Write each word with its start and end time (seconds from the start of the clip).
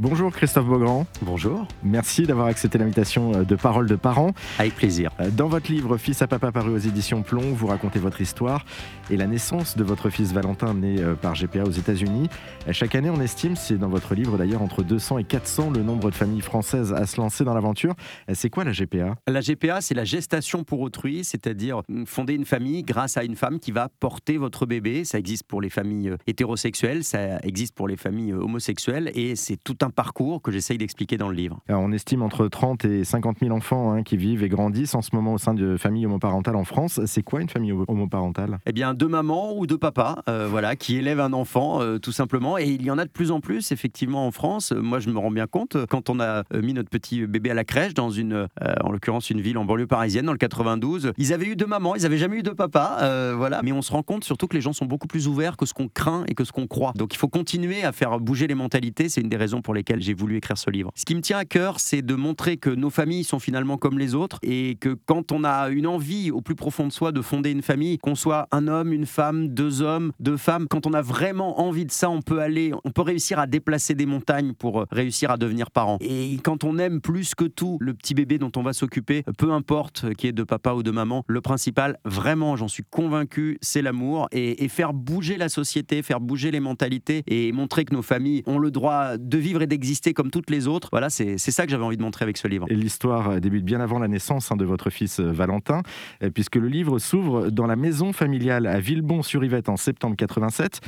Bonjour 0.00 0.32
Christophe 0.32 0.64
Beaugrand. 0.64 1.06
Bonjour. 1.20 1.68
Merci 1.82 2.22
d'avoir 2.22 2.46
accepté 2.46 2.78
l'invitation 2.78 3.34
euh, 3.34 3.44
de 3.44 3.54
Parole 3.54 3.86
de 3.86 3.96
parents. 3.96 4.32
Avec 4.58 4.74
plaisir. 4.74 5.10
Euh, 5.20 5.28
dans 5.30 5.46
votre 5.46 5.70
livre 5.70 5.98
Fils 5.98 6.22
à 6.22 6.26
papa 6.26 6.50
paru 6.52 6.70
aux 6.70 6.78
éditions 6.78 7.20
Plomb, 7.20 7.52
vous 7.52 7.66
racontez 7.66 7.98
votre 7.98 8.22
histoire 8.22 8.64
et 9.10 9.18
la 9.18 9.26
naissance 9.26 9.76
de 9.76 9.84
votre 9.84 10.08
fils 10.08 10.32
Valentin 10.32 10.72
né 10.72 11.00
euh, 11.00 11.16
par 11.16 11.34
GPA 11.34 11.64
aux 11.64 11.70
États-Unis. 11.70 12.30
Chaque 12.72 12.94
année, 12.94 13.10
on 13.10 13.20
estime, 13.20 13.56
c'est 13.56 13.76
dans 13.76 13.90
votre 13.90 14.14
livre 14.14 14.38
d'ailleurs, 14.38 14.62
entre 14.62 14.82
200 14.82 15.18
et 15.18 15.24
400 15.24 15.72
le 15.72 15.82
nombre 15.82 16.08
de 16.08 16.14
familles 16.14 16.40
françaises 16.40 16.94
à 16.94 17.04
se 17.04 17.20
lancer 17.20 17.44
dans 17.44 17.52
l'aventure. 17.52 17.92
C'est 18.32 18.48
quoi 18.48 18.64
la 18.64 18.72
GPA 18.72 19.16
La 19.28 19.42
GPA, 19.42 19.82
c'est 19.82 19.94
la 19.94 20.04
gestation 20.04 20.64
pour 20.64 20.80
autrui, 20.80 21.24
c'est-à-dire 21.24 21.82
fonder 22.06 22.32
une 22.32 22.46
famille 22.46 22.84
grâce 22.84 23.18
à 23.18 23.24
une 23.24 23.36
femme 23.36 23.58
qui 23.58 23.70
va 23.70 23.90
porter 24.00 24.38
votre 24.38 24.64
bébé. 24.64 25.04
Ça 25.04 25.18
existe 25.18 25.44
pour 25.44 25.60
les 25.60 25.68
familles 25.68 26.14
hétérosexuelles, 26.26 27.04
ça 27.04 27.38
existe 27.42 27.74
pour 27.74 27.86
les 27.86 27.98
familles 27.98 28.32
homosexuelles 28.32 29.10
et 29.14 29.36
c'est 29.36 29.58
tout 29.62 29.76
un 29.82 29.89
parcours 29.90 30.42
que 30.42 30.50
j'essaye 30.50 30.78
d'expliquer 30.78 31.16
dans 31.16 31.28
le 31.28 31.34
livre. 31.34 31.60
Alors, 31.68 31.82
on 31.82 31.92
estime 31.92 32.22
entre 32.22 32.48
30 32.48 32.84
et 32.84 33.04
50 33.04 33.38
000 33.40 33.54
enfants 33.54 33.92
hein, 33.92 34.02
qui 34.02 34.16
vivent 34.16 34.42
et 34.42 34.48
grandissent 34.48 34.94
en 34.94 35.02
ce 35.02 35.14
moment 35.14 35.34
au 35.34 35.38
sein 35.38 35.54
de 35.54 35.76
familles 35.76 36.06
homoparentales 36.06 36.56
en 36.56 36.64
France. 36.64 37.00
C'est 37.06 37.22
quoi 37.22 37.40
une 37.40 37.48
famille 37.48 37.72
homoparentale? 37.72 38.58
Eh 38.66 38.72
bien, 38.72 38.94
deux 38.94 39.08
mamans 39.08 39.56
ou 39.56 39.66
deux 39.66 39.78
papas, 39.78 40.22
euh, 40.28 40.46
voilà, 40.48 40.76
qui 40.76 40.96
élèvent 40.96 41.20
un 41.20 41.32
enfant, 41.32 41.80
euh, 41.80 41.98
tout 41.98 42.12
simplement. 42.12 42.58
Et 42.58 42.68
il 42.68 42.82
y 42.82 42.90
en 42.90 42.98
a 42.98 43.04
de 43.04 43.10
plus 43.10 43.30
en 43.30 43.40
plus, 43.40 43.72
effectivement, 43.72 44.26
en 44.26 44.30
France. 44.30 44.72
Moi, 44.72 45.00
je 45.00 45.10
me 45.10 45.18
rends 45.18 45.30
bien 45.30 45.46
compte, 45.46 45.76
quand 45.86 46.10
on 46.10 46.20
a 46.20 46.44
mis 46.54 46.74
notre 46.74 46.90
petit 46.90 47.26
bébé 47.26 47.50
à 47.50 47.54
la 47.54 47.64
crèche 47.64 47.94
dans 47.94 48.10
une, 48.10 48.32
euh, 48.32 48.46
en 48.82 48.90
l'occurrence, 48.90 49.30
une 49.30 49.40
ville 49.40 49.58
en 49.58 49.64
banlieue 49.64 49.86
parisienne, 49.86 50.26
dans 50.26 50.32
le 50.32 50.38
92, 50.38 51.12
ils 51.16 51.32
avaient 51.32 51.46
eu 51.46 51.56
deux 51.56 51.66
mamans, 51.66 51.94
ils 51.94 52.02
n'avaient 52.02 52.18
jamais 52.18 52.38
eu 52.38 52.42
de 52.42 52.50
papa, 52.50 53.32
voilà. 53.36 53.60
Mais 53.62 53.72
on 53.72 53.82
se 53.82 53.92
rend 53.92 54.02
compte 54.02 54.24
surtout 54.24 54.46
que 54.46 54.54
les 54.54 54.60
gens 54.60 54.72
sont 54.72 54.86
beaucoup 54.86 55.06
plus 55.06 55.28
ouverts 55.28 55.56
que 55.56 55.66
ce 55.66 55.74
qu'on 55.74 55.88
craint 55.88 56.24
et 56.28 56.34
que 56.34 56.44
ce 56.44 56.52
qu'on 56.52 56.66
croit. 56.66 56.92
Donc, 56.96 57.14
il 57.14 57.16
faut 57.16 57.28
continuer 57.28 57.84
à 57.84 57.92
faire 57.92 58.18
bouger 58.20 58.46
les 58.46 58.54
mentalités. 58.54 59.08
C'est 59.08 59.20
une 59.20 59.28
des 59.28 59.36
raisons 59.36 59.62
pour 59.62 59.74
lesquelles 59.80 60.02
j'ai 60.02 60.14
voulu 60.14 60.36
écrire 60.36 60.58
ce 60.58 60.70
livre. 60.70 60.90
Ce 60.94 61.04
qui 61.04 61.14
me 61.14 61.20
tient 61.20 61.38
à 61.38 61.44
cœur, 61.44 61.80
c'est 61.80 62.02
de 62.02 62.14
montrer 62.14 62.56
que 62.56 62.70
nos 62.70 62.90
familles 62.90 63.24
sont 63.24 63.38
finalement 63.38 63.78
comme 63.78 63.98
les 63.98 64.14
autres 64.14 64.38
et 64.42 64.76
que 64.80 64.96
quand 65.06 65.32
on 65.32 65.44
a 65.44 65.70
une 65.70 65.86
envie 65.86 66.30
au 66.30 66.42
plus 66.42 66.54
profond 66.54 66.86
de 66.86 66.92
soi 66.92 67.12
de 67.12 67.22
fonder 67.22 67.50
une 67.50 67.62
famille, 67.62 67.98
qu'on 67.98 68.14
soit 68.14 68.46
un 68.52 68.68
homme, 68.68 68.92
une 68.92 69.06
femme, 69.06 69.48
deux 69.48 69.82
hommes, 69.82 70.12
deux 70.20 70.36
femmes, 70.36 70.66
quand 70.68 70.86
on 70.86 70.92
a 70.92 71.02
vraiment 71.02 71.60
envie 71.60 71.86
de 71.86 71.90
ça, 71.90 72.10
on 72.10 72.22
peut 72.22 72.40
aller, 72.40 72.72
on 72.84 72.90
peut 72.90 73.02
réussir 73.02 73.38
à 73.38 73.46
déplacer 73.46 73.94
des 73.94 74.06
montagnes 74.06 74.52
pour 74.52 74.84
réussir 74.90 75.30
à 75.30 75.36
devenir 75.36 75.70
parent. 75.70 75.96
Et 76.00 76.38
quand 76.42 76.64
on 76.64 76.78
aime 76.78 77.00
plus 77.00 77.34
que 77.34 77.44
tout 77.44 77.78
le 77.80 77.94
petit 77.94 78.14
bébé 78.14 78.38
dont 78.38 78.52
on 78.56 78.62
va 78.62 78.72
s'occuper, 78.72 79.24
peu 79.38 79.52
importe 79.52 80.14
qui 80.14 80.26
est 80.26 80.32
de 80.32 80.44
papa 80.44 80.72
ou 80.72 80.82
de 80.82 80.90
maman, 80.90 81.24
le 81.26 81.40
principal, 81.40 81.98
vraiment, 82.04 82.56
j'en 82.56 82.68
suis 82.68 82.84
convaincu, 82.88 83.58
c'est 83.62 83.82
l'amour 83.82 84.28
et, 84.32 84.64
et 84.64 84.68
faire 84.68 84.92
bouger 84.92 85.38
la 85.38 85.48
société, 85.48 86.02
faire 86.02 86.20
bouger 86.20 86.50
les 86.50 86.60
mentalités 86.60 87.22
et 87.26 87.52
montrer 87.52 87.84
que 87.84 87.94
nos 87.94 88.02
familles 88.02 88.42
ont 88.46 88.58
le 88.58 88.70
droit 88.70 89.16
de 89.16 89.38
vivre 89.38 89.62
et 89.62 89.66
d'exister 89.70 90.12
comme 90.12 90.30
toutes 90.30 90.50
les 90.50 90.68
autres. 90.68 90.88
Voilà, 90.92 91.08
c'est 91.08 91.38
ça 91.38 91.64
que 91.64 91.70
j'avais 91.70 91.84
envie 91.84 91.96
de 91.96 92.02
montrer 92.02 92.24
avec 92.24 92.36
ce 92.36 92.48
livre. 92.48 92.66
Et 92.68 92.74
l'histoire 92.74 93.30
euh, 93.30 93.40
débute 93.40 93.64
bien 93.64 93.80
avant 93.80 93.98
la 93.98 94.08
naissance 94.08 94.52
hein, 94.52 94.56
de 94.56 94.64
votre 94.64 94.90
fils 94.90 95.20
euh, 95.20 95.32
Valentin, 95.32 95.82
euh, 96.22 96.30
puisque 96.30 96.56
le 96.56 96.68
livre 96.68 96.98
s'ouvre 96.98 97.50
dans 97.50 97.66
la 97.66 97.76
maison 97.76 98.12
familiale 98.12 98.66
à 98.66 98.80
Villebon-sur-Yvette 98.80 99.68
en 99.68 99.76
septembre 99.76 100.16
87. 100.16 100.80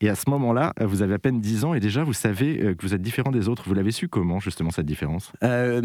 Et 0.00 0.08
à 0.08 0.14
ce 0.14 0.28
moment-là, 0.30 0.72
vous 0.80 1.02
avez 1.02 1.14
à 1.14 1.18
peine 1.18 1.40
10 1.40 1.64
ans 1.64 1.74
et 1.74 1.80
déjà 1.80 2.02
vous 2.02 2.12
savez 2.12 2.74
que 2.76 2.82
vous 2.82 2.94
êtes 2.94 3.02
différent 3.02 3.30
des 3.30 3.48
autres. 3.48 3.64
Vous 3.66 3.74
l'avez 3.74 3.92
su 3.92 4.08
comment 4.08 4.40
justement 4.40 4.70
cette 4.70 4.86
différence? 4.86 5.32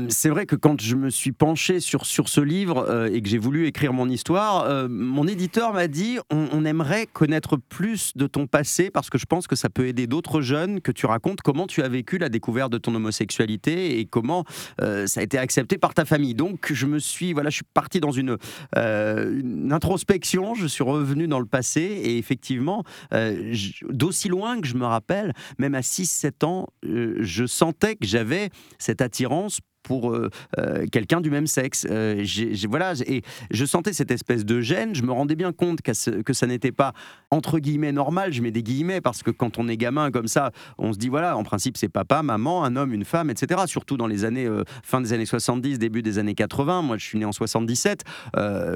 C'est 0.10 0.30
vrai 0.30 0.46
que 0.46 0.56
quand 0.56 0.82
je 0.82 0.96
me 0.96 1.10
suis 1.10 1.32
penché 1.32 1.80
sur, 1.80 2.06
sur 2.06 2.30
ce 2.30 2.42
livre 2.42 3.08
et 3.12 3.22
que 3.22 3.28
j'ai 3.28 3.38
voulu 3.38 3.68
écrire 3.68 3.94
mon 3.94 4.10
histoire, 4.10 4.88
mon 4.90 5.28
éditeur 5.28 5.74
m'a 5.74 5.88
dit 5.88 6.18
on, 6.32 6.48
on 6.52 6.66
aimerait 6.66 7.08
connaître 7.12 7.58
plus 7.58 8.14
de 8.16 8.28
ton 8.28 8.48
passé 8.48 8.90
parce 8.90 9.10
que 9.10 9.18
je 9.18 9.26
pense 9.26 9.48
que 9.48 9.56
ça 9.56 9.70
peut 9.70 9.88
aider 9.88 10.08
d'autres 10.08 10.42
jeunes 10.42 10.80
que 10.82 10.92
tu 10.92 11.06
racontes 11.06 11.42
comment 11.42 11.68
tu 11.68 11.82
as 11.82 11.90
vécu 11.90 12.18
la 12.18 12.29
découverte 12.30 12.72
de 12.72 12.78
ton 12.78 12.94
homosexualité 12.96 14.00
et 14.00 14.06
comment 14.06 14.46
euh, 14.82 15.08
ça 15.08 15.20
a 15.20 15.24
été 15.24 15.38
accepté 15.38 15.78
par 15.78 15.94
ta 15.94 16.06
famille. 16.06 16.34
Donc 16.34 16.72
je 16.72 16.86
me 16.86 17.00
suis, 17.00 17.34
voilà, 17.34 17.50
je 17.50 17.56
suis 17.56 17.66
parti 17.74 18.00
dans 18.00 18.12
une, 18.12 18.38
euh, 18.78 19.42
introspection, 19.72 20.56
je 20.56 20.68
suis 20.68 20.84
revenu 20.84 21.28
dans 21.28 21.40
le 21.40 21.46
passé 21.46 21.82
et 21.82 22.18
effectivement, 22.18 22.84
euh, 23.14 23.54
d'aussi 23.90 24.30
loin 24.30 24.62
que 24.62 24.68
je 24.68 24.76
me 24.76 24.86
rappelle, 24.86 25.34
même 25.58 25.76
à 25.76 25.82
6-7 25.82 26.46
ans, 26.46 26.68
je 26.84 27.46
sentais 27.46 27.96
que 27.96 28.06
j'avais 28.06 28.50
cette 28.78 29.02
attirance 29.02 29.60
pour 29.84 30.12
euh, 30.12 30.30
euh, 30.58 30.86
quelqu'un 30.92 31.22
du 31.22 31.30
même 31.30 31.48
sexe. 31.48 31.88
Euh, 31.90 32.24
voilà, 32.68 32.94
et 33.08 33.24
je 33.52 33.66
sentais 33.66 33.94
cette 33.94 34.12
espèce 34.12 34.46
de 34.46 34.62
gêne. 34.62 34.94
Je 34.94 35.04
me 35.04 35.12
rendais 35.12 35.36
bien 35.36 35.52
compte 35.52 35.82
que, 35.82 35.94
ça 36.34 36.48
n'était 36.48 36.72
pas 36.72 36.94
entre 37.32 37.60
guillemets 37.60 37.92
normal. 37.92 38.34
Je 38.34 38.42
mets 38.42 38.52
des 38.52 38.64
guillemets 38.64 39.02
parce 39.02 39.24
que 39.24 39.32
quand 39.32 39.58
on 39.58 39.68
est 39.68 39.78
gamin 39.78 40.12
comme 40.12 40.28
ça, 40.28 40.52
on 40.78 40.94
se 40.94 40.98
dit 40.98 41.10
voilà, 41.10 41.38
en 41.38 41.44
principe 41.44 41.78
c'est 41.78 41.90
papa, 41.90 42.22
maman, 42.24 42.64
un 42.64 42.76
homme, 42.76 42.94
une 42.94 43.06
femme, 43.06 43.30
etc. 43.30 43.64
Surtout 43.66 43.98
dans 43.98 44.08
les 44.08 44.26
années 44.26 44.48
fin 44.84 45.02
des 45.02 45.14
années 45.14 45.26
70, 45.26 45.80
début 45.80 46.02
des 46.02 46.20
années 46.20 46.36
80. 46.36 46.82
Moi, 46.84 46.98
je 46.98 47.06
suis 47.06 47.18
né 47.18 47.26
en 47.26 47.32
77. 47.32 48.04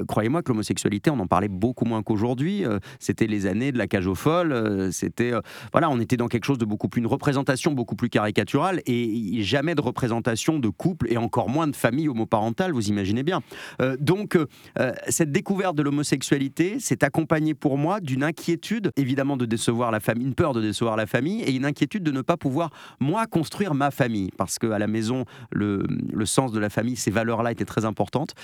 Croyez-moi 0.08 0.42
que 0.42 0.48
l'homosexualité, 0.48 1.10
on 1.10 1.20
en 1.20 1.26
parlait 1.26 1.48
beaucoup 1.48 1.84
moins 1.84 2.02
qu'aujourd'hui. 2.02 2.64
c'était 2.98 3.26
les 3.26 3.46
années 3.46 3.72
de 3.72 3.78
la 3.78 3.86
cage 3.86 4.06
aux 4.06 4.14
folles. 4.14 4.90
c'était 4.92 5.32
voilà, 5.72 5.90
on 5.90 6.00
était 6.00 6.16
dans 6.16 6.28
quelque 6.28 6.44
chose 6.44 6.58
de 6.58 6.64
beaucoup 6.64 6.88
plus 6.88 7.00
une 7.00 7.06
représentation 7.06 7.72
beaucoup 7.72 7.96
plus 7.96 8.08
caricaturale 8.08 8.80
et 8.86 9.42
jamais 9.42 9.74
de 9.74 9.80
représentation 9.80 10.58
de 10.58 10.68
couple 10.68 10.93
et 11.08 11.16
encore 11.16 11.48
moins 11.48 11.66
de 11.66 11.76
famille 11.76 12.08
homoparentale, 12.08 12.72
vous 12.72 12.88
imaginez 12.88 13.22
bien. 13.22 13.40
Euh, 13.80 13.96
donc, 13.98 14.36
euh, 14.36 14.46
euh, 14.78 14.92
cette 15.08 15.32
découverte 15.32 15.76
de 15.76 15.82
l'homosexualité 15.82 16.78
s'est 16.80 17.04
accompagnée 17.04 17.54
pour 17.54 17.78
moi 17.78 18.00
d'une 18.00 18.22
inquiétude, 18.22 18.90
évidemment, 18.96 19.36
de 19.36 19.46
décevoir 19.46 19.90
la 19.90 20.00
famille, 20.00 20.26
une 20.26 20.34
peur 20.34 20.52
de 20.52 20.60
décevoir 20.60 20.96
la 20.96 21.06
famille 21.06 21.42
et 21.42 21.52
une 21.52 21.64
inquiétude 21.64 22.02
de 22.02 22.10
ne 22.10 22.22
pas 22.22 22.36
pouvoir, 22.36 22.70
moi, 23.00 23.26
construire 23.26 23.74
ma 23.74 23.90
famille. 23.90 24.30
Parce 24.36 24.58
qu'à 24.58 24.78
la 24.78 24.86
maison, 24.86 25.24
le, 25.50 25.84
le, 26.12 26.26
sens 26.26 26.52
de 26.52 26.58
la 26.58 26.70
famille, 26.70 26.96
ces 26.96 27.10
valeurs-là 27.10 27.52
étaient 27.52 27.64
très 27.64 27.84
importantes. 27.84 28.34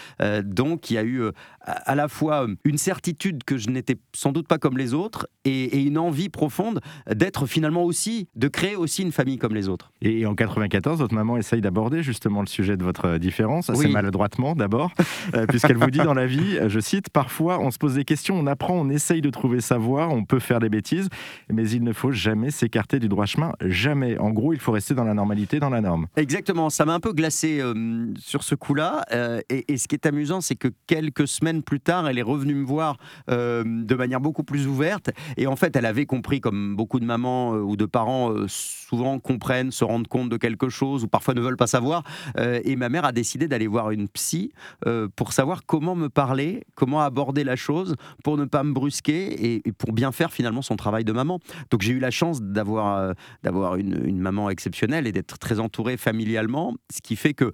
donc, 0.44 0.90
il 0.90 0.94
y 0.94 0.98
a 0.98 1.04
eu 1.04 1.22
à 1.62 1.94
la 1.94 2.08
fois 2.08 2.46
une 2.64 2.78
certitude 2.78 3.44
que 3.44 3.56
je 3.56 3.70
n'étais 3.70 3.96
sans 4.14 4.32
doute 4.32 4.46
pas 4.46 4.58
comme 4.58 4.76
les 4.76 4.94
autres 4.94 5.28
et, 5.44 5.64
et 5.78 5.82
une 5.82 5.98
envie 5.98 6.28
profonde 6.28 6.80
d'être 7.10 7.46
finalement 7.46 7.84
aussi, 7.84 8.28
de 8.36 8.48
créer 8.48 8.76
aussi 8.76 9.02
une 9.02 9.12
famille 9.12 9.38
comme 9.38 9.54
les 9.54 9.68
autres. 9.68 9.92
Et 10.02 10.26
en 10.26 10.34
94, 10.34 10.98
votre 10.98 11.14
maman 11.14 11.36
essaye 11.36 11.60
d'aborder 11.60 12.02
justement 12.02 12.39
le 12.40 12.48
sujet 12.48 12.76
de 12.76 12.84
votre 12.84 13.18
différence, 13.18 13.70
assez 13.70 13.88
maladroitement 13.88 14.54
d'abord, 14.54 14.92
euh, 15.34 15.46
puisqu'elle 15.46 15.76
vous 15.76 15.90
dit 15.90 15.98
dans 15.98 16.14
la 16.14 16.26
vie, 16.26 16.58
je 16.66 16.80
cite, 16.80 17.10
parfois 17.10 17.58
on 17.60 17.70
se 17.70 17.78
pose 17.78 17.94
des 17.94 18.04
questions, 18.04 18.38
on 18.38 18.46
apprend, 18.46 18.74
on 18.74 18.88
essaye 18.88 19.20
de 19.20 19.30
trouver 19.30 19.60
savoir, 19.60 20.12
on 20.12 20.24
peut 20.24 20.38
faire 20.38 20.60
des 20.60 20.68
bêtises, 20.68 21.08
mais 21.48 21.68
il 21.68 21.84
ne 21.84 21.92
faut 21.92 22.12
jamais 22.12 22.50
s'écarter 22.50 22.98
du 22.98 23.08
droit 23.08 23.26
chemin, 23.26 23.52
jamais. 23.60 24.18
En 24.18 24.30
gros, 24.30 24.52
il 24.52 24.60
faut 24.60 24.72
rester 24.72 24.94
dans 24.94 25.04
la 25.04 25.14
normalité, 25.14 25.60
dans 25.60 25.70
la 25.70 25.80
norme. 25.80 26.06
Exactement, 26.16 26.70
ça 26.70 26.84
m'a 26.84 26.94
un 26.94 27.00
peu 27.00 27.12
glacé 27.12 27.60
euh, 27.60 28.12
sur 28.18 28.42
ce 28.42 28.54
coup-là, 28.54 29.04
euh, 29.12 29.40
et, 29.48 29.76
ce 29.76 29.88
qui 29.88 29.94
est 29.94 30.06
amusant, 30.06 30.40
c'est 30.40 30.56
que 30.56 30.68
quelques 30.86 31.26
semaines 31.26 31.62
plus 31.62 31.80
tard, 31.80 32.08
elle 32.08 32.18
est 32.18 32.22
revenue 32.22 32.54
me 32.54 32.64
voir 32.64 32.96
de 33.28 33.94
manière 33.94 34.20
beaucoup 34.20 34.42
plus 34.42 34.66
ouverte, 34.66 35.10
et 35.36 35.46
en 35.46 35.56
fait, 35.56 35.74
elle 35.76 35.86
avait 35.86 36.06
compris, 36.06 36.40
comme 36.40 36.76
beaucoup 36.76 37.00
de 37.00 37.04
mamans 37.04 37.52
ou 37.52 37.76
de 37.76 37.86
parents 37.86 38.34
souvent 38.46 39.18
comprennent, 39.18 39.70
se 39.70 39.84
rendent 39.84 40.08
compte 40.08 40.28
de 40.28 40.36
quelque 40.36 40.68
chose, 40.68 41.04
ou 41.04 41.08
parfois 41.08 41.34
ne 41.34 41.40
veulent 41.40 41.56
pas 41.56 41.66
savoir, 41.66 42.02
euh, 42.38 42.60
et 42.64 42.76
ma 42.76 42.88
mère 42.88 43.04
a 43.04 43.12
décidé 43.12 43.48
d'aller 43.48 43.66
voir 43.66 43.90
une 43.90 44.08
psy 44.08 44.52
euh, 44.86 45.08
pour 45.14 45.32
savoir 45.32 45.64
comment 45.66 45.94
me 45.94 46.08
parler, 46.08 46.64
comment 46.74 47.00
aborder 47.00 47.44
la 47.44 47.56
chose, 47.56 47.96
pour 48.24 48.36
ne 48.36 48.44
pas 48.44 48.62
me 48.62 48.72
brusquer 48.72 49.56
et, 49.56 49.72
pour 49.72 49.92
bien 49.92 50.12
faire 50.12 50.32
finalement 50.32 50.62
son 50.62 50.76
travail 50.76 51.04
de 51.04 51.12
maman. 51.12 51.40
Donc 51.70 51.82
j'ai 51.82 51.92
eu 51.92 51.98
la 51.98 52.10
chance 52.10 52.42
d'avoir 52.42 52.96
euh, 52.96 53.12
d'avoir 53.42 53.76
une, 53.76 54.00
une, 54.04 54.20
maman 54.20 54.50
exceptionnelle 54.50 55.06
et 55.06 55.12
d'être 55.12 55.38
très 55.38 55.60
entouré 55.60 55.96
familialement, 55.96 56.74
ce 56.92 57.00
qui 57.00 57.16
fait 57.16 57.34
que 57.34 57.52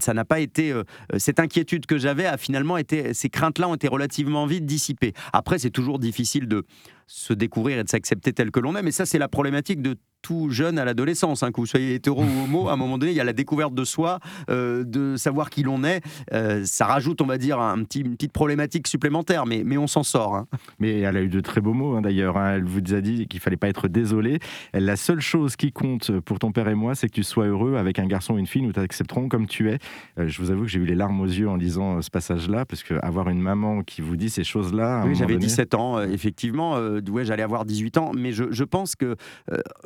ça 0.00 0.14
n'a 0.14 0.24
pas 0.24 0.40
été 0.40 0.74
cette 1.18 1.38
inquiétude 1.38 1.86
que 1.86 1.98
j'avais 1.98 2.26
a 2.26 2.36
finalement 2.36 2.76
été 2.76 3.14
ces 3.14 3.28
craintes-là 3.28 3.68
ont 3.68 3.74
été 3.74 3.88
relativement 3.88 4.46
vite 4.46 4.66
dissipées. 4.66 5.12
Après 5.32 5.58
c'est 5.58 5.70
toujours 5.70 5.98
difficile 5.98 6.48
de 6.48 6.64
se 7.10 7.32
découvrir 7.32 7.78
et 7.78 7.84
de 7.84 7.88
s'accepter 7.88 8.32
tel 8.32 8.52
que 8.52 8.60
l'on 8.60 8.76
est. 8.76 8.82
Mais 8.82 8.92
ça, 8.92 9.04
c'est 9.04 9.18
la 9.18 9.28
problématique 9.28 9.82
de 9.82 9.96
tout 10.22 10.50
jeune 10.50 10.78
à 10.78 10.84
l'adolescence, 10.84 11.42
hein, 11.42 11.50
que 11.52 11.60
vous 11.60 11.66
soyez 11.66 11.94
hétéro 11.94 12.22
ou 12.22 12.44
homo, 12.44 12.68
à 12.68 12.72
un 12.72 12.76
moment 12.76 12.98
donné, 12.98 13.12
il 13.12 13.16
y 13.16 13.20
a 13.20 13.24
la 13.24 13.32
découverte 13.32 13.74
de 13.74 13.84
soi, 13.84 14.18
euh, 14.50 14.84
de 14.84 15.16
savoir 15.16 15.50
qui 15.50 15.62
l'on 15.62 15.84
est. 15.84 16.02
Euh, 16.32 16.62
ça 16.64 16.86
rajoute, 16.86 17.20
on 17.20 17.26
va 17.26 17.38
dire, 17.38 17.60
un 17.60 17.82
petit, 17.84 18.00
une 18.00 18.14
petite 18.14 18.32
problématique 18.32 18.86
supplémentaire, 18.86 19.46
mais, 19.46 19.62
mais 19.64 19.78
on 19.78 19.86
s'en 19.86 20.02
sort. 20.02 20.36
Hein. 20.36 20.46
Mais 20.78 21.00
elle 21.00 21.16
a 21.16 21.22
eu 21.22 21.28
de 21.28 21.40
très 21.40 21.60
beaux 21.60 21.72
mots, 21.72 21.96
hein, 21.96 22.02
d'ailleurs. 22.02 22.38
Elle 22.38 22.64
vous 22.64 22.94
a 22.94 23.00
dit 23.00 23.26
qu'il 23.28 23.40
fallait 23.40 23.56
pas 23.56 23.68
être 23.68 23.88
désolé. 23.88 24.38
La 24.72 24.96
seule 24.96 25.20
chose 25.20 25.56
qui 25.56 25.72
compte 25.72 26.10
pour 26.20 26.38
ton 26.38 26.52
père 26.52 26.68
et 26.68 26.74
moi, 26.74 26.94
c'est 26.94 27.08
que 27.08 27.14
tu 27.14 27.22
sois 27.22 27.46
heureux 27.46 27.76
avec 27.76 27.98
un 27.98 28.06
garçon 28.06 28.34
ou 28.34 28.38
une 28.38 28.46
fille. 28.46 28.62
Nous 28.62 28.72
t'accepterons 28.72 29.28
comme 29.28 29.46
tu 29.46 29.70
es. 29.70 29.78
Euh, 30.18 30.28
je 30.28 30.40
vous 30.40 30.50
avoue 30.50 30.62
que 30.62 30.70
j'ai 30.70 30.80
eu 30.80 30.86
les 30.86 30.94
larmes 30.94 31.20
aux 31.20 31.26
yeux 31.26 31.48
en 31.48 31.56
lisant 31.56 32.02
ce 32.02 32.10
passage-là, 32.10 32.64
parce 32.64 32.82
qu'avoir 32.82 33.28
une 33.28 33.40
maman 33.40 33.82
qui 33.82 34.02
vous 34.02 34.16
dit 34.16 34.30
ces 34.30 34.44
choses-là. 34.44 35.04
Oui, 35.06 35.14
j'avais 35.14 35.36
17 35.36 35.74
ans, 35.74 36.00
effectivement 36.02 36.78
ouais, 37.10 37.24
j'allais 37.24 37.42
avoir 37.42 37.64
18 37.64 37.98
ans, 37.98 38.12
mais 38.16 38.32
je, 38.32 38.44
je 38.50 38.64
pense 38.64 38.96
que 38.96 39.16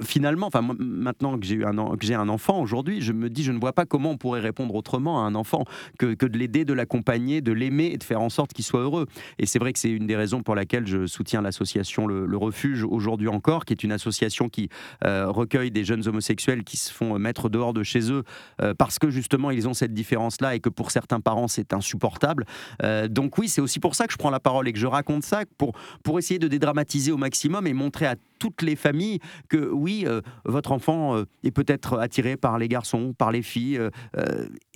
finalement, 0.03 0.24
finalement, 0.25 0.47
enfin, 0.47 0.67
maintenant 0.79 1.39
que 1.39 1.45
j'ai 1.45 1.63
un, 1.63 1.77
un 1.77 2.29
enfant 2.31 2.59
aujourd'hui, 2.59 3.03
je 3.03 3.13
me 3.13 3.29
dis, 3.29 3.45
je 3.45 3.53
ne 3.53 3.59
vois 3.59 3.75
pas 3.75 3.85
comment 3.85 4.13
on 4.13 4.17
pourrait 4.17 4.41
répondre 4.41 4.75
autrement 4.75 5.23
à 5.23 5.27
un 5.27 5.35
enfant 5.35 5.67
que, 5.99 6.15
que 6.15 6.25
de 6.25 6.39
l'aider, 6.39 6.65
de 6.65 6.73
l'accompagner, 6.73 7.43
de 7.43 7.53
l'aimer 7.53 7.91
et 7.93 7.99
de 7.99 8.05
faire 8.05 8.23
en 8.23 8.31
sorte 8.31 8.55
qu'il 8.55 8.65
soit 8.65 8.81
heureux. 8.81 9.07
Et 9.39 9.45
c'est 9.45 9.59
vrai 9.59 9.75
que 9.75 9.79
c'est 9.79 9.91
une 9.91 10.07
des 10.07 10.17
raisons 10.17 10.43
pour 10.43 10.55
laquelle 10.55 10.87
je 10.87 11.07
soutiens 11.07 11.43
l'association 11.43 12.07
le, 12.07 12.35
Refuge 12.39 12.85
aujourd'hui 12.85 13.29
encore, 13.29 13.67
qui 13.67 13.75
est 13.75 13.85
une 13.85 13.93
association 13.93 14.49
qui 14.49 14.71
euh, 15.05 15.31
recueille 15.31 15.71
des 15.71 15.85
jeunes 15.85 16.09
homosexuels 16.09 16.65
qui 16.65 16.79
se 16.79 16.91
font 16.91 17.19
mettre 17.19 17.51
dehors 17.51 17.75
de 17.75 17.83
chez 17.83 18.11
eux 18.11 18.25
euh, 18.63 18.73
parce 18.73 18.99
que 18.99 19.11
justement 19.11 19.51
ils 19.51 19.69
ont 19.69 19.75
cette 19.75 19.93
différence-là 19.93 20.55
et 20.55 20.61
que 20.61 20.71
pour 20.71 20.91
certains 20.91 21.21
parents 21.21 21.49
c'est 21.49 21.75
insupportable. 21.75 22.47
Euh, 22.83 23.09
donc 23.09 23.37
oui, 23.37 23.49
c'est 23.49 23.61
aussi 23.61 23.79
pour 23.79 23.95
ça 23.95 24.07
que 24.07 24.13
je 24.13 24.19
prends 24.19 24.31
la 24.31 24.41
parole 24.41 24.69
et 24.69 24.73
que 24.73 24.79
je 24.79 24.87
raconte 24.87 25.23
ça 25.23 25.43
pour, 25.59 25.73
pour 26.03 26.19
essayer 26.19 26.39
de 26.39 26.49
dédramatiser 26.49 27.13
au 27.13 27.19
maximum 27.19 27.67
et 27.67 27.75
montrer 27.75 28.07
à 28.07 28.17
toutes 28.39 28.63
les 28.63 28.77
familles 28.77 29.21
que 29.49 29.71
oui, 29.71 30.07
votre 30.45 30.73
enfant 30.73 31.23
est 31.43 31.51
peut-être 31.51 31.99
attiré 31.99 32.37
par 32.37 32.59
les 32.59 32.69
garçons, 32.69 33.15
par 33.17 33.33
les 33.33 33.43
filles, 33.43 33.81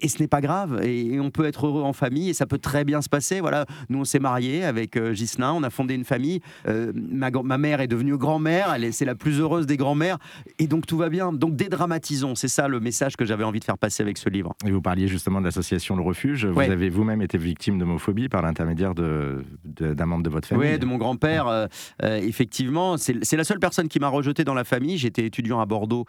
et 0.00 0.08
ce 0.08 0.20
n'est 0.20 0.28
pas 0.28 0.40
grave. 0.40 0.80
Et, 0.82 1.18
on 1.20 1.30
peut 1.30 1.46
être 1.46 1.66
heureux 1.66 1.82
en 1.82 1.92
famille 1.92 2.30
et 2.30 2.34
ça 2.34 2.46
peut 2.46 2.58
très 2.58 2.84
bien 2.84 3.02
se 3.02 3.08
passer. 3.08 3.40
Voilà, 3.40 3.66
nous 3.88 3.98
on 3.98 4.04
s'est 4.04 4.18
mariés 4.18 4.64
avec 4.64 4.96
euh, 4.96 5.12
Gislain, 5.12 5.52
on 5.52 5.62
a 5.62 5.70
fondé 5.70 5.94
une 5.94 6.04
famille. 6.04 6.40
Euh, 6.66 6.92
ma, 6.94 7.30
ma, 7.30 7.58
mère 7.58 7.80
est 7.80 7.88
devenue 7.88 8.16
grand-mère, 8.16 8.76
c'est 8.92 9.04
la 9.04 9.14
plus 9.14 9.40
heureuse 9.40 9.66
des 9.66 9.76
grand-mères, 9.76 10.18
et 10.58 10.66
donc 10.66 10.86
tout 10.86 10.96
va 10.96 11.08
bien. 11.08 11.32
Donc 11.32 11.56
dédramatisons, 11.56 12.34
c'est 12.34 12.48
ça 12.48 12.68
le 12.68 12.80
message 12.80 13.16
que 13.16 13.24
j'avais 13.24 13.44
envie 13.44 13.60
de 13.60 13.64
faire 13.64 13.78
passer 13.78 14.02
avec 14.02 14.18
ce 14.18 14.28
livre. 14.28 14.54
Et 14.66 14.70
vous 14.70 14.80
parliez 14.80 15.08
justement 15.08 15.40
de 15.40 15.46
l'association 15.46 15.96
Le 15.96 16.02
Refuge. 16.02 16.46
Vous 16.46 16.60
avez 16.60 16.88
vous-même 16.88 17.22
été 17.22 17.36
victime 17.36 17.78
d'homophobie 17.78 18.28
par 18.28 18.42
l'intermédiaire 18.42 18.94
d'un 18.94 19.42
de, 19.64 20.04
membre 20.04 20.22
de 20.22 20.30
votre 20.30 20.48
famille. 20.48 20.72
Oui, 20.72 20.78
de 20.78 20.86
mon 20.86 20.96
grand-père. 20.96 21.48
Euh, 21.48 21.66
effectivement, 22.02 22.96
c'est 22.96 23.36
la 23.36 23.44
seule 23.48 23.58
personne 23.58 23.88
qui 23.88 23.98
m'a 23.98 24.08
rejeté 24.08 24.44
dans 24.44 24.54
la 24.54 24.64
famille. 24.64 24.98
J'étais 24.98 25.24
étudiant 25.24 25.60
à 25.60 25.66
Bordeaux 25.66 26.04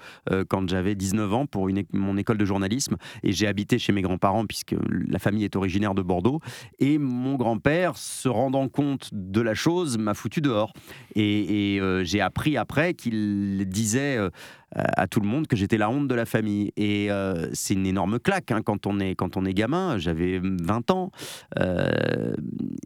quand 0.50 0.70
j'avais 0.70 0.96
19 0.96 1.34
ans 1.34 1.46
pour 1.46 1.70
une, 1.70 1.84
mon 1.94 2.18
école 2.18 2.38
de 2.38 2.46
journalisme, 2.46 2.98
et 3.24 3.32
j'ai 3.32 3.48
habité 3.48 3.80
chez 3.80 3.92
mes 3.92 4.02
grands-parents 4.02 4.46
puisque 4.46 4.76
la 4.90 5.20
famille 5.20 5.44
est 5.44 5.56
originaire 5.56 5.96
de 5.96 6.02
Bordeaux. 6.02 6.40
Et 6.80 6.98
mon 6.98 7.36
grand-père, 7.36 7.98
se 7.98 8.30
rendant 8.30 8.68
compte 8.68 9.10
de 9.12 9.42
la 9.42 9.54
chose, 9.54 9.98
m'a 9.98 10.14
foutu 10.14 10.42
dehors. 10.42 10.74
Et, 11.16 11.80
euh, 11.82 12.04
j'ai 12.04 12.22
appris 12.22 12.58
après 12.58 12.94
qu'il 12.94 13.66
disait 13.68 14.18
euh, 14.18 14.30
à 14.74 15.08
tout 15.08 15.20
le 15.20 15.28
monde 15.28 15.48
que 15.48 15.56
j'étais 15.56 15.78
la 15.78 15.90
honte 15.90 16.08
de 16.08 16.16
la 16.16 16.26
famille. 16.26 16.72
Et 16.78 17.12
euh, 17.12 17.50
c'est 17.54 17.74
une 17.74 17.86
énorme 17.86 18.20
claque 18.20 18.52
hein, 18.52 18.62
quand, 18.64 18.88
on 18.88 19.00
est, 19.00 19.16
quand 19.16 19.38
on 19.38 19.46
est 19.46 19.54
gamin. 19.54 19.98
J'avais 19.98 20.40
20 20.42 20.92
ans. 20.92 21.12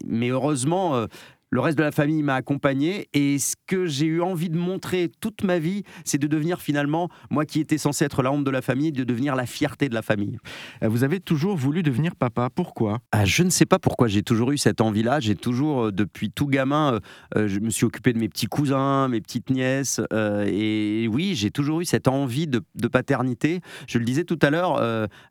mais 0.06 0.30
heureusement, 0.30 1.08
le 1.54 1.60
reste 1.60 1.78
de 1.78 1.84
la 1.84 1.92
famille 1.92 2.24
m'a 2.24 2.34
accompagné. 2.34 3.10
Et 3.14 3.38
ce 3.38 3.54
que 3.68 3.86
j'ai 3.86 4.08
eu 4.08 4.22
envie 4.22 4.50
de 4.50 4.58
montrer 4.58 5.12
toute 5.22 5.44
ma 5.44 5.60
vie, 5.60 5.84
c'est 6.04 6.18
de 6.18 6.26
devenir 6.26 6.60
finalement, 6.62 7.10
moi 7.30 7.46
qui 7.46 7.60
étais 7.60 7.78
censé 7.78 8.06
être 8.06 8.24
la 8.24 8.32
honte 8.32 8.44
de 8.44 8.50
la 8.50 8.64
famille, 8.64 8.92
de 8.92 9.04
devenir 9.04 9.36
la 9.36 9.46
fierté 9.46 9.88
de 9.88 9.94
la 9.94 10.02
famille. 10.02 10.40
Euh, 10.82 10.88
vous 10.88 11.04
avez 11.04 11.20
toujours 11.20 11.56
voulu 11.56 11.84
devenir 11.84 12.16
papa, 12.16 12.50
pourquoi? 12.50 13.02
Ah, 13.12 13.26
Je 13.26 13.44
ne 13.44 13.52
sais 13.52 13.68
pas 13.68 13.78
pourquoi, 13.78 14.08
j'ai 14.08 14.24
toujours 14.24 14.52
eu 14.52 14.58
cette 14.58 14.82
envie-là, 14.82 15.20
j'ai 15.20 15.36
toujours, 15.36 15.86
euh, 15.86 15.92
depuis 15.92 16.32
tout 16.32 16.48
gamin, 16.48 17.00
euh, 17.38 17.48
je 17.48 17.60
me 17.60 17.70
suis 17.70 17.86
occupé 17.86 18.14
de 18.14 18.18
mes 18.18 18.30
petits 18.30 18.48
cousins, 18.48 19.08
mes 19.08 19.22
petites 19.22 19.52
nièces, 19.52 20.02
et 20.12 21.08
oui, 21.12 21.36
j'ai 21.36 21.52
toujours 21.52 21.82
eu 21.82 21.86
cette 21.86 22.08
envie 22.08 22.48
de, 22.48 22.62
paternité. 22.92 23.62
Je 23.88 24.00
le 24.00 24.06
disais 24.06 24.24
tout 24.24 24.40
à 24.42 24.50
l'heure, 24.50 24.78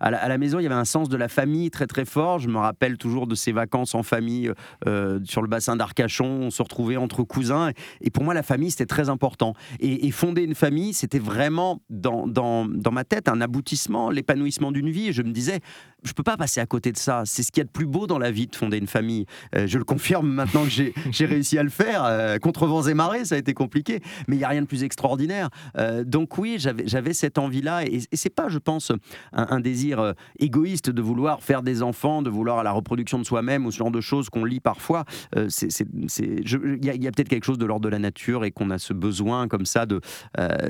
à, 0.00 0.10
la 0.10 0.38
maison, 0.38 0.58
il 0.58 0.62
y 0.62 0.66
avait 0.66 0.74
un 0.74 0.84
sens 0.84 1.08
de 1.08 1.16
la 1.16 1.28
famille 1.28 1.70
très 1.70 1.86
très 1.86 2.04
fort, 2.04 2.38
je 2.38 2.48
me 2.48 2.58
rappelle 2.58 2.96
toujours 2.96 3.26
de 3.26 3.34
ces 3.34 3.52
vacances 3.52 3.94
en 3.94 4.02
famille 4.02 4.50
sur 5.24 5.42
le 5.42 5.48
bassin 5.48 5.76
d'Arcachon 5.76 6.11
on 6.20 6.50
se 6.50 6.62
retrouvait 6.62 6.96
entre 6.96 7.22
cousins. 7.22 7.70
Et 8.00 8.10
pour 8.10 8.24
moi, 8.24 8.34
la 8.34 8.42
famille, 8.42 8.70
c'était 8.70 8.86
très 8.86 9.08
important. 9.08 9.54
Et, 9.80 10.10
fonder 10.10 10.42
une 10.42 10.54
famille, 10.54 10.92
c'était 10.92 11.18
vraiment 11.18 11.80
dans, 11.88 12.26
dans, 12.26 12.66
dans, 12.66 12.92
ma 12.92 13.04
tête 13.04 13.28
un 13.28 13.40
aboutissement, 13.40 14.10
l'épanouissement 14.10 14.70
d'une 14.70 14.90
vie. 14.90 15.08
Et 15.08 15.12
je 15.12 15.22
me 15.22 15.32
disais, 15.32 15.60
je 16.04 16.12
peux 16.12 16.22
pas 16.22 16.36
passer 16.36 16.60
à 16.60 16.66
côté 16.66 16.92
de 16.92 16.96
ça. 16.96 17.22
C'est 17.24 17.42
ce 17.42 17.52
qu'il 17.52 17.60
y 17.60 17.62
a 17.62 17.64
de 17.64 17.70
plus 17.70 17.86
beau 17.86 18.06
dans 18.06 18.18
la 18.18 18.30
vie 18.30 18.46
de 18.46 18.56
fonder 18.56 18.78
une 18.78 18.86
famille. 18.86 19.26
Euh, 19.54 19.66
je 19.66 19.78
le 19.78 19.84
confirme 19.84 20.28
maintenant 20.28 20.64
que 20.64 20.70
j'ai 20.70 20.92
réussi 21.26 21.58
à 21.58 21.62
le 21.62 21.70
faire. 21.70 22.04
Euh, 22.04 22.38
contre 22.38 22.66
vents 22.66 22.82
et 22.82 22.94
marées, 22.94 23.24
ça 23.24 23.36
a 23.36 23.38
été 23.38 23.54
compliqué, 23.54 24.00
mais 24.28 24.36
il 24.36 24.40
y 24.40 24.44
a 24.44 24.48
rien 24.48 24.62
de 24.62 24.66
plus 24.66 24.84
extraordinaire. 24.84 25.48
Euh, 25.78 26.04
donc 26.04 26.38
oui, 26.38 26.56
j'avais 26.58 27.12
cette 27.12 27.38
envie-là, 27.38 27.84
et, 27.84 28.00
et 28.10 28.16
c'est 28.16 28.30
pas, 28.34 28.48
je 28.48 28.58
pense, 28.58 28.92
un, 29.32 29.60
désir 29.60 30.14
égoïste 30.38 30.90
de 30.90 31.02
vouloir 31.02 31.42
faire 31.42 31.62
des 31.62 31.82
enfants, 31.82 32.22
de 32.22 32.30
vouloir 32.30 32.64
la 32.64 32.72
reproduction 32.72 33.18
de 33.18 33.24
soi-même 33.24 33.64
ou 33.66 33.70
ce 33.70 33.76
genre 33.76 33.90
de 33.90 34.00
choses 34.00 34.28
qu'on 34.28 34.44
lit 34.44 34.60
parfois. 34.60 35.04
Il 36.18 36.84
y 36.84 37.08
a, 37.08 37.10
peut-être 37.12 37.28
quelque 37.28 37.44
chose 37.44 37.58
de 37.58 37.66
l'ordre 37.66 37.84
de 37.84 37.88
la 37.88 37.98
nature 37.98 38.44
et 38.44 38.50
qu'on 38.50 38.70
a 38.70 38.78
ce 38.78 38.92
besoin 38.92 39.48
comme 39.48 39.66
ça 39.66 39.86
de, 39.86 40.00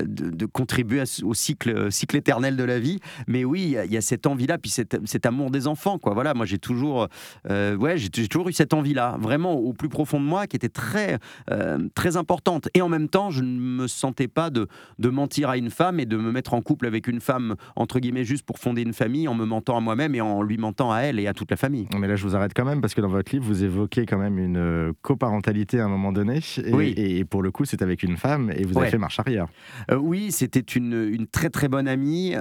de, 0.05 0.45
contribuer 0.45 1.03
au 1.23 1.33
cycle, 1.33 1.91
cycle 1.91 2.17
éternel 2.17 2.55
de 2.55 2.63
la 2.63 2.79
vie. 2.79 2.99
Mais 3.27 3.45
oui, 3.45 3.75
il 3.85 3.91
y, 3.91 3.97
a 3.97 4.01
cette 4.01 4.27
envie-là, 4.27 4.57
puis 4.57 4.71
cette 4.71 5.25
amour 5.25 5.51
des 5.51 5.67
enfants. 5.67 5.97
Quoi. 5.97 6.13
Voilà, 6.13 6.33
moi 6.33 6.45
j'ai 6.45 6.57
toujours, 6.57 7.07
euh, 7.49 7.75
ouais, 7.75 7.97
j'ai 7.97 8.09
toujours 8.09 8.49
eu 8.49 8.53
cette 8.53 8.73
envie-là, 8.73 9.17
vraiment 9.19 9.53
au 9.53 9.73
plus 9.73 9.89
profond 9.89 10.19
de 10.19 10.25
moi, 10.25 10.47
qui 10.47 10.55
était 10.55 10.69
très, 10.69 11.19
euh, 11.51 11.87
très 11.95 12.17
importante. 12.17 12.69
Et 12.73 12.81
en 12.81 12.89
même 12.89 13.09
temps, 13.09 13.29
je 13.31 13.41
ne 13.41 13.59
me 13.59 13.87
sentais 13.87 14.27
pas 14.27 14.49
de, 14.49 14.67
de 14.99 15.09
mentir 15.09 15.49
à 15.49 15.57
une 15.57 15.69
femme 15.69 15.99
et 15.99 16.05
de 16.05 16.17
me 16.17 16.31
mettre 16.31 16.53
en 16.53 16.61
couple 16.61 16.87
avec 16.87 17.07
une 17.07 17.21
femme, 17.21 17.55
entre 17.75 17.99
guillemets, 17.99 18.23
juste 18.23 18.45
pour 18.45 18.59
fonder 18.59 18.81
une 18.81 18.93
famille, 18.93 19.27
en 19.27 19.35
me 19.35 19.45
mentant 19.45 19.77
à 19.77 19.79
moi-même 19.79 20.15
et 20.15 20.21
en 20.21 20.41
lui 20.41 20.57
mentant 20.57 20.91
à 20.91 20.99
elle 21.01 21.19
et 21.19 21.27
à 21.27 21.33
toute 21.33 21.51
la 21.51 21.57
famille. 21.57 21.87
Mais 21.97 22.07
là, 22.07 22.15
je 22.15 22.23
vous 22.23 22.35
arrête 22.35 22.53
quand 22.55 22.65
même, 22.65 22.81
parce 22.81 22.93
que 22.93 23.01
dans 23.01 23.09
votre 23.09 23.31
livre, 23.31 23.45
vous 23.45 23.63
évoquez 23.63 24.05
quand 24.05 24.17
même 24.17 24.37
une 24.37 24.57
euh, 24.57 24.93
coparentalité 25.23 25.79
à 25.79 25.85
un 25.85 25.89
moment 25.89 26.11
donné. 26.11 26.39
Et, 26.63 26.73
oui. 26.73 26.93
et 26.97 27.25
pour 27.25 27.41
le 27.41 27.51
coup, 27.51 27.65
c'est 27.65 27.81
avec 27.81 28.03
une 28.03 28.17
femme 28.17 28.51
et 28.55 28.63
vous 28.63 28.77
avez 28.77 28.89
fait 28.89 28.97
marche 28.97 29.19
arrière. 29.19 29.47
oui, 29.95 30.31
c'était 30.31 30.59
une, 30.59 30.93
une, 30.93 31.27
très 31.27 31.49
très 31.49 31.67
bonne 31.67 31.87
amie. 31.87 32.33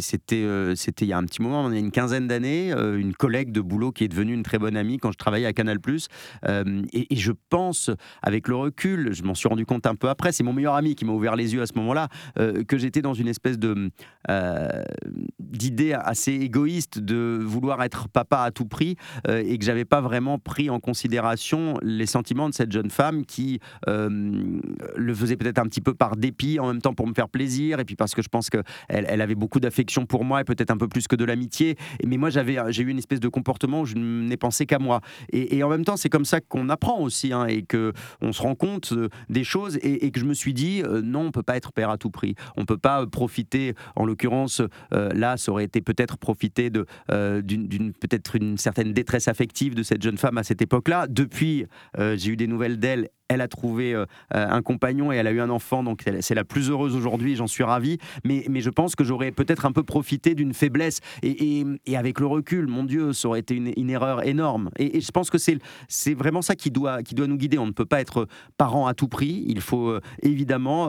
c'était 0.00 0.46
c'était 0.74 1.04
il 1.04 1.08
y 1.08 1.12
a 1.12 1.18
un 1.18 1.24
petit 1.24 1.42
moment 1.42 1.58
on 1.64 1.72
a 1.72 1.78
une 1.78 1.90
quinzaine 1.90 2.26
d'années, 2.26 2.72
euh, 2.72 2.98
une 2.98 3.14
collègue 3.14 3.52
de 3.52 3.60
boulot 3.60 3.92
qui 3.92 4.04
est 4.04 4.08
devenue 4.08 4.34
une 4.34 4.42
très 4.42 4.58
bonne 4.58 4.76
amie 4.76 4.98
quand 4.98 5.12
je 5.12 5.18
travaillais 5.18 5.46
à 5.46 5.52
Canal+. 5.52 5.78
Euh, 6.46 6.82
et, 6.92 7.06
je 7.14 7.32
pense, 7.50 7.90
avec 8.22 8.48
le 8.48 8.56
recul, 8.56 9.12
je 9.12 9.22
m'en 9.22 9.34
suis 9.34 9.48
rendu 9.48 9.66
compte 9.66 9.86
un 9.86 9.94
peu 9.94 10.08
après, 10.08 10.32
c'est 10.32 10.44
mon 10.44 10.52
meilleur 10.52 10.74
ami 10.74 10.94
qui 10.94 11.04
m'a 11.04 11.12
ouvert 11.12 11.36
les 11.36 11.54
yeux 11.54 11.62
à 11.62 11.66
ce 11.66 11.74
moment-là, 11.76 12.08
euh, 12.38 12.64
que 12.64 12.78
j'étais 12.78 13.02
dans 13.02 13.14
une 13.14 13.28
espèce 13.28 13.58
de 13.58 13.90
d'idée 15.38 15.94
assez 15.94 16.32
égoïste 16.32 16.98
de 16.98 17.38
vouloir 17.42 17.82
être 17.82 18.08
papa 18.08 18.40
à 18.40 18.50
tout 18.50 18.66
prix 18.66 18.96
et 19.26 19.56
que 19.58 19.64
j'avais 19.64 19.86
pas 19.86 20.00
vraiment 20.02 20.38
pris 20.38 20.68
en 20.68 20.80
considération 20.80 21.57
les 21.82 22.06
sentiments 22.06 22.48
de 22.48 22.54
cette 22.54 22.72
jeune 22.72 22.90
femme 22.90 23.24
qui 23.24 23.60
le 23.86 25.14
faisait 25.14 25.36
peut-être 25.36 25.58
un 25.58 25.64
petit 25.64 25.80
peu 25.80 25.94
par 25.94 26.16
dépit, 26.16 26.58
en 26.58 26.68
même 26.68 26.82
temps 26.82 26.94
pour 26.94 27.06
me 27.06 27.14
faire 27.14 27.28
plaisir, 27.28 27.80
et 27.80 27.84
puis 27.84 27.96
parce 27.96 28.14
que 28.14 28.22
je 28.22 28.28
pense 28.28 28.50
qu'elle 28.50 28.64
elle 28.88 29.20
avait 29.20 29.34
beaucoup 29.34 29.60
d'affection 29.60 30.06
pour 30.06 30.24
moi 30.24 30.40
et 30.40 30.44
peut-être 30.44 30.70
un 30.70 30.76
peu 30.76 30.88
plus 30.88 31.08
que 31.08 31.16
de 31.16 31.24
l'amitié 31.24 31.76
mais 32.06 32.16
moi, 32.16 32.30
j'avais, 32.30 32.56
j'ai 32.70 32.82
eu 32.82 32.88
une 32.88 32.98
espèce 32.98 33.20
de 33.20 33.28
comportement 33.28 33.82
où 33.82 33.86
je 33.86 33.96
n'ai 33.96 34.36
pensé 34.36 34.66
qu'à 34.66 34.78
moi. 34.78 35.00
Et, 35.32 35.62
en 35.62 35.68
même 35.68 35.84
temps, 35.84 35.96
c'est 35.96 36.08
comme 36.08 36.24
ça 36.24 36.40
qu'on 36.40 36.68
apprend 36.68 37.00
aussi, 37.00 37.32
hein, 37.32 37.46
et 37.46 37.62
que 37.62 37.92
on 38.20 38.32
se 38.32 38.42
rend 38.42 38.54
compte 38.54 38.92
euh, 38.92 39.08
des 39.28 39.44
choses, 39.44 39.78
et, 39.82 40.10
que 40.10 40.20
je 40.20 40.24
me 40.24 40.34
suis 40.34 40.54
dit, 40.54 40.82
euh, 40.82 41.02
non, 41.02 41.26
on 41.26 41.30
peut 41.30 41.42
pas 41.42 41.56
être 41.56 41.72
père 41.72 41.90
à 41.90 41.98
tout 41.98 42.10
prix. 42.10 42.34
On 42.56 42.64
peut 42.64 42.78
pas 42.78 43.02
euh, 43.02 43.06
profiter, 43.06 43.74
en 43.96 44.04
l'occurrence, 44.04 44.62
là, 44.90 45.36
ça 45.36 45.52
aurait 45.52 45.64
été 45.64 45.80
peut-être 45.80 46.16
profiter 46.16 46.70
de, 46.70 46.86
d'une, 47.40 47.92
peut-être 47.92 48.36
une 48.36 48.56
certaine 48.56 48.92
détresse 48.92 49.28
affective 49.28 49.74
de 49.74 49.82
cette 49.82 50.02
jeune 50.02 50.16
femme 50.16 50.38
à 50.38 50.42
cette 50.42 50.62
époque-là. 50.62 51.06
Depuis, 51.08 51.47
j'ai 51.96 52.30
eu 52.30 52.36
des 52.36 52.46
nouvelles 52.46 52.78
d'elle 52.78 53.10
elle 53.28 53.40
a 53.40 53.48
trouvé 53.48 53.94
euh, 53.94 54.06
euh, 54.34 54.46
un 54.48 54.62
compagnon 54.62 55.12
et 55.12 55.16
elle 55.16 55.26
a 55.26 55.32
eu 55.32 55.40
un 55.40 55.50
enfant, 55.50 55.82
donc 55.82 56.04
c'est 56.20 56.34
la 56.34 56.44
plus 56.44 56.70
heureuse 56.70 56.96
aujourd'hui, 56.96 57.36
j'en 57.36 57.46
suis 57.46 57.64
ravi. 57.64 57.98
Mais, 58.24 58.44
mais 58.48 58.60
je 58.60 58.70
pense 58.70 58.96
que 58.96 59.04
j'aurais 59.04 59.30
peut-être 59.30 59.66
un 59.66 59.72
peu 59.72 59.82
profité 59.82 60.34
d'une 60.34 60.54
faiblesse. 60.54 61.00
Et, 61.22 61.64
et, 61.86 61.96
avec 61.96 62.20
le 62.20 62.26
recul, 62.26 62.66
mon 62.68 62.84
Dieu, 62.84 63.12
ça 63.12 63.28
aurait 63.28 63.40
été 63.40 63.54
une, 63.54 63.90
erreur 63.90 64.26
énorme. 64.26 64.70
Et, 64.78 65.00
je 65.00 65.10
pense 65.10 65.30
que 65.30 65.38
c'est 65.38 66.14
vraiment 66.14 66.42
ça 66.42 66.54
qui 66.54 66.70
doit, 66.70 67.02
qui 67.02 67.14
doit 67.14 67.26
nous 67.26 67.36
guider. 67.36 67.58
On 67.58 67.66
ne 67.66 67.72
peut 67.72 67.86
pas 67.86 68.00
être 68.00 68.28
parent 68.56 68.86
à 68.86 68.94
tout 68.94 69.08
prix. 69.08 69.44
Il 69.46 69.60
faut 69.60 69.88
euh, 69.88 70.00
évidemment 70.22 70.88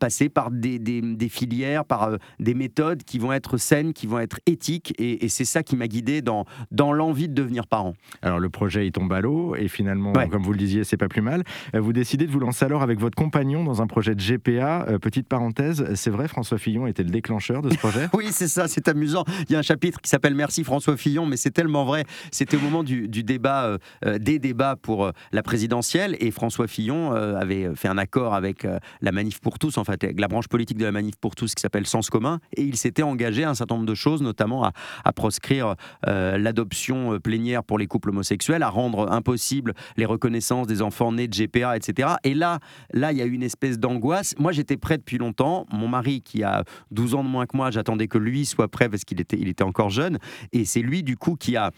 passer 0.00 0.28
par 0.28 0.50
des, 0.50 0.78
des, 0.78 1.00
des 1.00 1.28
filières, 1.28 1.84
par 1.84 2.16
des 2.38 2.54
méthodes 2.54 3.02
qui 3.02 3.18
vont 3.18 3.32
être 3.32 3.56
saines, 3.56 3.92
qui 3.92 4.06
vont 4.06 4.18
être 4.18 4.40
éthiques. 4.46 4.94
Et, 4.98 5.28
c'est 5.28 5.44
ça 5.44 5.62
qui 5.62 5.76
m'a 5.76 5.88
guidé 5.88 6.22
dans, 6.22 6.46
dans 6.70 6.92
l'envie 6.92 7.28
de 7.28 7.34
devenir 7.34 7.66
parent. 7.66 7.94
Alors 8.22 8.38
le 8.38 8.48
projet, 8.48 8.86
il 8.86 8.92
tombe 8.92 9.12
à 9.12 9.20
l'eau. 9.20 9.54
Et 9.56 9.68
finalement, 9.68 10.12
comme 10.12 10.42
vous 10.42 10.52
le 10.52 10.58
disiez, 10.58 10.84
c'est 10.84 10.96
pas 10.96 11.08
plus 11.08 11.22
mal. 11.22 11.44
Euh, 11.74 11.80
vous 11.80 11.92
décidez 11.92 12.26
de 12.26 12.30
vous 12.30 12.40
lancer 12.40 12.64
alors 12.64 12.82
avec 12.82 12.98
votre 12.98 13.16
compagnon 13.16 13.64
dans 13.64 13.82
un 13.82 13.86
projet 13.86 14.14
de 14.14 14.20
GPA. 14.20 14.86
Euh, 14.88 14.98
petite 14.98 15.28
parenthèse, 15.28 15.94
c'est 15.94 16.10
vrai, 16.10 16.28
François 16.28 16.58
Fillon 16.58 16.86
était 16.86 17.02
le 17.02 17.10
déclencheur 17.10 17.62
de 17.62 17.70
ce 17.70 17.76
projet 17.76 18.08
Oui, 18.14 18.26
c'est 18.30 18.48
ça, 18.48 18.68
c'est 18.68 18.88
amusant. 18.88 19.24
Il 19.48 19.52
y 19.52 19.56
a 19.56 19.58
un 19.58 19.62
chapitre 19.62 20.00
qui 20.00 20.08
s'appelle 20.08 20.34
Merci 20.34 20.64
François 20.64 20.96
Fillon, 20.96 21.26
mais 21.26 21.36
c'est 21.36 21.50
tellement 21.50 21.84
vrai. 21.84 22.04
C'était 22.30 22.56
au 22.56 22.60
moment 22.60 22.82
du, 22.82 23.08
débat, 23.08 23.78
euh, 24.04 24.18
des 24.18 24.38
débats 24.38 24.76
pour 24.76 25.10
la 25.32 25.42
présidentielle, 25.42 26.16
et 26.20 26.30
François 26.30 26.66
Fillon 26.66 27.12
avait 27.12 27.74
fait 27.74 27.88
un 27.88 27.98
accord 27.98 28.34
avec 28.34 28.66
la 29.00 29.12
Manif 29.12 29.40
pour 29.40 29.58
tous, 29.58 29.78
en 29.78 29.84
fait, 29.84 30.02
avec 30.04 30.20
la 30.20 30.28
branche 30.28 30.48
politique 30.48 30.78
de 30.78 30.84
la 30.84 30.92
Manif 30.92 31.16
pour 31.16 31.34
tous 31.34 31.54
qui 31.54 31.60
s'appelle 31.60 31.86
Sens 31.86 32.10
commun, 32.10 32.40
et 32.56 32.62
il 32.62 32.76
s'était 32.76 33.02
engagé 33.02 33.44
à 33.44 33.50
un 33.50 33.54
certain 33.54 33.76
nombre 33.76 33.86
de 33.86 33.94
choses, 33.94 34.22
notamment 34.22 34.64
à, 34.64 34.72
à 35.04 35.12
proscrire 35.12 35.74
l'adoption 36.06 37.18
plénière 37.20 37.64
pour 37.64 37.78
les 37.78 37.86
couples 37.86 38.10
homosexuels, 38.10 38.62
à 38.62 38.68
rendre 38.68 39.10
impossible 39.10 39.74
les 39.96 40.04
reconnaissances 40.04 40.66
des 40.66 40.82
enfants 40.82 41.12
nés 41.12 41.28
de 41.28 41.34
GPA, 41.34 41.47
etc. 41.56 42.08
Et 42.24 42.34
là, 42.34 42.58
là, 42.92 43.12
il 43.12 43.18
y 43.18 43.22
a 43.22 43.24
eu 43.24 43.32
une 43.32 43.42
espèce 43.42 43.78
d'angoisse. 43.78 44.34
Moi, 44.38 44.52
j'étais 44.52 44.76
prêt 44.76 44.98
depuis 44.98 45.18
longtemps. 45.18 45.66
Mon 45.72 45.88
mari, 45.88 46.22
qui 46.22 46.42
a 46.42 46.64
12 46.90 47.14
ans 47.14 47.24
de 47.24 47.28
moins 47.28 47.46
que 47.46 47.56
moi, 47.56 47.70
j'attendais 47.70 48.08
que 48.08 48.18
lui 48.18 48.46
soit 48.46 48.68
prêt 48.68 48.88
parce 48.88 49.04
qu'il 49.04 49.20
était, 49.20 49.38
il 49.38 49.48
était 49.48 49.64
encore 49.64 49.90
jeune. 49.90 50.18
Et 50.52 50.64
c'est 50.64 50.80
lui, 50.80 51.02
du 51.02 51.16
coup, 51.16 51.36
qui 51.36 51.56
a, 51.56 51.72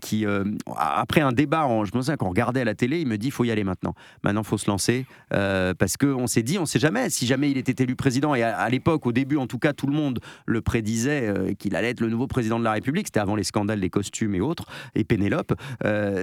qui, 0.00 0.26
euh, 0.26 0.44
après 0.76 1.20
un 1.20 1.32
débat, 1.32 1.66
je 1.84 1.96
me 1.96 2.02
souviens 2.02 2.16
qu'on 2.16 2.28
regardait 2.28 2.60
à 2.60 2.64
la 2.64 2.74
télé, 2.74 3.00
il 3.00 3.06
me 3.06 3.18
dit, 3.18 3.30
faut 3.30 3.44
y 3.44 3.50
aller 3.50 3.64
maintenant. 3.64 3.94
Maintenant, 4.22 4.42
faut 4.42 4.58
se 4.58 4.70
lancer 4.70 5.06
euh, 5.32 5.74
parce 5.74 5.96
qu'on 5.96 6.26
s'est 6.26 6.42
dit, 6.42 6.58
on 6.58 6.66
sait 6.66 6.78
jamais 6.78 7.10
si 7.10 7.26
jamais 7.26 7.50
il 7.50 7.58
était 7.58 7.82
élu 7.82 7.96
président. 7.96 8.34
Et 8.34 8.42
à, 8.42 8.68
l'époque, 8.68 9.06
au 9.06 9.12
début, 9.12 9.36
en 9.36 9.46
tout 9.46 9.58
cas, 9.58 9.72
tout 9.72 9.86
le 9.86 9.94
monde 9.94 10.20
le 10.46 10.60
prédisait 10.60 11.28
euh, 11.28 11.54
qu'il 11.54 11.76
allait 11.76 11.90
être 11.90 12.00
le 12.00 12.08
nouveau 12.08 12.26
président 12.26 12.58
de 12.58 12.64
la 12.64 12.72
République. 12.72 13.08
C'était 13.08 13.20
avant 13.20 13.36
les 13.36 13.44
scandales 13.44 13.80
des 13.80 13.90
costumes 13.90 14.34
et 14.34 14.40
autres, 14.40 14.66
et 14.94 15.04
Pénélope. 15.04 15.54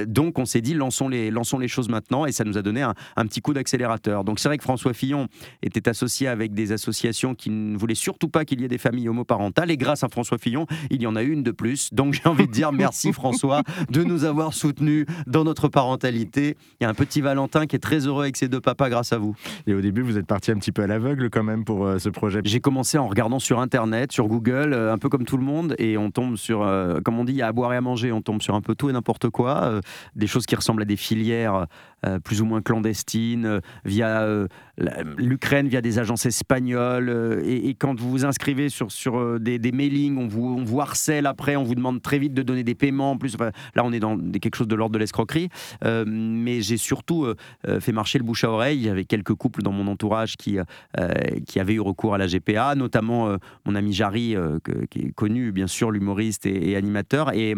donc, 0.07 0.39
on 0.39 0.45
s'est 0.45 0.61
dit, 0.61 0.73
lançons 0.73 1.09
les, 1.09 1.31
lançons 1.31 1.59
les 1.59 1.67
choses 1.67 1.89
maintenant, 1.89 2.25
et 2.25 2.31
ça 2.31 2.43
nous 2.43 2.57
a 2.57 2.61
donné 2.61 2.78
un, 2.81 2.93
un 3.15 3.25
petit 3.25 3.41
coup 3.41 3.53
d'accélérateur. 3.53 4.23
Donc, 4.23 4.39
c'est 4.39 4.49
vrai 4.49 4.57
que 4.57 4.63
François 4.63 4.93
Fillon 4.93 5.27
était 5.61 5.87
associé 5.89 6.27
avec 6.27 6.53
des 6.53 6.71
associations 6.71 7.35
qui 7.35 7.49
ne 7.49 7.77
voulaient 7.77 7.95
surtout 7.95 8.29
pas 8.29 8.45
qu'il 8.45 8.61
y 8.61 8.65
ait 8.65 8.69
des 8.69 8.77
familles 8.77 9.09
homoparentales, 9.09 9.71
et 9.71 9.77
grâce 9.77 10.03
à 10.03 10.09
François 10.09 10.37
Fillon, 10.37 10.65
il 10.89 11.01
y 11.01 11.07
en 11.07 11.15
a 11.15 11.23
une 11.23 11.43
de 11.43 11.51
plus. 11.51 11.93
Donc, 11.93 12.13
j'ai 12.13 12.27
envie 12.27 12.47
de 12.47 12.51
dire 12.51 12.71
merci 12.71 13.13
François 13.19 13.63
de 13.89 14.03
nous 14.03 14.23
avoir 14.23 14.53
soutenus 14.53 15.05
dans 15.27 15.43
notre 15.43 15.67
parentalité. 15.67 16.57
Il 16.79 16.83
y 16.83 16.87
a 16.87 16.89
un 16.89 16.93
petit 16.93 17.21
Valentin 17.21 17.65
qui 17.67 17.75
est 17.75 17.79
très 17.79 18.07
heureux 18.07 18.23
avec 18.23 18.37
ses 18.37 18.47
deux 18.47 18.61
papas 18.61 18.89
grâce 18.89 19.13
à 19.13 19.17
vous. 19.17 19.35
Et 19.67 19.73
au 19.73 19.81
début, 19.81 20.01
vous 20.01 20.17
êtes 20.17 20.25
parti 20.27 20.51
un 20.51 20.57
petit 20.57 20.71
peu 20.71 20.83
à 20.83 20.87
l'aveugle 20.87 21.29
quand 21.29 21.43
même 21.43 21.65
pour 21.65 21.85
euh, 21.85 21.99
ce 21.99 22.09
projet. 22.09 22.41
J'ai 22.43 22.59
commencé 22.59 22.97
en 22.97 23.07
regardant 23.07 23.39
sur 23.39 23.59
Internet, 23.59 24.11
sur 24.11 24.27
Google, 24.27 24.73
euh, 24.73 24.93
un 24.93 24.97
peu 24.97 25.09
comme 25.09 25.25
tout 25.25 25.37
le 25.37 25.43
monde, 25.43 25.75
et 25.77 25.97
on 25.97 26.11
tombe 26.11 26.35
sur, 26.35 26.63
euh, 26.63 26.99
comme 27.01 27.19
on 27.19 27.23
dit, 27.23 27.33
il 27.33 27.37
y 27.37 27.41
a 27.41 27.47
à 27.47 27.51
boire 27.51 27.73
et 27.73 27.77
à 27.77 27.81
manger, 27.81 28.11
on 28.11 28.21
tombe 28.21 28.41
sur 28.41 28.55
un 28.55 28.61
peu 28.61 28.75
tout 28.75 28.89
et 28.89 28.93
n'importe 28.93 29.29
quoi, 29.29 29.79
des 30.15 30.27
choses 30.27 30.45
qui 30.45 30.55
ressemblent 30.55 30.81
à 30.81 30.85
des 30.85 30.95
filières 30.95 31.67
plus 32.23 32.41
ou 32.41 32.45
moins 32.45 32.61
clandestines, 32.61 33.61
via 33.85 34.47
l'Ukraine, 35.17 35.67
via 35.67 35.81
des 35.81 35.99
agences 35.99 36.25
espagnoles, 36.25 37.41
et, 37.45 37.75
quand 37.75 37.99
vous 37.99 38.09
vous 38.09 38.25
inscrivez 38.25 38.69
sur, 38.69 38.91
sur 38.91 39.39
des, 39.39 39.59
des 39.59 39.71
mailings, 39.71 40.17
on 40.17 40.27
vous, 40.27 40.55
on 40.57 40.63
vous 40.63 40.81
harcèle 40.81 41.25
après, 41.25 41.55
on 41.55 41.63
vous 41.63 41.75
demande 41.75 42.01
très 42.01 42.19
vite 42.19 42.33
de 42.33 42.41
donner 42.41 42.63
des 42.63 42.75
paiements. 42.75 43.11
En 43.11 43.17
plus, 43.17 43.37
là, 43.37 43.83
on 43.83 43.91
est 43.91 43.99
dans 43.99 44.17
quelque 44.17 44.55
chose 44.55 44.67
de 44.67 44.75
l'ordre 44.75 44.93
de 44.93 44.99
l'escroquerie. 44.99 45.49
Euh, 45.85 46.03
mais 46.07 46.61
j'ai 46.61 46.77
surtout 46.77 47.25
euh, 47.25 47.35
euh, 47.67 47.79
fait 47.79 47.91
marcher 47.91 48.19
le 48.19 48.23
bouche 48.23 48.43
à 48.43 48.51
oreille. 48.51 48.77
Il 48.77 48.85
y 48.85 48.89
avait 48.89 49.05
quelques 49.05 49.33
couples 49.33 49.61
dans 49.61 49.71
mon 49.71 49.87
entourage 49.87 50.37
qui, 50.37 50.57
qui 51.45 51.59
avaient 51.59 51.73
eu 51.73 51.79
recours 51.79 52.13
à 52.13 52.17
la 52.17 52.27
GPA, 52.27 52.75
notamment 52.75 53.35
mon 53.65 53.75
ami 53.75 53.93
Jarry, 53.93 54.35
qui 54.89 54.99
est 54.99 55.11
connu, 55.11 55.51
bien 55.51 55.67
sûr, 55.67 55.91
l'humoriste 55.91 56.45
et, 56.45 56.75
animateur. 56.75 57.33
Et, 57.33 57.55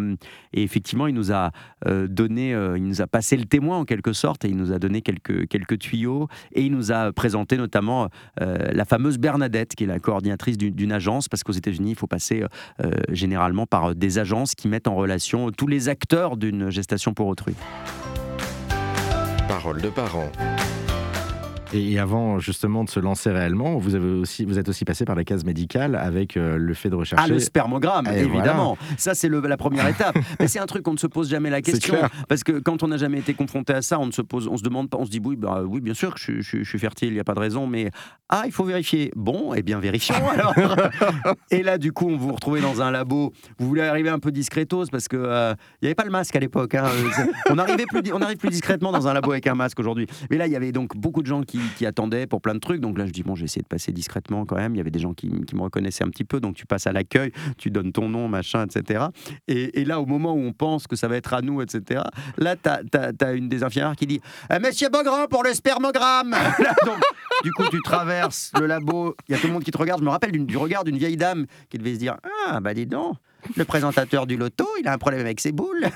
et, 0.53 0.63
effectivement, 0.63 1.07
il 1.07 1.15
nous 1.15 1.31
a 1.31 1.51
donné, 1.85 2.51
il 2.51 2.83
nous 2.83 3.01
a 3.01 3.07
passé 3.07 3.37
le 3.37 3.45
témoin 3.45 3.79
en 3.79 3.85
quelque 3.85 4.13
sorte, 4.13 4.45
et 4.45 4.49
il 4.49 4.57
nous 4.57 4.71
a 4.71 4.79
donné 4.79 5.01
quelques, 5.01 5.47
quelques 5.47 5.79
tuyaux. 5.79 6.27
Et 6.53 6.63
il 6.63 6.71
nous 6.71 6.91
a 6.91 7.10
présenté 7.11 7.57
notamment 7.57 8.09
la 8.39 8.85
fameuse 8.85 9.17
Bernadette, 9.17 9.75
qui 9.75 9.83
est 9.83 9.87
la 9.87 9.99
coordinatrice 9.99 10.57
d'une 10.57 10.91
agence, 10.91 11.29
parce 11.29 11.43
qu'aux 11.43 11.51
États-Unis, 11.51 11.91
il 11.91 11.95
faut 11.95 12.07
passer 12.07 12.43
généralement 13.09 13.65
par 13.65 13.95
des 13.95 14.19
agences 14.19 14.55
qui 14.55 14.67
mettent 14.67 14.87
en 14.87 14.95
relation 14.95 15.51
tous 15.51 15.67
les 15.67 15.89
acteurs 15.89 16.37
d'une 16.37 16.69
gestation 16.69 17.13
pour 17.13 17.27
autrui. 17.27 17.55
Parole 19.47 19.81
de 19.81 19.89
parents. 19.89 20.31
Et 21.73 21.99
avant 21.99 22.39
justement 22.39 22.83
de 22.83 22.89
se 22.89 22.99
lancer 22.99 23.31
réellement, 23.31 23.77
vous, 23.77 23.95
avez 23.95 24.09
aussi, 24.09 24.45
vous 24.45 24.59
êtes 24.59 24.69
aussi 24.69 24.85
passé 24.85 25.05
par 25.05 25.15
la 25.15 25.23
case 25.23 25.45
médicale 25.45 25.95
avec 25.95 26.37
euh, 26.37 26.57
le 26.57 26.73
fait 26.73 26.89
de 26.89 26.95
rechercher. 26.95 27.23
Ah, 27.25 27.27
le 27.27 27.39
spermogramme, 27.39 28.07
évidemment. 28.07 28.77
Ça, 28.97 29.15
c'est 29.15 29.29
la 29.29 29.57
première 29.57 29.87
étape. 29.87 30.17
Mais 30.39 30.47
c'est 30.47 30.59
un 30.59 30.65
truc 30.65 30.83
qu'on 30.83 30.93
ne 30.93 30.97
se 30.97 31.07
pose 31.07 31.29
jamais 31.29 31.49
la 31.49 31.61
question. 31.61 31.95
Parce 32.27 32.43
que 32.43 32.59
quand 32.59 32.83
on 32.83 32.87
n'a 32.87 32.97
jamais 32.97 33.19
été 33.19 33.33
confronté 33.33 33.73
à 33.73 33.81
ça, 33.81 33.99
on 33.99 34.05
ne 34.05 34.11
se 34.11 34.21
pose, 34.21 34.47
on 34.47 34.57
se 34.57 34.63
demande 34.63 34.89
pas, 34.89 34.97
on 34.97 35.05
se 35.05 35.11
dit 35.11 35.21
oui, 35.23 35.35
bah, 35.35 35.63
oui 35.65 35.81
bien 35.81 35.93
sûr 35.93 36.13
que 36.15 36.19
je, 36.19 36.41
je, 36.41 36.63
suis 36.63 36.79
fertile, 36.79 37.09
il 37.09 37.13
n'y 37.13 37.19
a 37.19 37.23
pas 37.23 37.33
de 37.33 37.39
raison, 37.39 37.67
mais 37.67 37.91
ah, 38.29 38.43
il 38.45 38.51
faut 38.51 38.63
vérifier. 38.63 39.11
Bon, 39.15 39.53
eh 39.53 39.61
bien, 39.61 39.79
vérifions 39.79 40.15
alors. 40.33 40.53
et 41.51 41.63
là, 41.63 41.77
du 41.77 41.91
coup, 41.91 42.07
on 42.09 42.17
vous 42.17 42.33
retrouvez 42.33 42.61
dans 42.61 42.81
un 42.81 42.91
labo. 42.91 43.33
Vous 43.59 43.67
voulez 43.67 43.81
arriver 43.81 44.09
un 44.09 44.19
peu 44.19 44.31
discretos 44.31 44.85
parce 44.91 45.07
que 45.07 45.17
euh, 45.17 45.53
il 45.81 45.85
n'y 45.85 45.87
avait 45.87 45.95
pas 45.95 46.05
le 46.05 46.11
masque 46.11 46.35
à 46.35 46.39
l'époque. 46.39 46.75
Hein. 46.75 46.85
on, 47.49 47.57
arrivait 47.57 47.85
plus, 47.85 48.01
on 48.13 48.21
arrive 48.21 48.37
plus 48.37 48.49
discrètement 48.49 48.91
dans 48.91 49.07
un 49.07 49.13
labo 49.13 49.31
avec 49.31 49.47
un 49.47 49.55
masque 49.55 49.79
aujourd'hui. 49.79 50.07
Mais 50.29 50.37
là, 50.37 50.47
il 50.47 50.53
y 50.53 50.55
avait 50.55 50.71
donc 50.71 50.95
beaucoup 50.95 51.21
de 51.21 51.27
gens 51.27 51.43
qui 51.43 51.60
qui, 51.77 51.85
attendaient 51.85 52.27
pour 52.27 52.41
plein 52.41 52.53
de 52.53 52.59
trucs. 52.59 52.81
Donc 52.81 52.97
là, 52.97 53.05
je 53.05 53.11
dis, 53.11 53.23
bon, 53.23 53.35
j'ai 53.35 53.45
essayé 53.45 53.61
de 53.61 53.67
passer 53.67 53.91
discrètement 53.91 54.45
quand 54.45 54.55
même. 54.55 54.75
Il 54.75 54.77
y 54.77 54.81
avait 54.81 54.91
des 54.91 54.99
gens 54.99 55.13
qui, 55.13 55.29
me 55.29 55.61
reconnaissaient 55.61 56.03
un 56.03 56.09
petit 56.09 56.23
peu. 56.23 56.39
Donc 56.39 56.55
tu 56.55 56.65
passes 56.65 56.87
à 56.87 56.91
l'accueil, 56.91 57.31
tu 57.57 57.71
donnes 57.71 57.91
ton 57.91 58.09
nom, 58.09 58.27
machin, 58.27 58.65
etc. 58.65 59.05
Et, 59.47 59.83
là, 59.85 59.99
au 59.99 60.05
moment 60.05 60.33
où 60.33 60.39
on 60.39 60.53
pense 60.53 60.87
que 60.87 60.95
ça 60.95 61.07
va 61.07 61.17
être 61.17 61.33
à 61.33 61.41
nous, 61.41 61.61
etc., 61.61 62.01
là, 62.37 62.55
tu 62.55 63.25
as, 63.25 63.33
une 63.33 63.49
des 63.49 63.63
infirmières 63.63 63.95
qui 63.95 64.07
dit 64.07 64.21
eh, 64.53 64.59
Monsieur 64.59 64.89
Beaugrand 64.89 65.27
pour 65.27 65.43
le 65.43 65.53
spermogramme 65.53 66.31
donc, 66.85 66.99
Du 67.43 67.51
coup, 67.51 67.63
tu 67.69 67.81
traverses 67.81 68.51
le 68.59 68.67
labo, 68.67 69.15
il 69.27 69.33
y 69.33 69.37
a 69.37 69.41
tout 69.41 69.47
le 69.47 69.53
monde 69.53 69.63
qui 69.63 69.71
te 69.71 69.77
regarde. 69.77 69.99
Je 69.99 70.05
me 70.05 70.11
rappelle 70.11 70.31
du 70.31 70.57
regard 70.57 70.83
d'une 70.83 70.97
vieille 70.97 71.17
dame 71.17 71.45
qui 71.69 71.77
devait 71.77 71.93
se 71.93 71.99
dire 71.99 72.17
Ah, 72.47 72.59
bah 72.59 72.73
dis 72.73 72.85
donc 72.85 73.17
le 73.55 73.65
présentateur 73.65 74.27
du 74.27 74.38
loto, 74.38 74.67
il 74.79 74.88
a 74.88 74.93
un 74.93 74.98
problème 74.98 75.21
avec 75.21 75.39
ses 75.39 75.51
boules. 75.51 75.86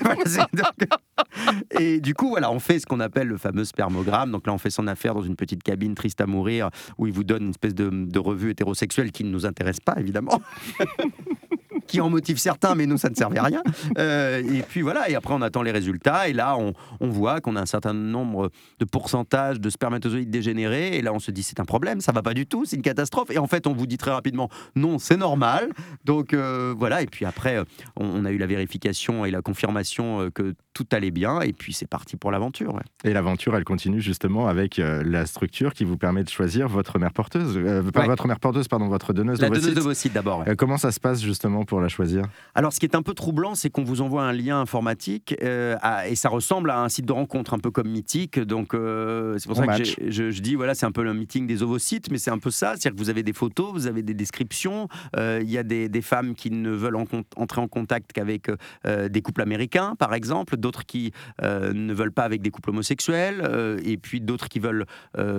et 1.78 2.00
du 2.00 2.14
coup, 2.14 2.28
voilà, 2.28 2.50
on 2.50 2.58
fait 2.58 2.78
ce 2.78 2.86
qu'on 2.86 3.00
appelle 3.00 3.28
le 3.28 3.38
fameux 3.38 3.64
spermogramme. 3.64 4.32
Donc 4.32 4.46
là, 4.46 4.52
on 4.52 4.58
fait 4.58 4.70
son 4.70 4.86
affaire 4.86 5.14
dans 5.14 5.22
une 5.22 5.36
petite 5.36 5.62
cabine 5.62 5.94
triste 5.94 6.20
à 6.20 6.26
mourir, 6.26 6.70
où 6.98 7.06
il 7.06 7.12
vous 7.12 7.24
donne 7.24 7.44
une 7.44 7.50
espèce 7.50 7.74
de, 7.74 7.90
de 7.90 8.18
revue 8.18 8.50
hétérosexuelle 8.50 9.12
qui 9.12 9.24
ne 9.24 9.30
nous 9.30 9.46
intéresse 9.46 9.80
pas, 9.80 9.94
évidemment 9.98 10.40
qui 11.86 12.00
en 12.00 12.10
motive 12.10 12.38
certains, 12.38 12.74
mais 12.74 12.86
nous, 12.86 12.98
ça 12.98 13.08
ne 13.08 13.14
servait 13.14 13.38
à 13.38 13.44
rien. 13.44 13.62
Euh, 13.98 14.42
et 14.42 14.62
puis 14.62 14.82
voilà, 14.82 15.08
et 15.08 15.14
après, 15.14 15.34
on 15.34 15.42
attend 15.42 15.62
les 15.62 15.70
résultats, 15.70 16.28
et 16.28 16.32
là, 16.32 16.56
on, 16.58 16.72
on 17.00 17.08
voit 17.08 17.40
qu'on 17.40 17.56
a 17.56 17.60
un 17.60 17.66
certain 17.66 17.94
nombre 17.94 18.50
de 18.78 18.84
pourcentages 18.84 19.60
de 19.60 19.70
spermatozoïdes 19.70 20.30
dégénérés, 20.30 20.96
et 20.96 21.02
là, 21.02 21.12
on 21.12 21.18
se 21.18 21.30
dit, 21.30 21.42
c'est 21.42 21.60
un 21.60 21.64
problème, 21.64 22.00
ça 22.00 22.12
va 22.12 22.22
pas 22.22 22.34
du 22.34 22.46
tout, 22.46 22.64
c'est 22.64 22.76
une 22.76 22.82
catastrophe. 22.82 23.30
Et 23.30 23.38
en 23.38 23.46
fait, 23.46 23.66
on 23.66 23.72
vous 23.72 23.86
dit 23.86 23.96
très 23.96 24.10
rapidement, 24.10 24.48
non, 24.74 24.98
c'est 24.98 25.16
normal. 25.16 25.70
Donc 26.04 26.34
euh, 26.34 26.74
voilà, 26.76 27.02
et 27.02 27.06
puis 27.06 27.24
après, 27.24 27.62
on, 27.96 28.24
a 28.24 28.30
eu 28.30 28.38
la 28.38 28.46
vérification 28.46 29.24
et 29.24 29.30
la 29.30 29.42
confirmation 29.42 30.20
euh, 30.22 30.30
que 30.30 30.54
tout 30.74 30.86
allait 30.92 31.10
bien, 31.10 31.40
et 31.40 31.52
puis 31.52 31.72
c'est 31.72 31.88
parti 31.88 32.16
pour 32.16 32.30
l'aventure. 32.30 32.78
Et 33.04 33.12
l'aventure, 33.12 33.56
elle 33.56 33.64
continue 33.64 34.00
justement 34.00 34.46
avec 34.46 34.76
la 34.76 35.24
structure 35.24 35.72
qui 35.72 35.84
vous 35.84 35.96
permet 35.96 36.22
de 36.22 36.28
choisir 36.28 36.68
votre 36.68 36.98
mère 36.98 37.12
porteuse, 37.12 37.56
votre 37.56 38.26
mère 38.26 38.40
porteuse, 38.40 38.68
pardon, 38.68 38.88
votre 38.88 39.14
donneuse 39.14 39.40
la 39.40 39.48
donneuse 39.48 39.74
de 39.74 40.08
d'abord. 40.12 40.44
comment 40.58 40.76
ça 40.76 40.92
se 40.92 41.00
passe 41.00 41.22
justement 41.22 41.64
pour 41.64 41.75
la 41.80 41.88
choisir 41.88 42.24
Alors, 42.54 42.72
ce 42.72 42.80
qui 42.80 42.86
est 42.86 42.94
un 42.94 43.02
peu 43.02 43.14
troublant, 43.14 43.54
c'est 43.54 43.70
qu'on 43.70 43.84
vous 43.84 44.00
envoie 44.00 44.24
un 44.24 44.32
lien 44.32 44.60
informatique 44.60 45.36
euh, 45.42 45.76
et 46.08 46.14
ça 46.14 46.28
ressemble 46.28 46.70
à 46.70 46.80
un 46.80 46.88
site 46.88 47.06
de 47.06 47.12
rencontre, 47.12 47.54
un 47.54 47.58
peu 47.58 47.70
comme 47.70 47.88
Mythique. 47.88 48.38
Donc, 48.38 48.74
euh, 48.74 49.38
c'est 49.38 49.48
pour 49.48 49.56
ça 49.56 49.66
que 49.66 49.84
je, 49.84 50.40
dis, 50.40 50.54
voilà, 50.54 50.74
c'est 50.74 50.86
un 50.86 50.92
peu 50.92 51.02
le 51.02 51.14
meeting 51.14 51.46
des 51.46 51.62
ovocytes, 51.62 52.10
mais 52.10 52.18
c'est 52.18 52.30
un 52.30 52.38
peu 52.38 52.50
ça. 52.50 52.74
C'est-à-dire 52.76 52.92
que 52.92 52.98
vous 52.98 53.10
avez 53.10 53.22
des 53.22 53.32
photos, 53.32 53.72
vous 53.72 53.86
avez 53.86 54.02
des 54.02 54.14
descriptions. 54.14 54.88
Euh, 55.16 55.40
il 55.42 55.50
y 55.50 55.58
a 55.58 55.62
des, 55.62 56.02
femmes 56.02 56.34
qui 56.34 56.50
ne 56.50 56.70
veulent 56.70 56.96
entrer 57.36 57.60
en 57.60 57.68
contact 57.68 58.12
qu'avec 58.12 58.48
des 58.84 59.22
couples 59.22 59.42
américains, 59.42 59.94
par 59.98 60.14
exemple, 60.14 60.56
d'autres 60.56 60.84
qui 60.84 61.12
ne 61.42 61.92
veulent 61.92 62.12
pas 62.12 62.24
avec 62.24 62.42
des 62.42 62.50
couples 62.50 62.70
homosexuels, 62.70 63.80
et 63.84 63.96
puis 63.96 64.20
d'autres 64.20 64.48
qui 64.48 64.60
veulent 64.60 64.84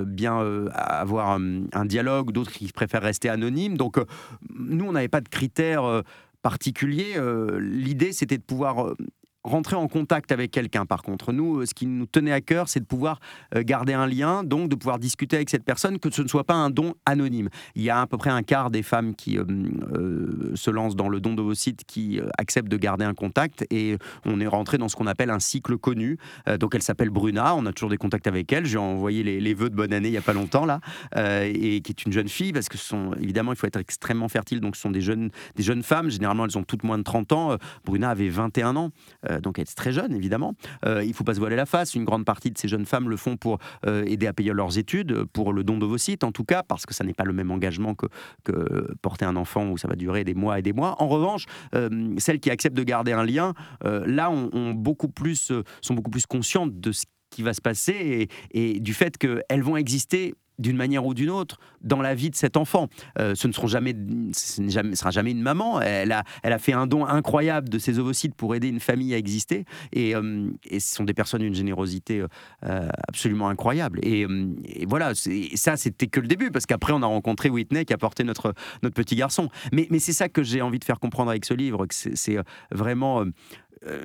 bien 0.06 0.40
avoir 0.74 1.32
un, 1.32 1.62
un 1.72 1.86
dialogue, 1.86 2.32
d'autres 2.32 2.52
qui 2.52 2.68
préfèrent 2.74 3.04
rester 3.04 3.30
anonymes. 3.30 3.78
Donc, 3.78 3.98
nous, 4.50 4.86
on 4.86 4.92
n'avait 4.92 5.08
pas 5.08 5.22
de 5.22 5.30
critères 5.30 6.04
particulier. 6.48 7.16
Euh, 7.18 7.60
l'idée, 7.60 8.14
c'était 8.14 8.38
de 8.38 8.44
pouvoir 8.44 8.88
euh, 8.88 8.96
rentrer 9.48 9.76
en 9.76 9.88
contact 9.88 10.32
avec 10.32 10.52
quelqu'un. 10.52 10.86
Par 10.86 11.02
contre, 11.02 11.34
nous, 11.34 11.62
euh, 11.62 11.66
ce 11.66 11.74
qui 11.74 11.86
nous 11.86 12.06
tenait 12.06 12.32
à 12.32 12.42
cœur, 12.42 12.70
c'est 12.70 12.80
de 12.80 12.86
pouvoir 12.86 13.20
euh, 13.56 13.64
garder 13.64 13.94
un 13.94 14.08
lien, 14.08 14.44
donc 14.44 14.70
de 14.70 14.76
pouvoir 14.76 15.00
discuter 15.00 15.36
avec 15.36 15.50
cette 15.50 15.64
personne, 15.64 16.00
que 16.00 16.10
ce 16.12 16.22
ne 16.22 16.28
soit 16.28 16.44
pas 16.44 16.54
un 16.54 16.70
don 16.70 16.94
anonyme. 17.06 17.50
Il 17.76 17.84
y 17.84 17.90
a 17.90 18.02
à 18.02 18.08
peu 18.08 18.18
près 18.18 18.30
un 18.30 18.44
quart 18.44 18.70
des 18.70 18.84
femmes 18.84 19.16
qui 19.16 19.38
euh, 19.38 19.46
se 20.56 20.70
lancent 20.70 20.96
dans 20.96 21.10
le 21.10 21.20
don 21.20 21.34
d'ovocytes 21.34 21.84
qui 21.86 22.20
acceptent 22.38 22.70
de 22.70 22.78
garder 22.78 23.06
un 23.06 23.14
contact 23.14 23.66
et 23.72 23.98
on 24.26 24.40
est 24.40 24.48
rentré 24.48 24.78
dans 24.78 24.90
ce 24.90 24.96
qu'on 24.96 25.08
appelle 25.08 25.30
un 25.30 25.40
cycle 25.40 25.78
connu. 25.78 26.18
donc 26.60 26.76
elle 26.76 26.82
s'appelle 26.82 27.10
Bruna, 27.10 27.56
on 27.56 27.66
a 27.66 27.74
toujours 27.74 27.90
des 27.90 27.98
contacts 27.98 28.28
avec 28.28 28.52
elle. 28.52 28.66
J'ai 28.66 28.78
envoyé 28.78 29.24
les, 29.24 29.54
vœux 29.54 29.70
de 29.70 29.76
bonne 29.76 29.94
année 29.94 30.10
il 30.10 30.12
n'y 30.12 30.18
a 30.18 30.22
pas 30.22 30.34
longtemps 30.34 30.66
là, 30.66 30.80
et 31.16 31.82
qui 31.82 31.92
est 31.92 32.06
une 32.06 32.12
jeune 32.12 32.28
fille 32.28 32.54
parce 32.54 32.70
que 32.70 32.78
sont, 32.78 33.14
évidemment 33.22 33.54
il 33.54 33.58
faut 33.58 33.68
être 33.68 33.80
extrêmement 33.80 34.28
fertile, 34.28 34.60
donc 34.60 34.76
ce 34.76 34.82
sont 34.82 34.92
des 34.92 35.02
jeunes, 35.02 35.30
des 35.56 35.64
jeunes 35.64 35.84
femmes. 35.84 36.10
Généralement 36.10 36.46
elles 36.46 36.58
ont 36.58 36.64
toutes 36.64 36.84
moins 36.84 36.98
de 36.98 37.04
30 37.04 37.32
ans. 37.32 37.58
Bruna 37.86 38.10
avait 38.10 38.30
21 38.30 38.76
ans. 38.76 38.92
Euh, 39.38 39.42
donc 39.42 39.60
est 39.60 39.76
très 39.76 39.92
jeune 39.92 40.14
évidemment. 40.14 40.54
Euh, 40.86 41.04
il 41.04 41.14
faut 41.14 41.24
pas 41.24 41.34
se 41.34 41.40
voiler 41.40 41.56
la 41.56 41.66
face. 41.66 41.96
Une 41.96 42.06
grande 42.06 42.26
partie 42.26 42.52
de 42.52 42.58
ces 42.58 42.68
jeunes 42.68 42.86
femmes 42.86 43.10
le 43.10 43.18
font 43.18 43.38
pour 43.38 43.60
euh, 43.86 44.04
aider 44.06 44.28
à 44.28 44.34
payer 44.34 44.54
leurs 44.54 44.78
études, 44.78 45.26
pour 45.26 45.54
le 45.54 45.64
don 45.64 45.78
d'ovocytes 45.78 46.24
en 46.24 46.32
tout 46.32 46.44
cas, 46.44 46.64
parce 46.64 46.86
que 46.86 46.94
ça 46.94 47.04
n'est 47.04 47.14
pas 47.14 47.24
le 47.24 47.34
même 47.34 47.52
engagement 47.52 47.96
que, 47.96 48.08
porter 49.02 49.26
un 49.26 49.36
enfant 49.36 49.70
où 49.70 49.78
ça 49.78 49.88
va 49.88 49.96
durer 49.96 50.24
des 50.24 50.34
mois 50.34 50.60
et 50.60 50.62
des 50.62 50.74
mois. 50.74 50.96
En 51.02 51.08
revanche, 51.08 51.46
celles 52.18 52.40
qui 52.40 52.50
acceptent 52.50 52.78
de 52.78 52.84
garder 52.84 53.12
un 53.12 53.24
lien, 53.24 53.54
là, 53.84 54.32
beaucoup 54.74 55.10
plus, 55.10 55.52
sont 55.82 55.94
beaucoup 55.94 56.12
plus 56.12 56.26
conscientes 56.26 56.80
de 56.80 56.92
ce 56.92 57.06
qui 57.30 57.44
va 57.44 57.54
se 57.54 57.62
passer 57.62 58.30
et, 58.54 58.74
et 58.76 58.80
du 58.80 58.94
fait 58.94 59.18
qu'elles 59.18 59.64
vont 59.64 59.78
exister 59.78 60.34
d'une 60.60 60.78
manière 60.78 61.06
ou 61.06 61.14
d'une 61.14 61.30
autre 61.30 61.60
dans 61.82 62.02
la 62.02 62.16
vie 62.16 62.30
de 62.30 62.36
cet 62.36 62.58
enfant. 62.58 62.88
Euh, 63.20 63.36
ce 63.36 63.48
ne 63.48 63.54
seront 63.54 63.68
jamais, 63.68 63.96
ce 64.34 64.62
ne 64.62 64.96
sera 64.96 65.12
jamais 65.12 65.32
une 65.32 65.42
maman. 65.42 65.80
Elle 65.82 66.12
a, 66.12 66.24
elle 66.44 66.54
a 66.54 66.60
fait 66.60 66.74
un 66.74 66.88
don 66.88 67.06
incroyable 67.06 67.70
de 67.70 67.80
ses 67.80 68.00
ovocytes 68.00 68.36
pour 68.36 68.56
aider 68.56 68.68
une 68.68 68.80
famille 68.80 69.14
à 69.14 69.18
exister. 69.18 69.66
Et, 69.94 70.16
euh, 70.16 70.50
et 70.70 70.80
ce 70.80 70.96
sont 70.96 71.04
des 71.04 71.14
personnes 71.14 71.42
d'une 71.42 71.56
générosité 71.56 72.24
euh, 72.66 72.90
absolument 73.08 73.50
incroyable. 73.50 74.00
Et, 74.04 74.26
voilà, 74.88 75.14
ça, 75.56 75.78
c'était 75.78 76.08
que 76.08 76.20
le 76.20 76.28
début, 76.28 76.52
parce 76.52 76.66
qu'après, 76.66 76.94
on 76.94 77.02
a 77.02 77.08
rencontré 77.08 77.50
Whitney 77.50 77.86
qui 77.86 77.94
a 77.94 77.98
porté 77.98 78.24
notre, 78.24 78.54
notre 78.84 78.96
petit 78.96 79.16
garçon. 79.16 79.50
Mais, 79.72 79.88
mais 79.90 80.00
c'est 80.00 80.14
ça 80.14 80.30
que 80.30 80.44
j'ai 80.44 80.62
envie 80.62 80.80
de 80.80 80.84
faire 80.84 81.00
comprendre 81.00 81.30
avec 81.30 81.46
ce 81.46 81.54
livre, 81.54 81.86
que 81.86 81.94
c'est 81.94 82.38
vraiment 82.72 83.24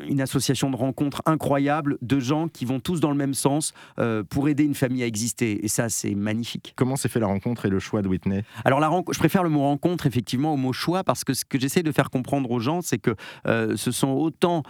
une 0.09 0.21
association 0.21 0.71
de 0.71 0.77
rencontres 0.77 1.23
incroyable 1.27 1.99
de 2.03 2.21
gens 2.21 2.49
qui 2.49 2.65
vont 2.65 2.81
tous 2.81 3.01
dans 3.01 3.11
le 3.11 3.17
même 3.17 3.35
sens 3.35 3.73
euh, 3.99 4.23
pour 4.23 4.49
aider 4.49 4.65
une 4.65 4.75
famille 4.75 5.03
à 5.03 5.07
exister. 5.07 5.65
Et 5.65 5.69
ça, 5.69 5.89
c'est 5.89 6.15
magnifique. 6.15 6.73
Comment 6.77 6.97
s'est 6.97 7.09
fait 7.09 7.21
la 7.21 7.27
rencontre 7.27 7.67
et 7.67 7.69
le 7.69 7.79
choix 7.79 8.03
de 8.03 8.09
Whitney? 8.09 8.45
Alors, 8.65 8.81
la 8.81 8.91
je 9.11 9.19
préfère 9.19 9.43
le 9.43 9.49
mot 9.49 9.63
rencontre, 9.63 10.07
effectivement, 10.07 10.53
au 10.53 10.57
mot 10.57 10.73
choix, 10.73 11.03
parce 11.05 11.25
que 11.25 11.35
ce 11.35 11.45
que 11.45 11.59
j'essaie 11.59 11.83
de 11.83 11.93
faire 11.93 12.11
comprendre 12.11 12.51
aux 12.51 12.61
gens, 12.61 12.83
c'est 12.83 12.99
que 12.99 13.15
euh, 13.47 13.77
ce 13.77 13.91
sont 13.91 14.11
autant 14.11 14.63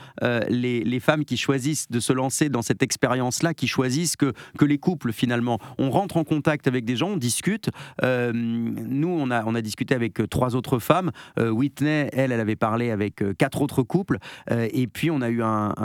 les, 0.48 0.84
les, 0.84 1.00
femmes 1.00 1.24
qui 1.24 1.36
choisissent 1.36 1.90
de 1.90 1.98
se 1.98 2.12
lancer 2.12 2.48
dans 2.48 2.62
cette 2.62 2.82
expérience-là, 2.82 3.54
qui 3.54 3.66
choisissent 3.66 4.16
que, 4.16 4.32
que 4.58 4.64
les 4.64 4.78
couples, 4.78 5.12
finalement. 5.12 5.58
On 5.78 5.90
rentre 5.90 6.16
en 6.16 6.24
contact 6.24 6.68
avec 6.68 6.84
des 6.84 6.96
gens, 6.96 7.10
on 7.10 7.16
discute. 7.16 7.70
nous, 8.02 9.08
on 9.08 9.30
a, 9.30 9.44
on 9.44 9.54
a 9.54 9.60
discuté 9.60 9.94
avec 9.94 10.20
trois 10.30 10.54
autres 10.54 10.78
femmes. 10.78 11.10
Whitney, 11.38 12.08
elle, 12.12 12.32
elle 12.32 12.40
avait 12.40 12.56
parlé 12.56 12.90
avec 12.90 13.22
quatre 13.36 13.62
autres 13.62 13.82
couples. 13.82 14.18
et 14.50 14.86
puis, 14.92 15.10
on 15.10 15.20
a 15.20 15.28
eu 15.28 15.42
un, 15.42 15.78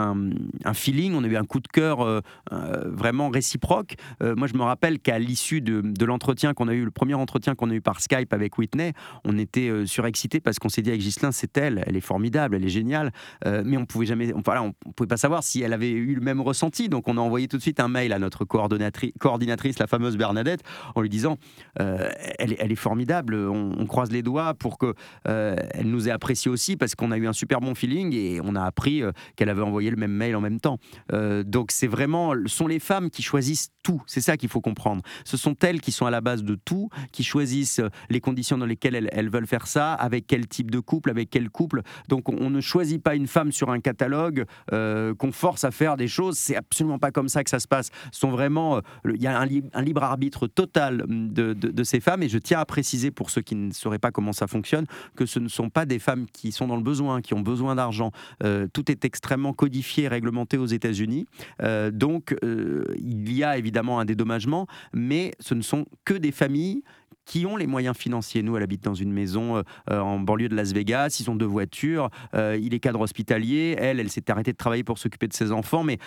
feeling, 0.74 1.14
on 1.16 1.24
a 1.24 1.28
eu 1.28 1.38
un 1.38 1.46
coup 1.46 1.60
de 1.60 1.68
cœur 1.68 2.02
euh, 2.02 2.22
euh, 2.52 2.84
vraiment 2.86 3.30
réciproque. 3.30 3.96
Euh, 4.22 4.36
moi, 4.36 4.48
je 4.48 4.54
me 4.54 4.64
rappelle 4.64 5.00
qu'à 5.00 5.20
l'issue 5.20 5.62
de, 5.62 6.06
l'entretien 6.06 6.54
qu'on 6.54 6.68
a 6.68 6.74
eu, 6.74 6.86
le 6.86 6.92
premier 6.92 7.14
entretien 7.14 7.56
qu'on 7.56 7.70
a 7.70 7.74
eu 7.74 7.82
par 7.82 8.02
Skype 8.02 8.34
avec 8.34 8.58
Whitney, 8.58 8.94
on 9.26 9.38
était 9.38 9.86
surexcité 9.86 10.40
parce 10.40 10.58
qu'on 10.60 10.70
s'est 10.70 10.82
dit 10.82 10.90
avec 10.90 11.02
Ghislain, 11.02 11.32
c'est 11.32 11.58
elle, 11.58 11.84
elle 11.86 11.98
est 11.98 12.02
formidable, 12.02 12.56
elle 12.56 12.64
est 12.64 12.70
géniale, 12.70 13.12
mais 13.46 13.78
on 13.78 13.86
pouvait 13.86 14.06
jamais, 14.06 14.34
on, 14.34 14.42
voilà, 14.44 14.64
on, 14.64 14.74
pouvait 14.94 15.08
pas 15.08 15.18
savoir 15.18 15.44
si 15.44 15.62
elle 15.62 15.74
avait 15.74 15.92
eu 15.92 16.16
le 16.16 16.22
même 16.22 16.40
ressenti. 16.40 16.88
Donc, 16.88 17.08
on 17.08 17.18
a 17.18 17.22
envoyé 17.22 17.48
tout 17.48 17.58
de 17.58 17.62
suite 17.62 17.80
un 17.80 17.88
mail 17.88 18.14
à 18.14 18.20
notre 18.20 18.46
coordinatrice, 18.46 19.80
la 19.80 19.88
fameuse 19.88 20.18
Bernadette, 20.18 20.62
en 20.96 21.02
lui 21.02 21.10
disant, 21.10 21.38
elle, 21.76 22.72
est 22.72 22.76
formidable, 22.76 23.36
on, 23.36 23.86
croise 23.86 24.12
les 24.12 24.22
doigts 24.22 24.54
pour 24.54 24.78
que 24.78 24.94
elle 25.26 25.90
nous 25.90 26.08
ait 26.08 26.12
apprécié 26.12 26.50
aussi 26.50 26.78
parce 26.78 26.96
qu'on 26.96 27.12
a 27.12 27.18
eu 27.18 27.28
un 27.28 27.34
super 27.34 27.60
bon 27.60 27.76
feeling 27.76 28.14
et 28.14 28.40
on 28.44 28.56
a 28.56 28.64
appris 28.64 28.97
qu'elle 29.36 29.50
avait 29.50 29.62
envoyé 29.62 29.89
le 29.89 29.98
même 29.98 30.12
mail 30.12 30.36
en 30.36 30.42
même 30.42 30.60
temps. 30.60 30.80
Euh, 31.13 31.44
donc 31.44 31.72
c'est 31.72 31.88
vraiment, 31.88 32.34
sont 32.46 32.68
les 32.68 32.80
femmes 32.80 33.10
qui 33.10 33.22
choisissent 33.22 33.70
C'est 34.06 34.22
ça 34.22 34.38
qu'il 34.38 34.50
faut 34.50 34.62
comprendre. 34.62 35.01
Ce 35.25 35.38
sont 35.38 35.56
elles 35.62 35.82
qui 35.82 35.91
sont 35.91 36.06
à 36.06 36.12
la 36.12 36.22
base 36.22 36.44
de 36.44 36.56
tout, 36.56 36.89
qui 37.12 37.24
choisissent 37.24 37.79
euh, 37.79 37.89
les 38.10 38.20
conditions 38.20 38.58
dans 38.58 38.65
lesquelles 38.65 39.10
elles, 39.12 39.29
veulent 39.29 39.48
faire 39.48 39.67
ça, 39.67 39.94
avec 39.94 40.27
quel 40.27 40.48
type 40.48 40.72
de 40.72 40.79
couple, 40.79 41.10
avec 41.10 41.29
quel 41.29 41.50
couple. 41.50 41.82
Donc 42.08 42.29
on, 42.29 42.50
ne 42.50 42.62
choisit 42.62 43.01
pas 43.01 43.15
une 43.15 43.27
femme 43.27 43.51
sur 43.51 43.70
un 43.70 43.79
catalogue 43.79 44.46
qu'on 44.70 45.32
force 45.32 45.63
à 45.63 45.72
faire 45.72 45.98
des 45.98 46.08
choses. 46.08 46.38
C'est 46.38 46.56
absolument 46.56 46.98
pas 46.98 47.12
comme 47.12 47.27
ça 47.27 47.44
que 47.44 47.50
ça 47.50 47.60
se 47.60 47.67
passe. 47.67 47.89
sont 48.12 48.29
vraiment, 48.29 48.82
il 49.06 49.22
y 49.22 49.27
a 49.27 49.38
un, 49.38 49.46
libre 49.46 50.03
arbitre 50.03 50.48
total 50.48 51.03
de, 51.08 51.53
de, 51.53 51.84
ces 51.84 52.00
femmes. 52.00 52.24
Et 52.24 52.29
je 52.29 52.38
tiens 52.38 52.60
à 52.60 52.65
préciser 52.65 53.12
pour 53.12 53.29
ceux 53.29 53.41
qui 53.41 53.56
ne 53.56 53.72
sauraient 53.72 54.00
pas 54.00 54.12
comment 54.12 54.34
ça 54.34 54.48
fonctionne 54.48 54.86
que 55.15 55.25
ce 55.25 55.39
ne 55.39 55.50
sont 55.50 55.70
pas 55.70 55.86
des 55.86 56.00
femmes 56.00 56.25
qui 56.32 56.51
sont 56.51 56.67
dans 56.67 56.77
le 56.77 56.84
besoin, 56.84 57.22
qui 57.22 57.34
ont 57.34 57.41
besoin 57.41 57.75
d'argent. 57.75 58.12
tout 58.39 58.91
est 58.91 59.06
extrêmement 59.06 59.53
codifié 59.53 60.08
réglementé 60.08 60.58
aux 60.58 60.65
États-Unis. 60.65 61.25
Euh, 61.62 61.91
donc, 61.91 62.36
euh, 62.44 62.86
il 62.98 63.34
y 63.34 63.44
a 63.44 63.58
évidemment 63.58 63.76
un 63.77 64.05
dédommagement, 64.05 64.67
mais 64.93 65.31
ce 65.39 65.53
ne 65.53 65.62
sont 65.62 65.86
que 66.05 66.13
des 66.13 66.31
familles 66.31 66.84
qui 67.25 67.46
ont 67.46 67.57
les 67.57 67.67
moyens 67.67 67.98
financiers. 67.98 68.41
Nous, 68.41 68.55
elle 68.55 68.63
habite 68.63 68.84
dans 68.84 68.93
une 68.93 69.12
maison 69.12 69.57
euh, 69.57 70.00
en 70.00 70.17
banlieue 70.17 70.48
de 70.48 70.55
Las 70.55 70.72
Vegas, 70.72 71.17
ils 71.19 71.29
ont 71.29 71.36
deux 71.36 71.46
voitures, 71.46 72.10
il 72.34 72.74
est 72.74 72.79
cadre 72.79 73.01
hospitalier, 73.01 73.75
elle, 73.77 74.00
elle 74.00 74.10
s'est 74.10 74.31
arrêtée 74.31 74.53
de 74.53 74.57
travailler 74.57 74.86
pour 74.86 74.98
s'occuper 74.98 75.27
de 75.27 75.34
ses 75.34 75.51
enfants, 75.51 75.84
mais 75.84 76.00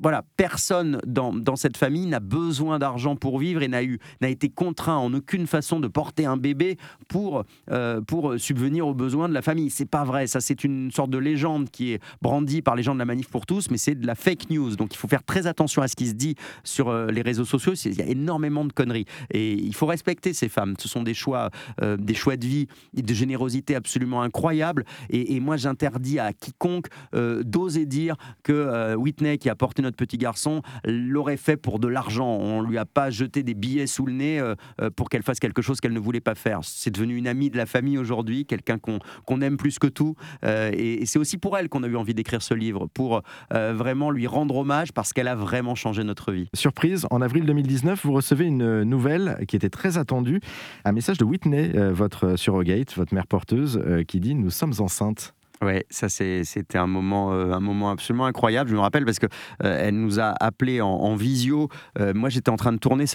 voilà, 0.00 0.24
personne 0.36 1.00
dans, 1.06 1.56
cette 1.56 1.76
famille 1.76 2.06
n'a 2.06 2.20
besoin 2.20 2.78
d'argent 2.78 3.16
pour 3.16 3.38
vivre 3.38 3.62
et 3.62 3.68
n'a 3.68 3.82
eu 3.82 3.98
n'a 4.20 4.28
été 4.28 4.48
contraint 4.48 4.96
en 4.96 5.12
aucune 5.12 5.46
façon 5.46 5.80
de 5.80 5.88
porter 5.88 6.24
un 6.26 6.36
bébé 6.36 6.76
pour 7.08 7.44
euh, 7.70 8.00
pour 8.00 8.38
subvenir 8.38 8.86
aux 8.86 8.94
besoins 8.94 9.28
de 9.28 9.34
la 9.34 9.42
famille. 9.42 9.70
C'est 9.70 9.88
pas 9.88 10.04
vrai, 10.04 10.26
ça 10.26 10.40
c'est 10.40 10.62
une 10.62 10.90
sorte 10.92 11.10
de 11.10 11.18
légende 11.18 11.70
qui 11.70 11.92
est 11.92 12.00
brandie 12.22 12.62
par 12.62 12.76
les 12.76 12.82
gens 12.82 12.94
de 12.94 12.98
la 12.98 13.04
manif 13.04 13.28
pour 13.28 13.46
tous, 13.46 13.70
mais 13.70 13.78
c'est 13.78 13.94
de 13.94 14.06
la 14.06 14.14
fake 14.14 14.50
news. 14.50 14.76
Donc 14.76 14.94
il 14.94 14.96
faut 14.96 15.08
faire 15.08 15.24
très 15.24 15.46
attention 15.46 15.82
à 15.82 15.88
ce 15.88 15.96
qui 15.96 16.06
se 16.06 16.14
dit 16.14 16.36
sur 16.64 16.88
euh, 16.88 17.10
les 17.10 17.22
réseaux 17.22 17.44
sociaux. 17.44 17.74
Il 17.74 17.94
y 17.94 18.02
a 18.02 18.06
énormément 18.06 18.64
de 18.64 18.72
conneries 18.72 19.06
et 19.30 19.52
il 19.52 19.74
faut 19.74 19.86
respecter 19.86 20.32
ces 20.32 20.48
femmes. 20.48 20.74
Ce 20.78 20.88
sont 20.88 21.02
des 21.02 21.14
choix 21.14 21.50
euh, 21.82 21.96
des 21.96 22.14
choix 22.14 22.36
de 22.36 22.46
vie 22.46 22.68
et 22.96 23.02
de 23.02 23.14
générosité 23.14 23.74
absolument 23.74 24.22
incroyables. 24.22 24.84
Et, 25.10 25.38
moi 25.40 25.56
j'interdis 25.56 26.18
à 26.18 26.32
quiconque 26.32 26.88
d'oser 27.12 27.86
dire 27.86 28.16
que 28.42 28.94
Whitney 28.96 29.38
qui 29.38 29.48
a 29.48 29.54
porté 29.54 29.82
notre 29.88 29.96
petit 29.96 30.18
garçon 30.18 30.60
l'aurait 30.84 31.38
fait 31.38 31.56
pour 31.56 31.78
de 31.78 31.88
l'argent. 31.88 32.28
On 32.28 32.60
lui 32.60 32.76
a 32.76 32.84
pas 32.84 33.08
jeté 33.10 33.42
des 33.42 33.54
billets 33.54 33.86
sous 33.86 34.04
le 34.04 34.12
nez 34.12 34.38
euh, 34.38 34.54
euh, 34.80 34.90
pour 34.90 35.08
qu'elle 35.08 35.22
fasse 35.22 35.40
quelque 35.40 35.62
chose 35.62 35.80
qu'elle 35.80 35.94
ne 35.94 35.98
voulait 35.98 36.20
pas 36.20 36.34
faire. 36.34 36.60
C'est 36.62 36.90
devenu 36.90 37.16
une 37.16 37.26
amie 37.26 37.48
de 37.48 37.56
la 37.56 37.64
famille 37.64 37.96
aujourd'hui, 37.96 38.44
quelqu'un 38.44 38.78
qu'on 38.78 39.40
aime 39.40 39.56
plus 39.56 39.78
que 39.78 39.86
tout. 39.86 40.14
Euh, 40.44 40.70
et, 40.74 41.06
c'est 41.06 41.18
aussi 41.18 41.38
pour 41.38 41.56
elle 41.56 41.70
qu'on 41.70 41.82
a 41.84 41.86
eu 41.86 41.96
envie 41.96 42.12
d'écrire 42.12 42.42
ce 42.42 42.52
livre, 42.52 42.86
pour 42.92 43.22
vraiment 43.50 44.10
lui 44.10 44.26
rendre 44.26 44.56
hommage 44.56 44.92
parce 44.92 45.14
qu'elle 45.14 45.28
a 45.28 45.34
vraiment 45.34 45.74
changé 45.74 46.04
notre 46.04 46.32
vie. 46.32 46.48
Surprise, 46.54 47.06
en 47.10 47.22
avril 47.22 47.46
2019, 47.46 48.04
vous 48.04 48.12
recevez 48.12 48.44
une 48.44 48.82
nouvelle 48.82 49.42
qui 49.48 49.56
était 49.56 49.70
très 49.70 49.96
attendue, 49.96 50.40
un 50.84 50.92
message 50.92 51.16
de 51.16 51.24
Whitney, 51.24 51.72
votre 51.92 52.36
surrogate, 52.36 52.94
votre 52.94 53.14
mère 53.14 53.26
porteuse, 53.26 53.82
qui 54.06 54.20
dit 54.20 54.34
Nous 54.34 54.50
sommes 54.50 54.74
enceintes. 54.80 55.34
Ouais, 55.60 55.84
ça 55.90 56.08
c'était 56.08 56.78
un 56.78 56.86
moment, 56.86 57.32
euh, 57.32 57.52
un 57.52 57.60
moment 57.60 57.90
absolument 57.90 58.26
incroyable. 58.26 58.70
Je 58.70 58.76
me 58.76 58.80
rappelle 58.80 59.04
parce 59.04 59.18
que 59.18 59.26
euh, 59.64 59.86
elle 59.86 59.96
nous 59.96 60.20
a 60.20 60.32
appelé 60.40 60.80
en, 60.80 61.16
visio. 61.16 61.68
Euh, 61.98 62.12
moi, 62.14 62.28
j'étais 62.28 62.50
en 62.50 62.56
train 62.56 62.72
de 62.72 62.78
tourner, 62.78 63.06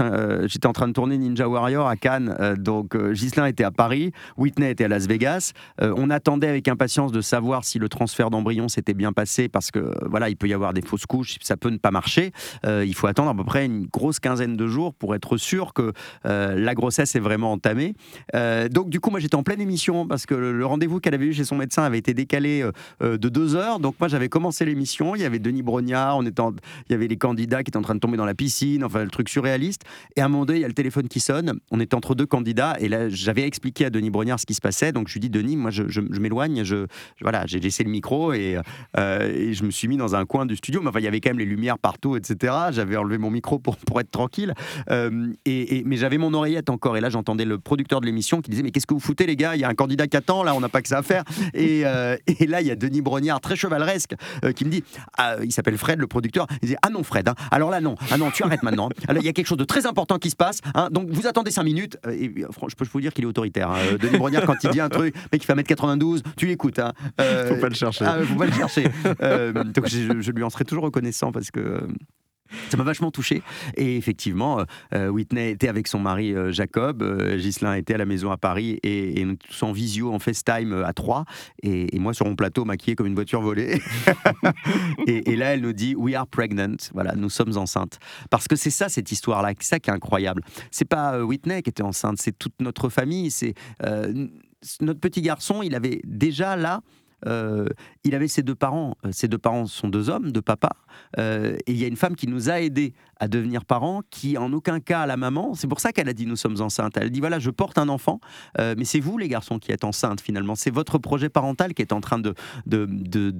j'étais 0.46 0.68
en 0.68 0.74
train 0.74 0.88
de 0.90 0.94
tourner 0.94 1.18
Ninja 1.18 1.48
Warrior 1.48 1.88
à 1.88 1.96
Cannes. 1.96 2.36
donc, 2.58 2.98
Ghislain 2.98 3.46
était 3.46 3.64
à 3.64 3.72
Paris, 3.72 4.12
Whitney 4.36 4.72
était 4.72 4.86
à 4.86 4.88
Las 4.88 5.08
Vegas. 5.08 5.54
on 5.80 6.10
attendait 6.10 6.48
avec 6.48 6.68
impatience 6.68 7.12
de 7.12 7.22
savoir 7.22 7.64
si 7.64 7.80
le 7.80 7.88
transfert 7.88 8.30
d'embryon 8.30 8.68
s'était 8.68 8.94
bien 8.94 9.14
passé 9.14 9.48
parce 9.48 9.72
que 9.72 9.94
voilà, 10.10 10.30
il 10.30 10.36
peut 10.36 10.48
y 10.48 10.54
avoir 10.54 10.74
des 10.74 10.82
fausses 10.82 11.06
couches, 11.06 11.38
ça 11.42 11.56
peut 11.56 11.70
ne 11.70 11.78
pas 11.78 11.92
marcher. 11.92 12.32
il 12.66 12.94
faut 12.94 13.08
attendre 13.08 13.30
à 13.30 13.36
peu 13.36 13.44
près 13.44 13.66
une 13.66 13.86
grosse 13.86 14.20
quinzaine 14.20 14.58
de 14.58 14.68
jours 14.68 14.94
pour 14.94 15.16
être 15.16 15.38
sûr 15.38 15.74
que 15.74 15.94
la 16.26 16.74
grossesse 16.74 17.16
est 17.16 17.22
vraiment 17.22 17.54
entamée. 17.54 17.94
donc, 18.70 18.90
du 18.90 19.00
coup, 19.00 19.12
moi, 19.12 19.20
j'étais 19.20 19.36
en 19.36 19.44
pleine 19.44 19.62
émission 19.62 20.08
parce 20.08 20.26
que 20.26 20.36
le 20.36 20.66
rendez-vous 20.66 21.00
qu'elle 21.00 21.14
avait 21.14 21.28
eu 21.28 21.34
chez 21.34 21.46
son 21.46 21.56
médecin 21.56 21.84
avait 21.84 22.00
été 22.00 22.14
décalé 22.14 22.33
euh, 22.34 22.72
euh, 23.02 23.18
de 23.18 23.30
deux 23.30 23.56
heures. 23.56 23.80
Donc 23.80 23.96
moi 24.00 24.08
j'avais 24.08 24.30
commencé 24.30 24.66
l'émission, 24.66 25.16
il 25.16 25.22
y 25.22 25.26
avait 25.26 25.40
Denis 25.40 25.62
Brognard, 25.62 26.18
on 26.18 26.26
était 26.26 26.42
il 26.90 26.92
y 26.92 26.96
avait 26.96 27.08
les 27.08 27.18
candidats 27.18 27.64
qui 27.64 27.70
étaient 27.70 27.78
en 27.78 27.84
train 27.84 27.96
de 27.96 28.00
tomber 28.00 28.18
dans 28.18 28.26
la 28.26 28.34
piscine, 28.34 28.84
enfin 28.84 29.04
le 29.04 29.10
truc 29.10 29.30
surréaliste. 29.30 29.84
Et 30.16 30.22
à 30.22 30.26
un 30.26 30.30
moment 30.30 30.46
donné, 30.46 30.60
il 30.60 30.62
y 30.62 30.66
a 30.66 30.68
le 30.68 30.74
téléphone 30.74 31.08
qui 31.08 31.20
sonne, 31.20 31.60
on 31.72 31.80
était 31.80 31.96
entre 31.96 32.16
deux 32.16 32.26
candidats 32.26 32.76
et 32.80 32.90
là 32.90 33.10
j'avais 33.10 33.44
expliqué 33.44 33.86
à 33.86 33.90
Denis 33.90 34.10
Brognard 34.10 34.40
ce 34.40 34.46
qui 34.46 34.54
se 34.54 34.62
passait. 34.62 34.92
Donc 34.92 35.08
je 35.08 35.14
lui 35.14 35.20
dis 35.20 35.30
Denis, 35.30 35.58
moi 35.58 35.72
je, 35.72 36.02
m'éloigne, 36.02 36.64
je, 36.64 36.88
voilà, 37.22 37.46
j'ai 37.46 37.60
laissé 37.60 37.84
le 37.84 37.90
micro 37.90 38.34
et, 38.34 38.58
euh, 38.98 39.34
et, 39.34 39.54
je 39.54 39.64
me 39.64 39.72
suis 39.72 39.88
mis 39.88 39.98
dans 39.98 40.16
un 40.16 40.26
coin 40.26 40.46
du 40.46 40.56
studio. 40.56 40.82
Mais 40.82 40.90
enfin 40.90 41.00
il 41.00 41.06
y 41.06 41.08
avait 41.08 41.20
quand 41.20 41.30
même 41.30 41.40
les 41.40 41.46
lumières 41.46 41.78
partout, 41.78 42.16
etc. 42.16 42.54
J'avais 42.72 42.98
enlevé 42.98 43.18
mon 43.18 43.30
micro 43.30 43.60
pour, 43.60 43.78
pour 43.78 44.00
être 44.00 44.12
tranquille. 44.12 44.54
et, 44.90 45.84
mais 45.86 45.98
j'avais 45.98 46.18
mon 46.18 46.34
oreillette 46.34 46.70
encore 46.70 46.98
et 46.98 47.02
là 47.02 47.10
j'entendais 47.10 47.46
le 47.46 47.60
producteur 47.60 48.02
de 48.02 48.06
l'émission 48.06 48.42
qui 48.42 48.50
disait 48.50 48.64
mais 48.64 48.72
qu'est-ce 48.72 48.88
que 48.88 48.94
vous 48.94 49.00
foutez 49.00 49.26
les 49.26 49.36
gars? 49.36 49.56
Il 49.56 49.62
y 49.62 49.64
a 49.64 49.70
un 49.70 49.76
candidat 49.76 50.08
qui 50.08 50.18
attend 50.18 50.44
là, 50.44 50.56
on 50.56 50.60
n'a 50.60 50.70
pas 50.70 50.82
que 50.82 50.88
ça 50.88 50.98
à 50.98 51.04
faire. 51.04 51.24
et 52.40 52.48
là, 52.48 52.62
il 52.62 52.68
y 52.68 52.72
a 52.72 52.76
Denis 52.76 53.02
Brognard, 53.02 53.42
très 53.42 53.56
chevaleresque, 53.56 54.16
euh, 54.44 54.52
qui 54.52 54.66
me 54.66 54.70
dit 54.70 54.84
ah, 55.18 55.36
il 55.44 55.52
s'appelle 55.52 55.78
Fred, 55.78 56.00
le 56.00 56.08
producteur. 56.08 56.48
Il 56.62 56.70
dit 56.70 56.76
Ah 56.82 56.90
non, 56.90 57.04
Fred, 57.04 57.28
hein. 57.28 57.36
alors 57.52 57.70
là, 57.70 57.82
non, 57.82 57.96
ah 58.12 58.18
non, 58.18 58.32
tu 58.32 58.44
arrêtes 58.44 58.64
maintenant. 58.64 58.90
Alors, 59.08 59.22
il 59.22 59.26
y 59.26 59.30
a 59.30 59.34
quelque 59.34 59.48
chose 59.48 59.58
de 59.58 59.64
très 59.64 59.86
important 59.86 60.20
qui 60.20 60.30
se 60.30 60.36
passe. 60.36 60.60
Hein. 60.76 60.90
donc, 60.92 61.10
vous 61.10 61.28
attendez 61.28 61.52
5 61.52 61.64
minutes. 61.64 61.98
Euh, 62.06 62.12
et, 62.12 62.34
je 62.68 62.76
peux 62.76 62.86
vous 62.86 63.02
dire 63.02 63.14
qu'il 63.14 63.24
est 63.24 63.28
autoritaire. 63.28 63.70
Hein. 63.70 63.78
Denis 64.00 64.18
Brognard, 64.18 64.46
quand 64.46 64.64
il 64.64 64.70
dit 64.70 64.82
un 64.82 64.90
truc, 64.90 65.16
mais 65.32 65.40
qui 65.40 65.46
fait 65.46 65.54
1m92, 65.54 66.22
tu 66.38 66.46
l'écoutes. 66.46 66.80
Hein. 66.80 66.94
Euh, 67.20 67.48
faut 67.48 67.62
pas 67.62 67.70
le 67.70 67.76
chercher. 67.76 68.06
Ah, 68.06 68.18
faut 68.24 68.36
pas 68.36 68.46
le 68.46 68.52
chercher. 68.52 68.84
donc, 68.84 69.88
je, 69.88 70.22
je, 70.22 70.32
lui 70.32 70.44
en 70.44 70.50
serai 70.50 70.66
toujours 70.66 70.84
reconnaissant 70.84 71.32
parce 71.32 71.52
que 71.52 71.88
ça 72.70 72.78
m'a 72.78 72.84
vachement 72.84 73.12
touché. 73.12 73.42
Et 73.76 73.98
effectivement, 73.98 74.60
euh, 74.60 74.64
euh, 74.94 75.08
Whitney 75.10 75.52
était 75.52 75.68
avec 75.68 75.88
son 75.88 76.00
mari 76.00 76.34
euh, 76.34 76.52
Jacob, 76.52 77.02
euh, 77.02 77.38
Ghislain 77.38 77.76
était 77.76 77.96
à 77.96 77.98
la 77.98 78.06
maison 78.06 78.32
à 78.32 78.38
Paris 78.38 78.80
et, 78.84 79.20
et 79.20 79.26
nous 79.26 79.36
tous 79.36 79.64
en 79.64 79.72
visio, 79.72 80.14
en 80.14 80.20
FaceTime 80.20 80.84
à 80.86 80.94
trois. 80.94 81.26
Et, 81.62 82.00
moi 82.00 82.14
sur 82.14 82.26
mon 82.26 82.36
plateau, 82.36 82.66
maquillé 82.66 82.96
comme 82.96 83.08
une 83.08 83.16
voiture 83.16 83.42
volée. 83.42 83.82
et, 85.08 85.36
là, 85.36 85.54
elle 85.54 85.62
nous 85.62 85.74
dit 85.74 85.96
We 85.96 86.16
are 86.16 86.28
pregnant. 86.28 86.76
Voilà, 86.94 87.16
nous 87.16 87.30
sommes 87.30 87.58
enceintes. 87.58 88.00
Parce 88.30 88.48
que 88.48 88.56
c'est 88.56 88.70
ça, 88.70 88.90
cette 88.90 89.12
histoire-là, 89.12 89.54
c'est 89.60 89.70
ça 89.70 89.80
qui 89.80 89.90
est 89.90 89.94
incroyable. 89.94 90.42
C'est 90.72 90.86
pas 90.86 91.24
Whitney 91.24 91.62
qui 91.62 91.70
était 91.70 91.84
enceinte, 91.84 92.18
c'est 92.20 92.38
toute 92.38 92.60
notre 92.60 92.90
famille. 92.90 93.32
C'est 93.32 93.54
notre 94.82 95.00
petit 95.00 95.22
garçon, 95.22 95.62
il 95.62 95.76
avait 95.76 96.02
déjà 96.04 96.56
là 96.56 96.82
euh, 97.28 97.68
il 98.04 98.16
avait 98.16 98.28
ses 98.28 98.44
deux 98.44 98.56
parents. 98.56 98.96
Euh, 99.06 99.12
ses 99.12 99.28
deux 99.28 99.38
parents 99.38 99.66
sont 99.66 99.88
deux 99.88 100.10
hommes, 100.10 100.32
deux 100.32 100.42
papas. 100.42 100.76
Euh, 101.18 101.56
et 101.66 101.72
il 101.72 101.78
y 101.78 101.86
a 101.86 101.88
une 101.88 101.96
femme 101.96 102.16
qui 102.16 102.28
nous 102.28 102.50
a 102.50 102.62
aidés 102.62 102.94
à 103.24 103.30
devenir 103.30 103.64
parent, 103.64 104.02
qui 104.10 104.38
en 104.38 104.52
aucun 104.52 104.82
cas 104.82 105.06
la 105.06 105.16
maman. 105.16 105.54
C'est 105.54 105.68
pour 105.68 105.80
ça 105.80 105.94
qu'elle 105.94 106.10
a 106.10 106.14
dit 106.14 106.26
nous 106.26 106.36
sommes 106.36 106.60
enceintes. 106.60 106.98
Elle 106.98 107.10
dit 107.10 107.22
voilà, 107.22 107.40
je 107.40 107.50
porte 107.50 107.78
un 107.78 107.88
enfant, 107.88 108.20
euh, 108.60 108.76
mais 108.78 108.84
c'est 108.84 109.00
vous 109.00 109.18
les 109.18 109.30
garçons 109.30 109.60
qui 109.60 109.72
êtes 109.72 109.86
enceintes 109.86 110.20
finalement. 110.20 110.56
C'est 110.56 110.72
votre 110.72 110.98
projet 110.98 111.30
parental 111.30 111.74
qui 111.74 111.82
est 111.82 111.94
en 111.94 112.02
train 112.02 112.20
de, 112.20 112.34
de, 112.66 112.86
de, 112.86 113.32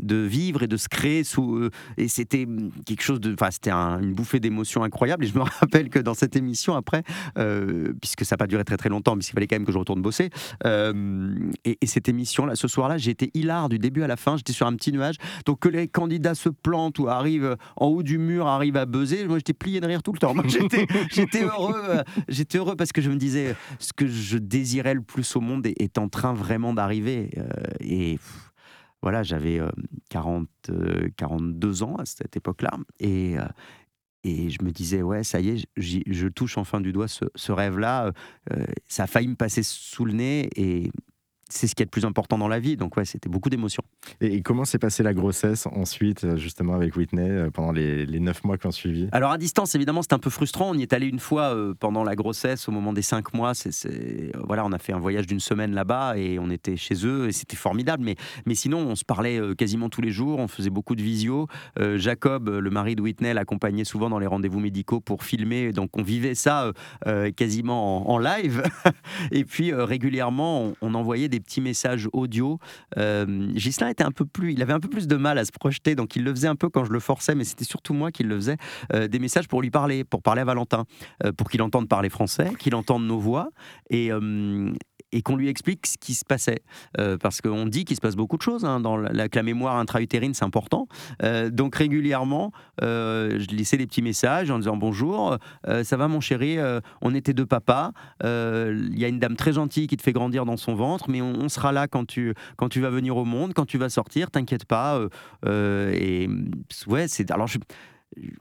de, 0.00 0.16
vivre 0.16 0.62
et 0.62 0.68
de 0.68 0.76
se 0.76 0.88
créer. 0.88 1.24
Sous, 1.24 1.56
euh, 1.56 1.70
et 1.96 2.06
c'était 2.06 2.46
quelque 2.86 3.02
chose 3.02 3.20
de. 3.20 3.32
Enfin, 3.32 3.50
c'était 3.50 3.72
une 3.72 4.14
bouffée 4.14 4.38
d'émotions 4.38 4.84
incroyable. 4.84 5.24
Et 5.24 5.28
je 5.28 5.34
me 5.34 5.42
rappelle 5.60 5.90
que 5.90 5.98
dans 5.98 6.14
cette 6.14 6.36
émission, 6.36 6.76
après, 6.76 7.02
euh, 7.38 7.92
puisque 8.00 8.24
ça 8.24 8.34
n'a 8.34 8.38
pas 8.38 8.46
duré 8.46 8.64
très 8.64 8.76
très 8.76 8.88
longtemps, 8.88 9.14
puisqu'il 9.14 9.34
fallait 9.34 9.48
quand 9.48 9.56
même 9.56 9.66
que 9.66 9.72
je 9.72 9.78
retourne 9.78 10.00
bosser, 10.00 10.30
et, 10.64 11.78
et, 11.80 11.86
cette 11.86 12.08
émission-là, 12.08 12.54
ce 12.54 12.68
soir-là, 12.68 12.98
j'ai 12.98 13.10
été 13.10 13.30
hilar 13.34 13.68
du 13.68 13.78
début 13.78 14.02
à 14.02 14.06
la 14.06 14.16
fin. 14.16 14.36
J'étais 14.36 14.52
sur 14.52 14.66
un 14.66 14.74
petit 14.76 14.92
nuage. 14.92 15.16
Donc 15.44 15.58
que 15.58 15.68
les 15.68 15.88
candidats 15.88 16.34
se 16.34 16.48
plantent 16.48 16.98
ou 17.00 17.08
arrivent 17.08 17.56
en 17.76 17.86
haut 17.86 18.02
du 18.02 18.18
mur, 18.18 18.46
arrivent 18.46 18.76
à 18.76 18.86
buzzer, 18.92 19.26
moi 19.26 19.38
j'étais 19.38 19.52
plié 19.52 19.80
de 19.80 19.86
rire 19.86 20.02
tout 20.02 20.12
le 20.12 20.18
temps. 20.18 20.34
j'étais 21.10 21.42
heureux. 21.42 21.82
Euh, 21.88 22.02
j'étais 22.28 22.58
heureux 22.58 22.76
parce 22.76 22.92
que 22.92 23.00
je 23.00 23.10
me 23.10 23.16
disais 23.16 23.56
ce 23.78 23.92
que 23.92 24.06
je 24.06 24.38
désirais 24.38 24.94
le 24.94 25.02
plus 25.02 25.36
au 25.36 25.40
monde 25.40 25.66
est, 25.66 25.98
en 25.98 26.08
train 26.08 26.32
vraiment 26.32 26.74
d'arriver. 26.74 27.30
Euh, 27.36 27.48
et 27.80 28.18
voilà, 29.02 29.22
j'avais 29.22 29.60
40, 30.10 30.48
euh, 30.70 31.08
42 31.16 31.82
ans 31.82 31.96
à 31.96 32.04
cette 32.04 32.36
époque-là. 32.36 32.70
Et, 33.00 33.34
et 34.22 34.50
je 34.50 34.62
me 34.62 34.70
disais, 34.70 35.02
ouais, 35.02 35.24
ça 35.24 35.40
y 35.40 35.50
est, 35.50 35.66
je 35.76 36.28
touche 36.28 36.56
enfin 36.56 36.80
du 36.80 36.92
doigt 36.92 37.08
ce, 37.08 37.24
ce 37.34 37.50
rêve-là. 37.50 38.12
ça 38.86 39.04
a 39.04 39.06
failli 39.06 39.28
me 39.28 39.34
passer 39.34 39.62
sous 39.64 40.04
le 40.04 40.12
nez 40.12 40.48
et 40.56 40.90
c'est 41.52 41.66
ce 41.66 41.74
qui 41.74 41.82
est 41.82 41.86
le 41.86 41.90
plus 41.90 42.04
important 42.04 42.38
dans 42.38 42.48
la 42.48 42.58
vie. 42.58 42.76
Donc 42.76 42.96
ouais, 42.96 43.04
c'était 43.04 43.28
beaucoup 43.28 43.50
d'émotions. 43.50 43.82
Et, 44.20 44.42
comment 44.42 44.64
s'est 44.64 44.78
passée 44.78 45.02
la 45.02 45.14
grossesse 45.14 45.66
ensuite, 45.66 46.24
euh, 46.24 46.36
justement 46.36 46.74
avec 46.74 46.96
Whitney, 46.96 47.28
euh, 47.28 47.50
pendant 47.50 47.72
les, 47.72 48.06
neuf 48.20 48.42
mois 48.44 48.56
qui 48.56 48.66
ont 48.66 48.72
suivi? 48.72 49.08
Alors 49.12 49.32
à 49.32 49.38
distance, 49.38 49.74
évidemment, 49.74 50.02
c'était 50.02 50.14
un 50.14 50.18
peu 50.18 50.30
frustrant. 50.30 50.70
On 50.70 50.74
y 50.74 50.82
est 50.82 50.92
allé 50.92 51.06
une 51.06 51.18
fois 51.18 51.54
euh, 51.54 51.74
pendant 51.78 52.04
la 52.04 52.16
grossesse, 52.16 52.68
au 52.68 52.72
moment 52.72 52.92
des 52.92 53.02
cinq 53.02 53.34
mois. 53.34 53.54
C'est, 53.54 54.32
voilà, 54.46 54.64
on 54.64 54.72
a 54.72 54.78
fait 54.78 54.92
un 54.92 54.98
voyage 54.98 55.26
d'une 55.26 55.40
semaine 55.40 55.74
là-bas 55.74 56.16
et 56.16 56.38
on 56.38 56.50
était 56.50 56.76
chez 56.76 57.06
eux 57.06 57.28
et 57.28 57.32
c'était 57.32 57.56
formidable. 57.56 58.02
Mais, 58.02 58.16
mais 58.46 58.54
sinon, 58.54 58.78
on 58.78 58.96
se 58.96 59.04
parlait 59.04 59.40
quasiment 59.56 59.88
tous 59.88 60.02
les 60.02 60.10
jours. 60.10 60.38
On 60.38 60.48
faisait 60.48 60.70
beaucoup 60.70 60.94
de 60.94 61.02
visio. 61.02 61.48
Jacob, 61.96 62.48
le 62.48 62.70
mari 62.70 62.96
de 62.96 63.02
Whitney, 63.02 63.34
l'accompagnait 63.34 63.84
souvent 63.84 64.08
dans 64.08 64.18
les 64.18 64.26
rendez-vous 64.26 64.60
médicaux 64.60 65.00
pour 65.00 65.24
filmer. 65.24 65.72
Donc 65.72 65.96
on 65.98 66.02
vivait 66.02 66.34
ça 66.34 66.72
quasiment 67.36 68.10
en, 68.10 68.18
live. 68.18 68.62
et 69.32 69.44
puis 69.44 69.72
régulièrement, 69.72 70.62
on, 70.62 70.74
on 70.80 70.94
envoyait 70.94 71.28
des 71.28 71.41
petits 71.42 71.60
messages 71.60 72.08
audio. 72.12 72.58
Euh, 72.98 73.50
Gislain 73.54 73.88
était 73.88 74.04
un 74.04 74.10
peu 74.10 74.24
plus, 74.24 74.52
il 74.52 74.62
avait 74.62 74.72
un 74.72 74.80
peu 74.80 74.88
plus 74.88 75.06
de 75.06 75.16
mal 75.16 75.38
à 75.38 75.44
se 75.44 75.52
projeter, 75.52 75.94
donc 75.94 76.16
il 76.16 76.24
le 76.24 76.30
faisait 76.30 76.48
un 76.48 76.56
peu 76.56 76.68
quand 76.68 76.84
je 76.84 76.92
le 76.92 77.00
forçais, 77.00 77.34
mais 77.34 77.44
c'était 77.44 77.64
surtout 77.64 77.94
moi 77.94 78.10
qui 78.10 78.22
le 78.22 78.34
faisais. 78.36 78.56
Euh, 78.94 79.08
des 79.08 79.18
messages 79.18 79.48
pour 79.48 79.62
lui 79.62 79.70
parler, 79.70 80.04
pour 80.04 80.22
parler 80.22 80.40
à 80.42 80.44
Valentin, 80.44 80.84
euh, 81.24 81.32
pour 81.32 81.50
qu'il 81.50 81.62
entende 81.62 81.88
parler 81.88 82.08
français, 82.08 82.52
qu'il 82.58 82.74
entende 82.74 83.06
nos 83.06 83.18
voix. 83.18 83.50
Et, 83.90 84.10
et 85.12 85.22
qu'on 85.22 85.36
lui 85.36 85.48
explique 85.48 85.86
ce 85.86 85.98
qui 85.98 86.14
se 86.14 86.24
passait. 86.24 86.62
Euh, 86.98 87.16
parce 87.18 87.40
qu'on 87.40 87.66
dit 87.66 87.84
qu'il 87.84 87.96
se 87.96 88.00
passe 88.00 88.16
beaucoup 88.16 88.36
de 88.36 88.42
choses, 88.42 88.64
hein, 88.64 88.80
dans 88.80 88.96
la, 88.96 89.28
que 89.28 89.36
la 89.36 89.42
mémoire 89.42 89.76
intra-utérine, 89.76 90.34
c'est 90.34 90.44
important. 90.44 90.88
Euh, 91.22 91.50
donc 91.50 91.76
régulièrement, 91.76 92.52
euh, 92.82 93.38
je 93.38 93.54
laissais 93.54 93.76
des 93.76 93.86
petits 93.86 94.02
messages 94.02 94.50
en 94.50 94.58
disant 94.58 94.76
bonjour, 94.76 95.36
ça 95.82 95.96
va 95.96 96.08
mon 96.08 96.20
chéri, 96.20 96.58
on 97.00 97.14
était 97.14 97.34
deux 97.34 97.46
papas, 97.46 97.92
il 98.22 98.98
y 98.98 99.04
a 99.04 99.08
une 99.08 99.18
dame 99.18 99.36
très 99.36 99.52
gentille 99.52 99.86
qui 99.86 99.96
te 99.96 100.02
fait 100.02 100.12
grandir 100.12 100.44
dans 100.44 100.56
son 100.56 100.74
ventre, 100.74 101.10
mais 101.10 101.20
on, 101.20 101.48
sera 101.48 101.72
là 101.72 101.86
quand 101.86 102.06
tu, 102.06 102.34
quand 102.56 102.68
tu 102.68 102.80
vas 102.80 102.90
venir 102.90 103.16
au 103.16 103.24
monde, 103.24 103.52
quand 103.54 103.66
tu 103.66 103.78
vas 103.78 103.88
sortir, 103.88 104.30
t'inquiète 104.30 104.64
pas. 104.64 105.00
et 105.46 106.28
ouais, 106.86 107.08
c'est... 107.08 107.30
Alors 107.30 107.46
je, 107.46 107.58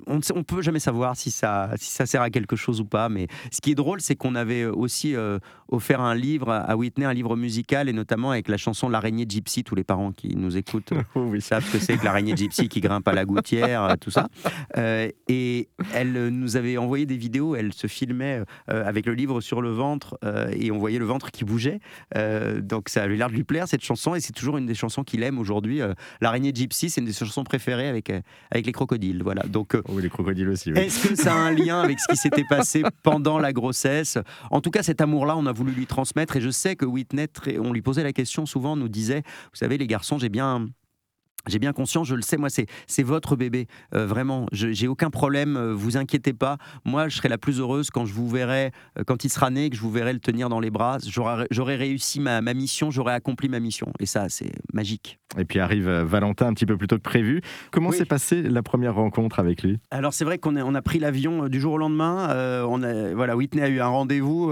on 0.07 0.15
ne 0.15 0.41
peut 0.41 0.61
jamais 0.61 0.79
savoir 0.79 1.15
si 1.15 1.31
ça, 1.31 1.71
si 1.77 1.91
ça 1.91 2.05
sert 2.05 2.21
à 2.21 2.29
quelque 2.29 2.55
chose 2.55 2.81
ou 2.81 2.85
pas, 2.85 3.09
mais 3.09 3.27
ce 3.51 3.61
qui 3.61 3.71
est 3.71 3.75
drôle, 3.75 4.01
c'est 4.01 4.15
qu'on 4.15 4.35
avait 4.35 4.65
aussi 4.65 5.15
euh, 5.15 5.39
offert 5.69 6.01
un 6.01 6.15
livre 6.15 6.51
à 6.51 6.75
Whitney, 6.75 7.05
un 7.05 7.13
livre 7.13 7.35
musical, 7.35 7.89
et 7.89 7.93
notamment 7.93 8.31
avec 8.31 8.47
la 8.47 8.57
chanson 8.57 8.89
L'araignée 8.89 9.25
gypsy. 9.27 9.63
Tous 9.63 9.75
les 9.75 9.83
parents 9.83 10.11
qui 10.11 10.35
nous 10.35 10.57
écoutent 10.57 10.93
oh 11.15 11.33
savent 11.39 11.65
ce 11.65 11.71
que 11.71 11.79
c'est 11.79 11.97
que 11.97 12.05
l'araignée 12.05 12.35
gypsy 12.35 12.67
qui 12.67 12.81
grimpe 12.81 13.07
à 13.07 13.13
la 13.13 13.25
gouttière, 13.25 13.83
euh, 13.83 13.95
tout 13.99 14.11
ça. 14.11 14.27
Euh, 14.77 15.09
et 15.27 15.69
elle 15.93 16.29
nous 16.29 16.57
avait 16.57 16.77
envoyé 16.77 17.05
des 17.05 17.17
vidéos, 17.17 17.55
elle 17.55 17.73
se 17.73 17.87
filmait 17.87 18.41
avec 18.67 19.05
le 19.05 19.13
livre 19.13 19.41
sur 19.41 19.61
le 19.61 19.69
ventre, 19.69 20.17
et 20.51 20.71
on 20.71 20.77
voyait 20.77 20.99
le 20.99 21.05
ventre 21.05 21.31
qui 21.31 21.45
bougeait. 21.45 21.79
donc 22.59 22.89
ça 22.89 23.03
avait 23.03 23.15
l'air 23.15 23.29
de 23.29 23.33
lui 23.33 23.43
plaire, 23.43 23.67
cette 23.67 23.83
chanson, 23.83 24.15
et 24.15 24.19
c'est 24.19 24.33
toujours 24.33 24.57
une 24.57 24.65
des 24.65 24.75
chansons 24.75 25.03
qu'il 25.03 25.23
aime 25.23 25.39
aujourd'hui. 25.39 25.81
L'araignée 26.19 26.51
gypsy, 26.53 26.89
c'est 26.89 27.01
une 27.01 27.07
des 27.07 27.13
chansons 27.13 27.43
préférées 27.43 27.87
avec, 27.87 28.11
avec 28.51 28.65
les 28.65 28.71
crocodiles. 28.71 29.21
Voilà. 29.23 29.43
Donc, 29.43 29.60
donc, 29.61 29.79
oh, 29.89 29.99
les 29.99 30.09
crocodiles 30.09 30.49
aussi. 30.49 30.71
Est-ce 30.71 31.09
que 31.09 31.15
ça 31.15 31.33
a 31.33 31.37
un 31.37 31.51
lien 31.51 31.81
avec 31.81 31.99
ce 31.99 32.07
qui 32.07 32.17
s'était 32.17 32.45
passé 32.49 32.81
pendant 33.03 33.37
la 33.37 33.53
grossesse? 33.53 34.17
En 34.49 34.59
tout 34.59 34.71
cas, 34.71 34.81
cet 34.81 35.01
amour-là, 35.01 35.37
on 35.37 35.45
a 35.45 35.51
voulu 35.51 35.71
lui 35.71 35.85
transmettre. 35.85 36.35
Et 36.35 36.41
je 36.41 36.49
sais 36.49 36.75
que 36.75 36.85
Whitney, 36.85 37.27
on 37.59 37.71
lui 37.71 37.83
posait 37.83 38.03
la 38.03 38.11
question 38.11 38.47
souvent, 38.47 38.75
nous 38.75 38.89
disait, 38.89 39.21
vous 39.25 39.57
savez, 39.57 39.77
les 39.77 39.85
garçons, 39.85 40.17
j'ai 40.17 40.29
bien 40.29 40.65
j'ai 41.47 41.59
bien 41.59 41.73
conscience, 41.73 42.07
je 42.07 42.15
le 42.15 42.21
sais, 42.21 42.37
moi, 42.37 42.49
c'est 42.49 43.03
votre 43.03 43.35
bébé, 43.35 43.67
euh, 43.93 44.05
vraiment. 44.05 44.45
J'ai 44.51 44.87
aucun 44.87 45.09
problème, 45.09 45.57
euh, 45.57 45.73
vous 45.73 45.97
inquiétez 45.97 46.33
pas. 46.33 46.57
Moi, 46.85 47.09
je 47.09 47.17
serai 47.17 47.29
la 47.29 47.37
plus 47.37 47.59
heureuse 47.59 47.89
quand 47.89 48.05
je 48.05 48.13
vous 48.13 48.29
verrai, 48.29 48.71
euh, 48.97 49.03
quand 49.05 49.23
il 49.23 49.29
sera 49.29 49.49
né, 49.49 49.69
que 49.69 49.75
je 49.75 49.81
vous 49.81 49.91
verrai 49.91 50.13
le 50.13 50.19
tenir 50.19 50.49
dans 50.49 50.59
les 50.59 50.69
bras. 50.69 50.97
J'aurai 51.01 51.75
réussi 51.75 52.19
ma, 52.19 52.41
ma 52.41 52.53
mission, 52.53 52.91
j'aurai 52.91 53.13
accompli 53.13 53.49
ma 53.49 53.59
mission. 53.59 53.91
Et 53.99 54.05
ça, 54.05 54.27
c'est 54.29 54.51
magique. 54.73 55.19
Et 55.37 55.45
puis 55.45 55.59
arrive 55.59 55.89
Valentin 55.89 56.47
un 56.47 56.53
petit 56.53 56.65
peu 56.65 56.77
plus 56.77 56.87
tôt 56.87 56.97
que 56.97 57.01
prévu. 57.01 57.41
Comment 57.71 57.91
s'est 57.91 58.05
passée 58.05 58.41
la 58.41 58.61
première 58.61 58.95
rencontre 58.95 59.39
avec 59.39 59.63
lui? 59.63 59.79
Alors, 59.89 60.13
c'est 60.13 60.25
vrai 60.25 60.37
qu'on 60.37 60.57
a, 60.57 60.63
on 60.63 60.75
a 60.75 60.81
pris 60.81 60.99
l'avion 60.99 61.47
du 61.47 61.61
jour 61.61 61.73
au 61.73 61.77
lendemain. 61.77 62.65
on 62.67 62.83
a, 62.83 63.13
voilà, 63.13 63.37
Whitney 63.37 63.61
a 63.61 63.69
eu 63.69 63.79
un 63.79 63.87
rendez-vous 63.87 64.51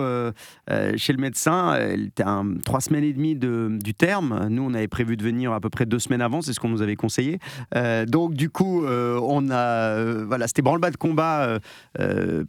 chez 0.95 1.13
le 1.13 1.19
médecin. 1.19 1.73
Elle 1.75 2.07
était 2.07 2.23
à 2.23 2.41
trois 2.63 2.79
semaines 2.79 3.03
et 3.03 3.13
demie 3.13 3.35
de, 3.35 3.77
du 3.83 3.93
terme. 3.93 4.47
Nous, 4.49 4.63
on 4.63 4.73
avait 4.73 4.87
prévu 4.87 5.17
de 5.17 5.23
venir 5.23 5.51
à 5.51 5.59
peu 5.59 5.69
près 5.69 5.85
deux 5.85 5.99
semaines 5.99 6.21
avant. 6.21 6.41
C'est 6.41 6.53
ce 6.53 6.59
qu'on 6.59 6.69
nous 6.69 6.78
avait 6.81 6.95
conseillé. 6.95 7.39
Euh, 7.75 8.05
donc 8.05 8.33
du 8.33 8.49
coup, 8.49 8.85
euh, 8.85 9.19
on 9.21 9.49
a, 9.49 9.55
euh, 9.55 10.25
voilà, 10.27 10.47
c'était 10.47 10.61
branle-bas 10.61 10.91
de 10.91 10.97
combat 10.97 11.59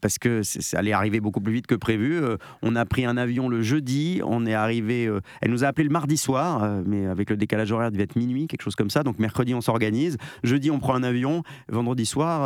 parce 0.00 0.18
que 0.18 0.42
ça 0.42 0.78
allait 0.78 0.92
arriver 0.92 1.20
beaucoup 1.20 1.40
plus 1.40 1.52
vite 1.52 1.66
que 1.66 1.74
prévu. 1.74 2.20
on 2.62 2.76
a 2.76 2.84
pris 2.84 3.04
un 3.04 3.16
avion 3.16 3.48
le 3.48 3.62
jeudi, 3.62 4.20
on 4.24 4.46
est 4.46 4.54
arrivé. 4.54 5.10
elle 5.40 5.50
nous 5.50 5.64
a 5.64 5.68
appelé 5.68 5.84
le 5.84 5.92
mardi 5.92 6.16
soir, 6.16 6.82
mais 6.86 7.06
avec 7.06 7.30
le 7.30 7.36
décalage 7.36 7.72
horaire, 7.72 7.88
il 7.88 7.92
devait 7.92 8.04
être 8.04 8.16
minuit, 8.16 8.46
quelque 8.46 8.62
chose 8.62 8.76
comme 8.76 8.90
ça. 8.90 9.02
Donc 9.02 9.18
mercredi, 9.18 9.54
on 9.54 9.60
s'organise. 9.60 10.16
Jeudi, 10.42 10.70
on 10.70 10.78
prend 10.78 10.94
un 10.94 11.02
avion. 11.02 11.42
Vendredi 11.68 12.06
soir, 12.06 12.42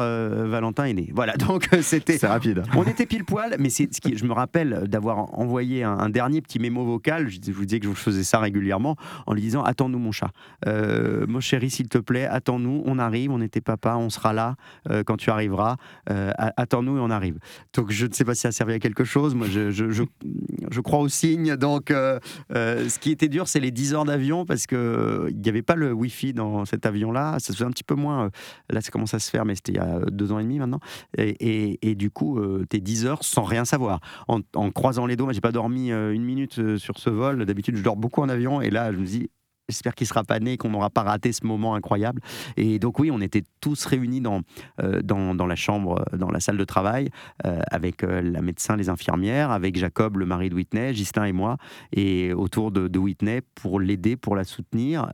Valentin 0.46 0.84
est 0.84 0.94
né. 0.94 1.10
Voilà, 1.14 1.34
donc 1.34 1.68
c'était. 1.82 2.18
C'est 2.18 2.26
rapide. 2.26 2.62
On 2.74 2.84
était 2.84 3.06
pile 3.06 3.24
poil, 3.24 3.56
mais 3.58 3.70
c'est 3.70 3.92
ce 3.92 4.00
qui, 4.00 4.16
je 4.16 4.24
me 4.24 4.32
rappelle 4.32 4.84
d'avoir 4.86 5.38
envoyé 5.38 5.82
un, 5.82 6.08
dernier 6.08 6.40
petit 6.40 6.58
mémo 6.58 6.84
vocal. 6.84 7.28
Je, 7.28 7.52
vous 7.52 7.64
disais 7.64 7.78
que 7.78 7.84
je 7.84 7.90
vous 7.90 7.94
faisais 7.94 8.24
ça 8.24 8.38
régulièrement 8.38 8.96
en 9.26 9.34
lui 9.34 9.42
disant 9.42 9.62
Attends-nous, 9.62 9.98
mon 9.98 10.12
chat. 10.12 10.30
mon 10.66 11.40
chéri, 11.40 11.70
s'il 11.74 11.88
te 11.88 11.98
plaît, 11.98 12.26
attends-nous, 12.26 12.82
on 12.86 12.98
arrive, 12.98 13.30
on 13.30 13.40
était 13.40 13.60
papa, 13.60 13.96
on 13.96 14.08
sera 14.08 14.32
là 14.32 14.56
euh, 14.90 15.02
quand 15.04 15.16
tu 15.16 15.30
arriveras, 15.30 15.76
euh, 16.10 16.30
attends-nous 16.38 16.96
et 16.96 17.00
on 17.00 17.10
arrive. 17.10 17.38
Donc 17.74 17.90
je 17.90 18.06
ne 18.06 18.12
sais 18.12 18.24
pas 18.24 18.34
si 18.34 18.42
ça 18.42 18.48
a 18.48 18.52
servi 18.52 18.74
à 18.74 18.78
quelque 18.78 19.04
chose, 19.04 19.34
moi 19.34 19.46
je, 19.48 20.80
crois 20.80 21.00
au 21.00 21.08
signe, 21.08 21.56
donc 21.56 21.90
euh, 21.90 22.18
ce 22.50 22.98
qui 22.98 23.10
était 23.10 23.28
dur 23.28 23.48
c'est 23.48 23.60
les 23.60 23.70
10 23.70 23.94
heures 23.94 24.04
d'avion 24.04 24.44
parce 24.44 24.66
qu'il 24.66 25.36
n'y 25.36 25.48
avait 25.48 25.62
pas 25.62 25.74
le 25.74 25.92
Wi-Fi 25.92 26.32
dans 26.32 26.64
cet 26.64 26.86
avion-là, 26.86 27.38
ça 27.40 27.52
se 27.52 27.58
fait 27.58 27.64
un 27.64 27.70
petit 27.70 27.84
peu 27.84 27.94
moins, 27.94 28.30
là 28.70 28.80
ça 28.80 28.90
commence 28.90 29.14
à 29.14 29.18
se 29.18 29.30
faire 29.30 29.44
mais 29.44 29.54
c'était 29.54 29.72
il 29.72 29.76
y 29.76 29.80
a 29.80 30.00
deux 30.10 30.30
ans 30.30 30.38
et 30.38 30.42
demi 30.42 30.58
maintenant, 30.58 30.80
et, 31.16 31.94
du 31.94 32.10
coup 32.10 32.38
t'es 32.68 32.80
10 32.80 33.06
heures 33.06 33.24
sans 33.24 33.44
rien 33.44 33.64
savoir, 33.64 34.00
en, 34.28 34.40
en 34.54 34.70
croisant 34.70 35.06
les 35.06 35.16
moi 35.16 35.32
j'ai 35.32 35.40
pas 35.40 35.52
dormi 35.52 35.90
une 35.90 36.24
minute 36.24 36.76
sur 36.76 36.98
ce 36.98 37.08
vol, 37.08 37.44
d'habitude 37.46 37.76
je 37.76 37.82
dors 37.82 37.96
beaucoup 37.96 38.20
en 38.20 38.28
avion 38.28 38.60
et 38.60 38.70
là 38.70 38.92
je 38.92 38.98
me 38.98 39.06
dis 39.06 39.30
J'espère 39.68 39.94
qu'il 39.94 40.06
sera 40.06 40.24
pas 40.24 40.40
né, 40.40 40.58
qu'on 40.58 40.68
n'aura 40.68 40.90
pas 40.90 41.02
raté 41.02 41.32
ce 41.32 41.46
moment 41.46 41.74
incroyable. 41.74 42.20
Et 42.58 42.78
donc 42.78 42.98
oui, 42.98 43.10
on 43.10 43.20
était 43.22 43.44
tous 43.62 43.86
réunis 43.86 44.20
dans, 44.20 44.42
euh, 44.82 45.00
dans, 45.02 45.46
la 45.46 45.56
chambre, 45.56 46.04
dans 46.12 46.30
la 46.30 46.38
salle 46.38 46.58
de 46.58 46.64
travail, 46.64 47.08
euh, 47.46 47.60
avec 47.70 48.04
euh, 48.04 48.20
la 48.20 48.42
médecin, 48.42 48.76
les 48.76 48.90
infirmières, 48.90 49.50
avec 49.50 49.76
Jacob, 49.76 50.18
le 50.18 50.26
mari 50.26 50.50
de 50.50 50.54
Whitney, 50.54 50.92
Gislain 50.92 51.24
et 51.24 51.32
moi, 51.32 51.56
et 51.92 52.34
autour 52.34 52.72
de, 52.72 52.88
de 52.88 52.98
Whitney 52.98 53.40
pour 53.54 53.80
l'aider, 53.80 54.16
pour 54.16 54.36
la 54.36 54.44
soutenir. 54.44 55.10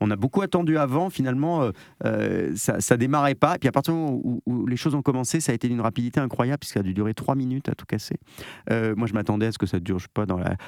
on 0.00 0.10
a 0.10 0.16
beaucoup 0.16 0.42
attendu 0.42 0.76
avant, 0.76 1.08
finalement, 1.08 1.70
ça, 2.54 2.80
ça 2.80 2.96
démarrait 2.98 3.34
pas. 3.34 3.54
Et 3.54 3.58
puis 3.58 3.68
à 3.68 3.72
partir 3.72 3.94
du 3.94 4.00
moment 4.00 4.40
où, 4.46 4.66
les 4.66 4.76
choses 4.76 4.94
ont 4.94 5.02
commencé, 5.02 5.40
ça 5.40 5.52
a 5.52 5.54
été 5.54 5.68
d'une 5.68 5.80
rapidité 5.80 6.20
incroyable, 6.20 6.58
puisque 6.58 6.76
a 6.76 6.82
dû 6.82 6.92
durer 6.92 7.14
trois 7.14 7.34
minutes 7.34 7.68
à 7.70 7.74
tout 7.74 7.86
casser. 7.86 8.16
moi, 8.68 9.06
je 9.06 9.14
m'attendais 9.14 9.46
à 9.46 9.52
ce 9.52 9.58
que 9.58 9.66
ça 9.66 9.80
dure, 9.80 9.98
je 9.98 10.04
sais 10.04 10.10
pas, 10.12 10.26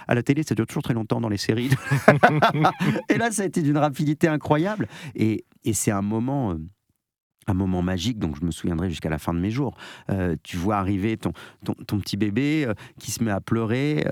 à 0.08 0.14
la 0.14 0.22
télé, 0.22 0.42
ça 0.42 0.54
dure 0.54 0.66
toujours 0.66 0.82
très 0.82 0.94
longtemps 0.94 1.20
dans 1.20 1.28
les 1.28 1.36
séries. 1.36 1.70
et 3.10 3.18
là, 3.18 3.25
ça 3.32 3.42
a 3.42 3.44
été 3.46 3.62
d'une 3.62 3.78
rapidité 3.78 4.28
incroyable. 4.28 4.88
Et, 5.14 5.44
c'est 5.72 5.90
un 5.90 6.02
moment 6.02 6.52
euh, 6.52 6.58
un 7.48 7.54
moment 7.54 7.82
magique, 7.82 8.18
donc 8.18 8.36
je 8.38 8.44
me 8.44 8.50
souviendrai 8.50 8.88
jusqu'à 8.88 9.10
la 9.10 9.18
fin 9.18 9.34
de 9.34 9.38
mes 9.38 9.50
jours. 9.50 9.76
Euh, 10.10 10.36
tu 10.42 10.56
vois 10.56 10.76
arriver 10.76 11.16
ton, 11.16 11.32
petit 11.98 12.16
bébé 12.16 12.64
euh, 12.66 12.74
qui 12.98 13.10
se 13.10 13.22
met 13.22 13.30
à 13.30 13.40
pleurer. 13.40 14.04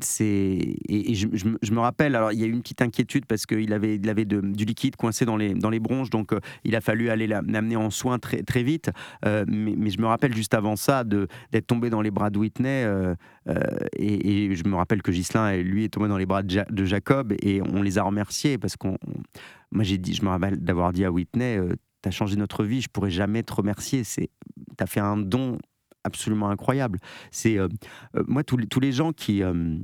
C'est 0.00 0.76
et, 0.88 1.14
je, 1.14 1.26
me 1.26 1.80
rappelle. 1.80 2.14
Alors 2.14 2.32
il 2.32 2.40
y 2.40 2.44
a 2.44 2.46
eu 2.46 2.50
une 2.50 2.62
petite 2.62 2.82
inquiétude 2.82 3.26
parce 3.26 3.46
qu'il 3.46 3.72
avait, 3.72 3.96
il 3.96 4.08
avait 4.08 4.24
du 4.24 4.64
liquide 4.64 4.96
coincé 4.96 5.24
dans 5.24 5.36
les 5.36 5.54
dans 5.54 5.70
les 5.70 5.80
bronches, 5.80 6.10
donc 6.10 6.32
il 6.64 6.76
a 6.76 6.80
fallu 6.80 7.10
aller 7.10 7.26
l'amener 7.26 7.76
en 7.76 7.90
soins 7.90 8.18
très 8.18 8.42
très 8.42 8.62
vite. 8.62 8.90
Mais, 9.24 9.90
je 9.90 10.00
me 10.00 10.06
rappelle 10.06 10.34
juste 10.34 10.54
avant 10.54 10.76
ça 10.76 11.04
d'être 11.04 11.66
tombé 11.66 11.90
dans 11.90 12.02
les 12.02 12.10
bras 12.10 12.30
de 12.30 12.38
Whitney 12.38 12.86
et, 13.96 14.54
je 14.54 14.68
me 14.68 14.76
rappelle 14.76 15.02
que 15.02 15.10
Ghislain 15.10 15.56
lui 15.56 15.84
est 15.84 15.88
tombé 15.88 16.08
dans 16.08 16.18
les 16.18 16.26
bras 16.26 16.42
de, 16.42 16.64
de 16.68 16.84
Jacob 16.84 17.34
et 17.42 17.62
on 17.62 17.82
les 17.82 17.98
a 17.98 18.02
remerciés 18.02 18.58
parce 18.58 18.76
qu'on 18.76 18.98
moi 19.72 19.82
j'ai 19.82 19.98
dit, 19.98 20.14
je 20.14 20.24
me 20.24 20.28
rappelle 20.28 20.62
d'avoir 20.62 20.92
dit 20.92 21.04
à 21.04 21.10
Whitney 21.10 21.58
tu 22.04 22.08
as 22.08 22.10
changé 22.10 22.36
notre 22.36 22.64
vie, 22.64 22.82
je 22.82 22.88
pourrais 22.88 23.10
jamais 23.10 23.42
te 23.42 23.52
remercier. 23.54 24.04
C'est, 24.04 24.28
tu 24.76 24.84
as 24.84 24.86
fait 24.86 25.00
un 25.00 25.16
don 25.16 25.58
absolument 26.04 26.50
incroyable. 26.50 27.00
C'est 27.30 27.58
euh, 27.58 27.68
euh, 28.16 28.22
moi 28.28 28.44
tous 28.44 28.80
les, 28.80 28.92
gens 28.92 29.12
qui 29.12 29.42
euh, 29.42 29.78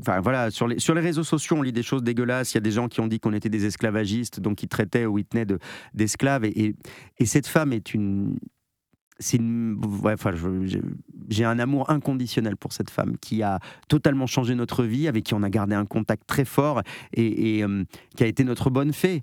Enfin, 0.00 0.20
voilà, 0.20 0.50
sur 0.50 0.66
les, 0.66 1.00
réseaux 1.00 1.22
sociaux, 1.22 1.54
on 1.56 1.62
lit 1.62 1.72
des 1.72 1.84
choses 1.84 2.02
dégueulasses. 2.02 2.52
Il 2.52 2.56
y 2.56 2.58
a 2.58 2.62
des 2.62 2.72
gens 2.72 2.88
qui 2.88 3.00
ont 3.00 3.06
dit 3.06 3.20
qu'on 3.20 3.32
était 3.32 3.48
des 3.48 3.64
esclavagistes, 3.64 4.40
donc 4.40 4.56
qui 4.56 4.66
traitaient 4.66 5.06
Whitney 5.06 5.46
de, 5.46 5.60
d'esclaves. 5.94 6.44
Et, 6.46 6.74
et, 7.18 7.26
cette 7.26 7.46
femme 7.46 7.72
est 7.72 7.94
une. 7.94 8.40
J'ai 9.20 9.38
un 11.44 11.58
amour 11.58 11.90
inconditionnel 11.90 12.56
pour 12.56 12.72
cette 12.72 12.90
femme 12.90 13.16
qui 13.18 13.44
a 13.44 13.60
totalement 13.88 14.26
changé 14.26 14.56
notre 14.56 14.82
vie, 14.84 15.06
avec 15.06 15.22
qui 15.24 15.34
on 15.34 15.44
a 15.44 15.50
gardé 15.50 15.76
un 15.76 15.86
contact 15.86 16.24
très 16.26 16.44
fort 16.44 16.82
et, 17.12 17.64
qui 18.16 18.24
a 18.24 18.26
été 18.26 18.42
notre 18.44 18.70
bonne 18.70 18.92
fée 18.92 19.22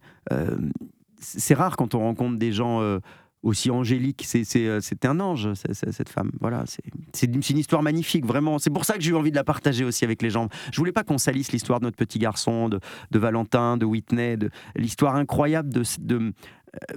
c'est 1.17 1.53
rare 1.53 1.77
quand 1.77 1.95
on 1.95 1.99
rencontre 1.99 2.37
des 2.37 2.51
gens 2.51 2.99
aussi 3.45 3.71
angéliques. 3.71 4.27
Euh, 4.55 4.79
c'est 4.81 5.05
un 5.05 5.19
ange, 5.19 5.53
cette 5.53 6.09
femme. 6.09 6.31
Voilà, 6.41 6.65
c'est 7.13 7.27
une, 7.27 7.57
histoire 7.57 7.83
magnifique, 7.83 8.25
vraiment. 8.25 8.59
C'est 8.59 8.71
pour 8.71 8.83
ça 8.83 8.95
que 8.95 9.01
j'ai 9.01 9.11
eu 9.11 9.15
envie 9.15 9.31
de 9.31 9.35
la 9.35 9.43
partager 9.43 9.85
aussi 9.85 10.03
avec 10.03 10.21
les 10.21 10.29
gens. 10.29 10.49
Je 10.71 10.77
voulais 10.77 10.91
pas 10.91 11.03
qu'on 11.03 11.17
salisse 11.17 11.51
l'histoire 11.51 11.79
de 11.79 11.85
notre 11.85 11.95
petit 11.95 12.19
garçon, 12.19 12.67
de, 12.67 12.79
Valentin, 13.13 13.77
de 13.77 13.85
Whitney, 13.85 14.35
de 14.35 14.49
l'histoire 14.75 15.15
incroyable 15.15 15.69
de, 15.69 15.83
de, 15.99 16.33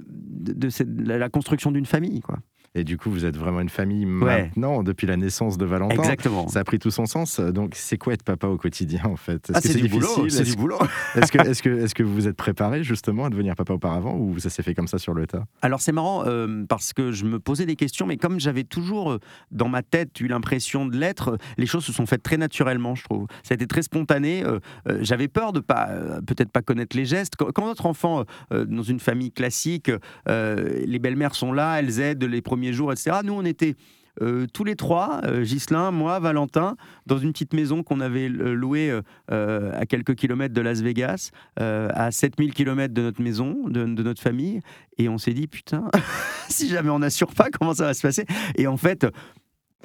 de 0.01 1.13
la 1.13 1.29
construction 1.29 1.71
d'une 1.71 1.85
famille, 1.85 2.19
quoi. 2.19 2.39
Et 2.75 2.83
du 2.83 2.97
coup, 2.97 3.09
vous 3.09 3.25
êtes 3.25 3.35
vraiment 3.35 3.61
une 3.61 3.69
famille 3.69 4.05
maintenant, 4.05 4.83
depuis 4.83 5.07
la 5.07 5.17
naissance 5.17 5.57
de 5.57 5.65
Valentin. 5.65 5.95
Exactement. 5.95 6.47
Ça 6.47 6.59
a 6.59 6.63
pris 6.63 6.77
tout 6.77 6.91
son 6.91 7.07
sens. 7.07 7.39
Donc, 7.39 7.73
c'est 7.75 7.97
quoi 7.97 8.13
être 8.13 8.23
papa 8.23 8.47
au 8.47 8.57
quotidien, 8.57 9.01
en 9.05 9.15
fait? 9.15 9.49
Est-ce 9.49 9.51
ah, 9.55 9.61
que 9.61 9.67
c'est 9.67 9.81
difficile? 9.81 10.31
C'est 10.31 10.43
du 10.43 10.55
boulot. 10.55 10.77
Est-ce 11.15 11.31
que, 11.31 11.39
est 11.39 11.61
que, 11.61 11.69
est 11.69 11.93
que 11.93 12.03
vous 12.03 12.13
vous 12.13 12.27
êtes 12.27 12.35
préparé 12.35 12.83
justement 12.83 13.25
à 13.25 13.29
devenir 13.29 13.55
papa 13.55 13.73
auparavant 13.73 14.15
ou 14.17 14.37
ça 14.39 14.49
s'est 14.49 14.61
fait 14.61 14.75
comme 14.75 14.87
ça 14.87 14.99
sur 14.99 15.13
le 15.13 15.25
tas? 15.25 15.45
Alors, 15.61 15.81
c'est 15.81 15.91
marrant 15.91 16.25
euh, 16.27 16.63
parce 16.67 16.93
que 16.93 17.11
je 17.11 17.25
me 17.25 17.39
posais 17.39 17.65
des 17.65 17.75
questions, 17.75 18.05
mais 18.05 18.17
comme 18.17 18.39
j'avais 18.39 18.63
toujours 18.63 19.11
euh, 19.11 19.19
dans 19.51 19.69
ma 19.69 19.81
tête 19.81 20.19
eu 20.19 20.27
l'impression 20.27 20.85
de 20.85 20.95
l'être, 20.95 21.37
les 21.57 21.65
choses 21.65 21.83
se 21.83 21.93
sont 21.93 22.05
faites 22.05 22.23
très 22.23 22.37
naturellement, 22.37 22.93
je 22.93 23.03
trouve. 23.03 23.25
Ça 23.43 23.53
a 23.53 23.55
été 23.55 23.65
très 23.65 23.81
spontané. 23.81 24.43
Euh, 24.45 24.59
j'avais 25.01 25.27
peur 25.27 25.53
de 25.53 25.59
pas, 25.59 25.89
peut-être 26.27 26.51
pas 26.51 26.61
connaître 26.61 26.95
les 26.95 27.05
gestes. 27.05 27.35
Quand, 27.35 27.65
notre 27.65 27.85
enfant, 27.85 28.25
dans 28.51 28.83
une 28.83 28.99
famille 28.99 29.31
classique, 29.31 29.91
les 30.27 30.99
belles-mères 30.99 31.35
sont 31.35 31.51
là, 31.51 31.79
elles 31.79 31.99
aident 31.99 32.23
les 32.23 32.41
premiers 32.41 32.58
jours, 32.73 32.91
etc. 32.91 33.17
Nous, 33.23 33.33
on 33.33 33.45
était 33.45 33.75
euh, 34.21 34.47
tous 34.51 34.63
les 34.63 34.75
trois, 34.75 35.21
euh, 35.23 35.43
Ghislain, 35.43 35.91
moi, 35.91 36.19
Valentin, 36.19 36.75
dans 37.05 37.17
une 37.17 37.31
petite 37.31 37.53
maison 37.53 37.83
qu'on 37.83 38.01
avait 38.01 38.27
louée 38.27 38.91
euh, 39.31 39.71
à 39.79 39.85
quelques 39.85 40.15
kilomètres 40.15 40.53
de 40.53 40.61
Las 40.61 40.81
Vegas, 40.81 41.31
à 41.57 42.11
7000 42.11 42.53
kilomètres 42.53 42.93
de 42.93 43.01
notre 43.01 43.21
maison, 43.21 43.67
de, 43.67 43.85
de, 43.85 44.03
notre 44.03 44.21
famille. 44.21 44.59
Et 44.97 45.09
on 45.09 45.17
s'est 45.17 45.33
dit, 45.33 45.47
putain, 45.47 45.89
si 46.49 46.67
jamais 46.67 46.89
on 46.89 46.99
n'assure 46.99 47.33
pas, 47.33 47.49
comment 47.49 47.73
ça 47.73 47.85
va 47.85 47.93
se 47.93 48.01
passer? 48.01 48.25
Et 48.55 48.67
en 48.67 48.77
fait, 48.77 49.05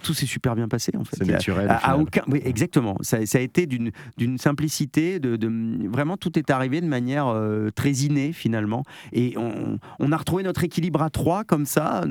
tout 0.02 0.14
s'est 0.14 0.26
super 0.26 0.54
bien 0.54 0.68
passé 0.68 0.92
en 0.96 1.04
fait. 1.04 1.16
C'est 1.16 1.26
naturel. 1.26 1.68
À, 1.70 1.96
aucun, 1.96 2.22
oui, 2.26 2.40
exactement. 2.44 2.96
Ça, 3.00 3.24
ça 3.26 3.38
a 3.38 3.40
été 3.40 3.66
d'une 3.66 4.38
simplicité, 4.38 5.18
de, 5.20 5.36
de, 5.36 5.88
vraiment 5.88 6.16
tout 6.16 6.38
est 6.38 6.50
arrivé 6.50 6.80
de 6.80 6.86
manière 6.86 7.28
euh, 7.28 7.70
très 7.70 7.92
innée 7.92 8.32
finalement. 8.32 8.82
Et 9.12 9.34
on, 9.36 9.78
on, 9.98 10.12
a 10.12 10.16
retrouvé 10.16 10.42
notre 10.42 10.64
équilibre 10.64 11.02
à 11.02 11.10
trois 11.10 11.44
comme 11.44 11.66
ça. 11.66 12.04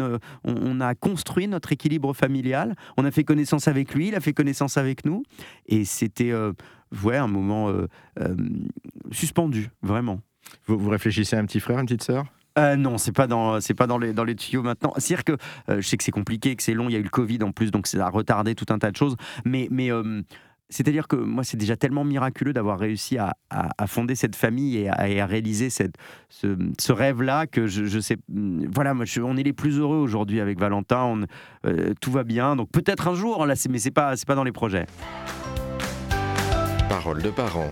On, 0.43 0.81
a 0.81 0.95
construit 0.95 1.47
notre 1.47 1.71
équilibre 1.71 2.13
familial. 2.13 2.75
On 2.97 3.05
a 3.05 3.11
fait 3.11 3.23
connaissance 3.23 3.67
avec 3.67 3.93
lui, 3.93 4.09
il 4.09 4.15
a 4.15 4.19
fait 4.19 4.33
connaissance 4.33 4.77
avec 4.77 5.05
nous. 5.05 5.23
Et 5.67 5.85
c'était 5.85 6.31
euh, 6.31 6.53
ouais, 7.03 7.17
un 7.17 7.27
moment 7.27 7.69
euh, 7.69 7.87
suspendu, 9.11 9.69
vraiment. 9.81 10.19
Vous, 10.67 10.77
vous 10.77 10.89
réfléchissez 10.89 11.35
à 11.35 11.39
un 11.39 11.45
petit 11.45 11.59
frère, 11.59 11.79
une 11.79 11.85
petite 11.85 12.03
sœur? 12.03 12.25
Euh, 12.57 12.75
non, 12.75 12.97
c'est 12.97 13.11
pas 13.11 13.27
dans 13.27 13.59
c'est 13.61 13.73
pas 13.73 13.87
dans 13.87 13.97
les 13.97 14.35
tuyaux 14.35 14.61
maintenant. 14.61 14.93
C'est-à-dire 14.97 15.23
que 15.23 15.33
euh, 15.69 15.81
je 15.81 15.87
sais 15.87 15.97
que 15.97 16.03
c'est 16.03 16.11
compliqué, 16.11 16.55
que 16.55 16.63
c'est 16.63 16.73
long. 16.73 16.89
Il 16.89 16.93
y 16.93 16.95
a 16.95 16.99
eu 16.99 17.03
le 17.03 17.09
Covid 17.09 17.39
en 17.43 17.51
plus, 17.51 17.71
donc 17.71 17.87
ça 17.87 18.05
a 18.05 18.09
retardé 18.09 18.55
tout 18.55 18.65
un 18.69 18.77
tas 18.77 18.91
de 18.91 18.95
choses. 18.95 19.15
Mais 19.45 19.69
euh, 19.71 20.21
c'est-à-dire 20.69 21.07
que 21.07 21.15
moi, 21.15 21.43
c'est 21.43 21.57
déjà 21.57 21.75
tellement 21.75 22.03
miraculeux 22.03 22.53
d'avoir 22.53 22.79
réussi 22.79 23.17
à, 23.17 23.33
fonder 23.87 24.15
cette 24.15 24.35
famille 24.35 24.77
et 24.77 24.89
à, 24.89 25.25
réaliser 25.25 25.69
ce, 25.69 26.91
rêve-là 26.91 27.47
que 27.47 27.67
je, 27.67 27.99
sais. 27.99 28.17
Voilà, 28.27 28.93
moi, 28.93 29.05
on 29.23 29.37
est 29.37 29.43
les 29.43 29.53
plus 29.53 29.77
heureux 29.79 29.97
aujourd'hui 29.97 30.39
avec 30.39 30.59
Valentin. 30.59 31.21
Tout 32.01 32.11
va 32.11 32.23
bien. 32.23 32.55
Donc 32.55 32.71
peut-être 32.71 33.07
un 33.07 33.13
jour, 33.13 33.45
là, 33.45 33.53
mais 33.69 33.77
c'est 33.77 33.91
pas 33.91 34.15
pas 34.25 34.35
dans 34.35 34.43
les 34.43 34.51
projets. 34.51 34.85
Parole 36.89 37.21
de 37.21 37.29
parents 37.29 37.71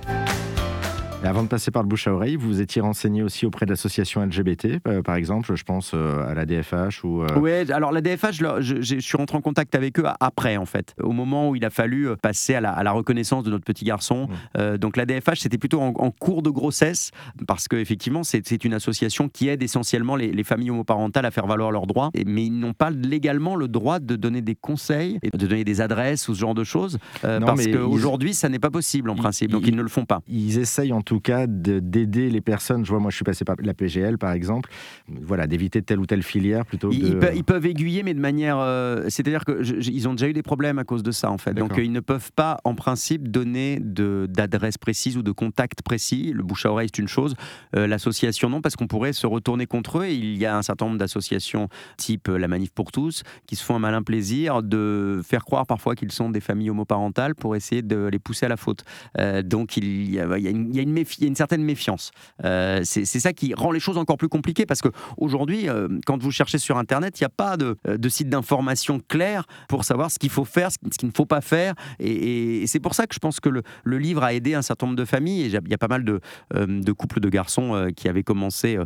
avant 1.30 1.44
de 1.44 1.48
passer 1.48 1.72
par 1.72 1.84
le 1.84 1.88
bouche 1.88 2.08
à 2.08 2.14
oreille, 2.14 2.36
vous 2.36 2.62
étiez 2.62 2.82
renseigné 2.82 3.22
aussi 3.22 3.46
auprès 3.46 3.66
de 3.66 3.72
l'association 3.72 4.24
LGBT, 4.26 4.80
euh, 4.88 5.02
par 5.02 5.16
exemple, 5.16 5.56
je 5.56 5.64
pense 5.64 5.92
euh, 5.94 6.28
à 6.28 6.34
la 6.34 6.46
DFH 6.46 7.04
ou. 7.04 7.24
Euh, 7.24 7.28
oui, 7.38 7.72
alors 7.72 7.92
la 7.92 8.02
DFH, 8.02 8.42
je, 8.60 9.00
suis 9.00 9.18
rentré 9.18 9.38
en 9.38 9.42
contact 9.42 9.76
avec 9.76 10.00
eux 10.00 10.06
après, 10.20 10.58
en 10.58 10.66
fait, 10.66 10.96
au 11.02 11.12
moment 11.12 11.50
où 11.50 11.56
il 11.56 11.64
a 11.66 11.70
fallu 11.70 12.10
passer 12.22 12.56
à 12.56 12.62
la, 12.62 12.92
reconnaissance 12.92 13.44
de 13.44 13.52
notre 13.52 13.64
petit 13.64 13.86
garçon. 13.86 14.28
Mmh. 14.58 14.78
donc 14.78 14.98
la 14.98 15.06
DFH, 15.06 15.40
c'était 15.40 15.58
plutôt 15.58 15.80
en, 15.82 16.12
cours 16.12 16.42
de 16.42 16.50
grossesse, 16.50 17.12
parce 17.48 17.68
qu'effectivement, 17.68 18.24
c'est 18.24 18.66
une 18.66 18.74
association 18.74 19.30
qui 19.30 19.48
aide 19.48 19.64
essentiellement 19.64 20.16
les, 20.16 20.44
familles 20.44 20.72
homoparentales 20.72 21.26
à 21.26 21.32
faire 21.32 21.48
valoir 21.48 21.72
leurs 21.72 21.88
droits, 21.88 22.12
mais 22.26 22.46
ils 22.46 22.60
n'ont 22.60 22.74
pas 22.74 22.90
légalement 22.90 23.56
le 23.56 23.68
droit 23.68 24.00
de 24.00 24.16
donner 24.16 24.42
des 24.42 24.56
conseils, 24.56 25.20
et 25.24 25.30
de 25.30 25.48
donner 25.48 25.64
des 25.64 25.82
adresses 25.82 26.28
ou 26.28 26.36
ce 26.36 26.40
genre 26.40 26.56
de 26.56 26.64
choses, 26.64 26.98
parce 27.22 27.68
qu'aujourd'hui, 27.68 28.34
ça 28.34 28.50
n'est 28.50 28.60
pas 28.60 28.72
possible 28.72 29.10
en 29.10 29.16
principe, 29.16 29.52
donc 29.52 29.68
ils, 29.68 29.76
ne 29.76 29.82
le 29.82 29.90
font 29.90 30.06
pas. 30.06 30.22
Ils 30.28 30.58
essayent 30.60 30.94
en 30.94 31.02
tout 31.02 31.11
cas 31.20 31.48
d'aider 31.48 32.30
les 32.30 32.42
personnes. 32.42 32.86
Je 32.86 32.90
vois, 32.90 33.00
moi, 33.00 33.12
je 33.12 33.16
suis 33.16 33.26
passé 33.26 33.46
par 33.46 33.56
la 33.62 33.74
PGL, 33.74 34.18
par 34.18 34.32
exemple. 34.32 34.70
Voilà, 35.08 35.48
d'éviter 35.48 35.82
telle 35.82 36.00
ou 36.00 36.06
telle 36.06 36.24
filière 36.24 36.66
plutôt 36.66 36.90
que 36.90 36.96
ils, 36.96 37.18
ils, 37.36 37.44
peuvent 37.44 37.66
aiguiller, 37.66 38.04
mais 38.04 38.14
de 38.14 38.20
manière. 38.20 38.58
Euh, 38.60 39.06
c'est-à-dire 39.10 39.44
qu'ils 39.46 40.08
ont 40.08 40.14
déjà 40.14 40.28
eu 40.28 40.34
des 40.34 40.44
problèmes 40.44 40.80
à 40.80 40.84
cause 40.84 41.04
de 41.04 41.12
ça, 41.12 41.32
en 41.32 41.38
fait. 41.38 41.54
Donc, 41.54 41.74
ils 41.78 41.92
ne 41.92 42.00
peuvent 42.00 42.32
pas, 42.34 42.60
en 42.64 42.76
principe, 42.76 43.30
donner 43.30 43.80
d'adresse 43.82 44.78
précise 44.78 45.18
ou 45.18 45.24
de 45.24 45.32
contact 45.32 45.82
précis. 45.82 46.32
Le 46.34 46.44
bouche 46.44 46.66
à 46.66 46.72
oreille, 46.72 46.90
c'est 46.94 47.02
une 47.02 47.08
chose. 47.08 47.36
Euh, 47.76 47.88
l'association, 47.88 48.50
non, 48.50 48.62
parce 48.62 48.76
qu'on 48.76 48.88
pourrait 48.88 49.14
se 49.14 49.28
retourner 49.28 49.66
contre 49.66 50.00
eux. 50.00 50.08
il 50.08 50.38
y 50.38 50.46
a 50.46 50.58
un 50.58 50.62
certain 50.62 50.86
nombre 50.86 50.98
d'associations, 50.98 51.68
type 51.98 52.28
la 52.28 52.48
Manif 52.48 52.72
pour 52.72 52.92
tous, 52.92 53.24
qui 53.48 53.56
se 53.56 53.64
font 53.64 53.76
un 53.76 53.80
malin 53.80 54.04
plaisir 54.04 54.64
de 54.64 55.22
faire 55.24 55.46
croire 55.46 55.66
parfois 55.66 55.96
qu'ils 55.96 56.12
sont 56.12 56.30
des 56.30 56.42
familles 56.42 56.70
homoparentales 56.70 57.36
pour 57.36 57.56
essayer 57.56 57.82
de 57.82 58.08
les 58.08 58.20
pousser 58.20 58.46
à 58.46 58.50
la 58.50 58.58
faute. 58.58 58.84
Euh, 59.20 59.42
donc, 59.42 59.78
il 59.78 60.10
y 60.10 60.20
a, 60.20 60.38
il 60.38 60.44
y 60.44 60.48
a 60.48 60.52
une, 60.52 60.70
il 60.70 60.76
y 60.76 60.80
a 60.80 60.84
une 60.84 60.92
a 61.02 61.28
une 61.28 61.36
certaine 61.36 61.64
méfiance. 61.64 62.12
Euh, 62.44 62.82
c'est 62.84 63.06
ça 63.06 63.34
qui 63.34 63.54
rend 63.54 63.72
les 63.72 63.80
choses 63.80 63.98
encore 63.98 64.18
plus 64.18 64.30
compliquées 64.30 64.66
parce 64.66 64.82
qu'aujourd'hui, 64.82 65.70
euh, 65.70 65.88
quand 66.06 66.22
vous 66.22 66.32
cherchez 66.32 66.58
sur 66.58 66.78
Internet, 66.78 67.20
il 67.20 67.24
n'y 67.24 67.28
a 67.28 67.30
pas 67.30 67.58
de, 67.58 67.78
euh, 67.88 67.98
de 67.98 68.10
site 68.10 68.30
d'information 68.30 69.00
clair 69.00 69.46
pour 69.68 69.84
savoir 69.84 70.12
ce 70.12 70.20
qu'il 70.20 70.30
faut 70.30 70.46
faire, 70.46 70.72
ce 70.72 70.98
qu'il 70.98 71.08
ne 71.08 71.14
faut 71.16 71.26
pas 71.26 71.42
faire. 71.42 71.74
Et, 72.00 72.66
c'est 72.68 72.80
pour 72.80 72.96
ça 72.96 73.08
que 73.08 73.14
je 73.14 73.20
pense 73.20 73.40
que 73.40 73.50
le, 73.50 73.64
livre 73.98 74.24
a 74.24 74.34
aidé 74.34 74.56
un 74.56 74.62
certain 74.62 74.88
nombre 74.88 74.98
de 74.98 75.06
familles. 75.06 75.46
Il 75.46 75.70
y 75.70 75.74
a 75.74 75.78
pas 75.78 75.88
mal 75.88 76.04
de, 76.04 76.92
couples 76.92 77.20
de 77.20 77.30
garçons 77.30 77.90
qui 77.96 78.08
avaient 78.08 78.24
commencé 78.24 78.78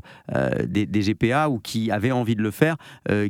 des, 0.65 0.85
GPA 0.85 1.49
ou 1.49 1.59
qui 1.59 1.91
avaient 1.91 2.11
envie 2.11 2.35
de 2.35 2.41
le 2.41 2.51
faire, 2.51 2.77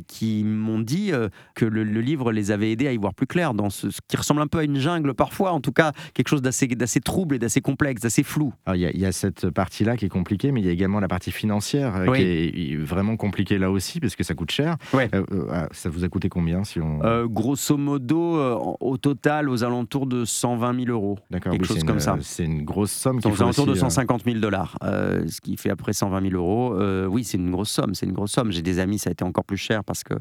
qui 0.06 0.44
m'ont 0.44 0.80
dit 0.80 1.12
que 1.54 1.64
le, 1.64 1.82
livre 1.82 2.32
les 2.32 2.50
avait 2.50 2.72
aidés 2.72 2.88
à 2.88 2.92
y 2.92 2.96
voir 2.96 3.14
plus 3.14 3.26
clair 3.26 3.54
dans 3.54 3.70
ce, 3.70 3.88
qui 4.08 4.16
ressemble 4.16 4.40
un 4.40 4.46
peu 4.46 4.58
à 4.58 4.64
une 4.64 4.78
jungle 4.78 5.14
parfois, 5.14 5.52
en 5.52 5.60
tout 5.60 5.72
cas 5.72 5.92
quelque 6.14 6.28
chose 6.28 6.42
d'assez 6.42 7.00
trouble 7.00 7.36
et 7.36 7.38
d'assez 7.38 7.60
complexe, 7.60 8.02
d'assez 8.02 8.22
flou. 8.22 8.52
Il 8.76 9.00
y, 9.00 9.06
a 9.06 9.12
cette 9.12 9.50
partie-là 9.50 9.96
qui 9.96 10.04
est 10.04 10.10
compliquée, 10.10 10.52
mais 10.52 10.60
il 10.60 10.66
y 10.66 10.68
a 10.68 10.72
également 10.72 11.00
la 11.00 11.08
partie 11.08 11.32
financière 11.32 11.96
euh, 11.96 12.14
qui 12.14 12.72
est 12.72 12.76
vraiment 12.76 13.16
compliquée 13.16 13.58
là 13.58 13.70
aussi, 13.70 14.00
parce 14.00 14.16
que 14.16 14.24
ça 14.24 14.34
coûte 14.34 14.50
cher. 14.50 14.76
Euh, 14.94 15.08
euh, 15.14 15.48
ah, 15.50 15.68
ça 15.72 15.88
vous 15.88 16.04
a 16.04 16.08
coûté 16.08 16.28
combien 16.28 16.64
si 16.64 16.80
on... 16.80 16.98
Grosso 17.26 17.76
modo, 17.76 18.76
au 18.80 18.96
total, 18.96 19.48
aux 19.48 19.64
alentours 19.64 20.06
de 20.06 20.24
120 20.24 20.84
000 20.84 20.90
euros. 20.90 21.18
D'accord, 21.30 21.52
quelque 21.52 21.66
chose 21.66 21.84
comme 21.84 22.00
ça. 22.00 22.16
C'est 22.20 22.44
une 22.44 22.64
grosse 22.64 22.92
somme. 22.92 23.20
Aux 23.24 23.42
alentours 23.42 23.66
de 23.66 23.74
150 23.74 24.24
000 24.24 24.38
dollars, 24.38 24.76
ce 24.82 25.40
qui 25.40 25.56
fait 25.56 25.70
après 25.70 25.92
120 25.92 26.30
000 26.30 26.34
euros. 26.34 26.76
oui, 27.08 27.24
c'est 27.24 27.38
une 27.38 27.50
grosse 27.50 27.70
somme. 27.70 27.94
C'est 27.94 28.06
une 28.06 28.12
grosse 28.12 28.32
somme. 28.32 28.52
J'ai 28.52 28.62
des 28.62 28.78
amis, 28.78 28.98
ça 28.98 29.10
a 29.10 29.12
été 29.12 29.24
encore 29.24 29.44
plus 29.44 29.56
cher 29.56 29.84
parce 29.84 30.04
que 30.04 30.14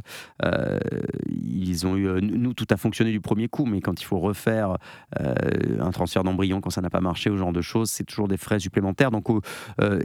ils 1.28 1.86
ont 1.86 1.96
eu. 1.96 2.22
Nous, 2.22 2.54
tout 2.54 2.68
a 2.70 2.78
fonctionné 2.78 3.12
du 3.12 3.22
premier 3.22 3.48
coup, 3.48 3.66
mais 3.66 3.82
quand 3.82 4.02
il 4.02 4.06
faut 4.06 4.20
refaire 4.20 4.78
un 5.18 5.92
transfert 5.92 6.24
d'embryon, 6.24 6.62
quand 6.62 6.70
ça 6.70 6.82
n'a 6.82 6.90
pas 6.90 7.02
marché, 7.02 7.30
ou 7.30 7.34
ce 7.34 7.40
genre 7.40 7.54
de 7.54 7.62
choses, 7.62 7.90
c'est 7.90 8.04
toujours 8.04 8.28
des 8.28 8.38
supplémentaires. 8.60 9.12
Donc, 9.12 9.26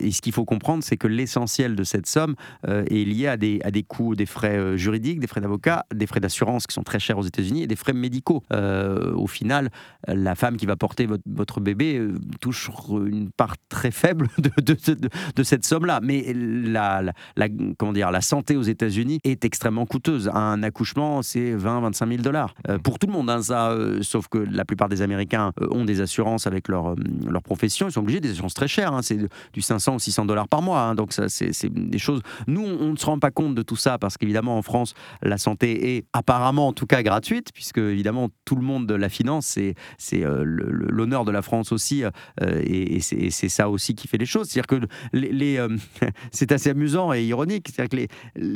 et 0.01 0.11
ce 0.11 0.21
qu'il 0.21 0.33
faut 0.33 0.45
comprendre, 0.45 0.83
c'est 0.83 0.97
que 0.97 1.07
l'essentiel 1.07 1.77
de 1.77 1.85
cette 1.85 2.07
somme 2.07 2.35
est 2.67 3.07
lié 3.07 3.29
à 3.29 3.37
des, 3.37 3.85
coûts, 3.87 4.15
des 4.15 4.27
frais 4.27 4.77
juridiques, 4.77 5.21
des 5.21 5.27
frais 5.27 5.41
d'avocat, 5.41 5.87
des 5.95 6.07
frais 6.07 6.21
d'assurance 6.21 6.67
qui 6.67 6.75
sont 6.75 6.83
très 6.83 6.99
chers 6.99 7.19
aux 7.19 7.23
États-Unis 7.23 7.63
et 7.63 7.67
des 7.67 7.77
frais 7.77 7.93
médicaux. 7.93 8.43
au 8.51 9.27
final, 9.27 9.71
la 10.07 10.35
femme 10.35 10.57
qui 10.57 10.67
va 10.67 10.77
porter 10.77 11.07
votre, 11.27 11.61
bébé 11.61 12.09
touche 12.41 12.71
une 12.91 13.31
part 13.31 13.57
très 13.69 13.91
faible 13.91 14.29
de, 14.39 15.43
cette 15.43 15.65
somme-là. 15.65 16.01
Mais 16.03 16.33
la, 16.35 17.03
la, 17.37 17.49
comment 17.79 17.93
dire, 17.93 18.11
la 18.11 18.21
santé 18.21 18.57
aux 18.57 18.63
États-Unis 18.63 19.21
est 19.25 19.45
extrêmement 19.45 19.87
coûteuse. 19.87 20.31
Un 20.33 20.63
accouchement, 20.63 21.23
c'est 21.23 21.55
20-25 21.55 22.09
000 22.09 22.23
dollars. 22.23 22.55
pour 22.83 22.99
tout 22.99 23.07
le 23.07 23.13
monde, 23.13 23.31
hein, 23.31 23.43
ça, 23.43 23.77
sauf 24.03 24.29
que 24.29 24.39
la 24.39 24.65
plupart 24.65 24.89
des 24.89 25.03
Américains 25.03 25.53
ont 25.71 25.85
des 25.85 26.01
assurances 26.01 26.47
avec 26.47 26.69
leur, 26.69 26.95
leur 27.29 27.43
profession. 27.43 27.89
Ils 27.89 27.93
sont 27.93 28.01
obligés 28.01 28.20
des 28.21 28.31
assurances 28.31 28.55
très 28.55 28.69
chères. 28.69 28.93
Hein. 28.93 29.03
c'est 29.03 29.19
du 29.53 29.63
500 29.63 29.97
ou 29.97 29.99
600 29.99 30.25
dollars 30.27 30.49
par 30.49 30.63
mois. 30.63 30.83
Hein. 30.83 30.95
donc, 30.95 31.13
ça, 31.13 31.29
c'est 31.29 31.73
des 31.73 31.99
choses. 31.99 32.21
Nous, 32.47 32.63
on 32.63 32.93
ne 32.93 32.97
se 32.97 33.07
rend 33.07 33.19
pas 33.19 33.31
compte 33.31 33.55
de 33.55 33.63
tout 33.63 33.77
ça 33.77 33.99
parce 33.99 34.17
qu'évidemment, 34.17 34.57
en 34.57 34.63
France, 34.63 34.95
la 35.23 35.39
santé 35.39 35.97
est 35.97 36.05
apparemment, 36.13 36.69
en 36.69 36.73
tout 36.73 36.87
cas, 36.87 37.03
gratuite, 37.03 37.49
puisque 37.53 37.79
évidemment, 37.79 38.29
tout 38.45 38.57
le 38.57 38.63
monde 38.63 38.91
la 38.91 39.09
finance. 39.09 39.47
C'est, 39.47 39.75
c'est 39.99 40.23
l'honneur 40.45 41.25
de 41.25 41.33
la 41.33 41.43
France 41.43 41.73
aussi. 41.73 42.03
et, 42.41 43.01
c'est, 43.01 43.31
ça 43.49 43.69
aussi 43.69 43.95
qui 43.95 44.07
fait 44.07 44.19
les 44.19 44.27
choses. 44.27 44.49
C'est-à-dire 44.49 44.81
que 44.81 44.87
les, 45.13 45.67
c'est 46.33 46.53
assez 46.53 46.71
amusant 46.71 47.13
et 47.13 47.25
ironique. 47.25 47.69
C'est-à-dire 47.69 47.89
que 47.89 47.97
les, 47.97 48.09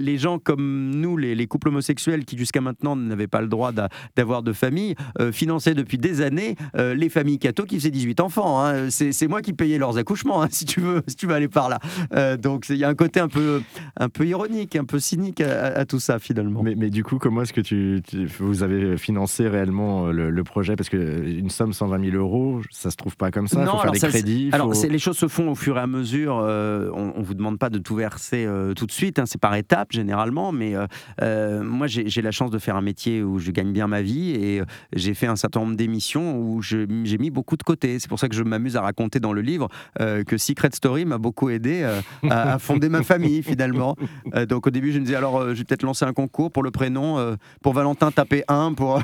les 0.04 0.18
gens 0.18 0.38
comme 0.38 0.90
nous, 0.94 1.16
les, 1.16 1.46
couples 1.46 1.68
homosexuels 1.68 2.24
qui 2.24 2.38
jusqu'à 2.38 2.60
maintenant 2.60 2.96
n'avaient 2.96 3.26
pas 3.26 3.40
le 3.40 3.48
droit 3.48 3.72
d'avoir 4.16 4.42
de 4.42 4.52
famille, 4.52 4.94
finançaient 5.32 5.74
depuis 5.74 5.98
des 5.98 6.20
années 6.20 6.56
les 6.74 7.08
familles 7.08 7.38
cathos 7.38 7.66
qui 7.66 7.76
faisaient 7.76 7.90
18 7.90 8.20
enfants. 8.20 8.64
Hein. 8.64 8.90
C'est 8.90 9.28
moi 9.28 9.42
qui 9.42 9.52
payais 9.54 9.78
leurs 9.78 9.96
accouchements, 9.98 10.42
hein, 10.42 10.48
si, 10.50 10.64
tu 10.64 10.80
veux, 10.80 11.02
si 11.06 11.16
tu 11.16 11.26
veux 11.26 11.34
aller 11.34 11.48
par 11.48 11.68
là. 11.68 11.78
Euh, 12.14 12.36
donc 12.36 12.66
il 12.68 12.76
y 12.76 12.84
a 12.84 12.88
un 12.88 12.94
côté 12.94 13.20
un 13.20 13.28
peu, 13.28 13.62
un 13.96 14.08
peu 14.08 14.26
ironique, 14.26 14.76
un 14.76 14.84
peu 14.84 14.98
cynique 14.98 15.40
à, 15.40 15.84
tout 15.84 16.00
ça 16.00 16.18
finalement. 16.18 16.62
Mais, 16.62 16.74
mais, 16.76 16.90
du 16.90 17.04
coup, 17.04 17.18
comment 17.18 17.42
est-ce 17.42 17.52
que 17.52 17.60
tu, 17.60 18.02
vous 18.38 18.62
avez 18.62 18.96
financé 18.96 19.48
réellement 19.48 20.08
euh, 20.08 20.12
le, 20.12 20.44
projet? 20.44 20.76
Parce 20.76 20.88
qu'une 20.88 21.50
somme 21.50 21.72
120 21.72 22.10
000 22.10 22.16
euros, 22.16 22.60
ça 22.70 22.90
se 22.90 22.96
trouve 22.96 23.16
pas 23.16 23.30
comme 23.30 23.48
ça. 23.48 23.62
Il 23.62 23.66
faut 23.66 23.78
faire 23.78 23.92
des 23.92 23.98
crédits. 23.98 24.50
Alors 24.52 24.72
les 24.72 24.98
choses 24.98 25.16
se 25.16 25.28
font 25.28 25.50
au 25.50 25.54
fur 25.54 25.76
et 25.78 25.80
à 25.80 25.86
mesure. 25.86 26.38
Euh, 26.42 26.90
on, 26.94 27.18
ne 27.18 27.24
vous 27.24 27.34
demande 27.34 27.58
pas 27.58 27.70
de 27.70 27.78
tout 27.78 27.94
verser 27.94 28.46
tout 28.76 28.86
de 28.86 28.92
suite. 28.92 29.18
Hein, 29.18 29.26
c'est 29.26 29.40
par 29.40 29.54
étapes 29.54 29.92
généralement. 29.92 30.52
Mais 30.52 30.74
moi, 31.20 31.86
j'ai 31.86 32.22
la 32.22 32.30
chance 32.30 32.50
de 32.50 32.58
faire 32.58 32.76
un 32.76 32.82
métier 32.82 33.22
où 33.22 33.38
je 33.38 33.50
gagne 33.50 33.72
bien 33.72 33.86
ma 33.86 34.02
vie 34.02 34.30
et 34.30 34.62
j'ai 34.94 35.14
fait 35.14 35.26
un 35.26 35.36
certain 35.36 35.60
nombre 35.60 35.76
d'émissions 35.76 36.38
où 36.38 36.62
j'ai 36.62 36.86
mis 36.86 37.30
beaucoup 37.30 37.56
de 37.56 37.62
côté. 37.62 37.98
C'est 37.98 38.08
pour 38.08 38.18
ça 38.18 38.28
que 38.28 38.34
je 38.34 38.42
m'amuse 38.42 38.76
à 38.76 38.82
raconter 38.82 39.20
dans 39.20 39.32
le 39.32 39.40
livre 39.44 39.68
que 39.98 40.36
Secret 40.36 40.70
Story 40.72 41.04
m'a 41.04 41.18
beaucoup 41.18 41.50
aidé 41.50 41.82
euh, 41.82 42.00
à, 42.30 42.58
fonder 42.58 42.88
ma 42.88 43.02
famille 43.02 43.42
finalement. 43.42 43.96
Euh, 44.34 44.46
donc 44.46 44.66
au 44.66 44.70
début, 44.70 44.92
je 44.92 44.98
me 44.98 45.04
disais 45.04 45.16
alors, 45.16 45.40
euh, 45.40 45.54
je 45.54 45.58
vais 45.58 45.64
peut-être 45.64 45.82
lancer 45.82 46.04
un 46.04 46.12
concours 46.12 46.50
pour 46.50 46.62
le 46.62 46.70
prénom, 46.70 47.36
pour 47.62 47.72
Valentin 47.72 48.10
taper 48.10 48.44
1, 48.48 48.74
pour 48.74 49.00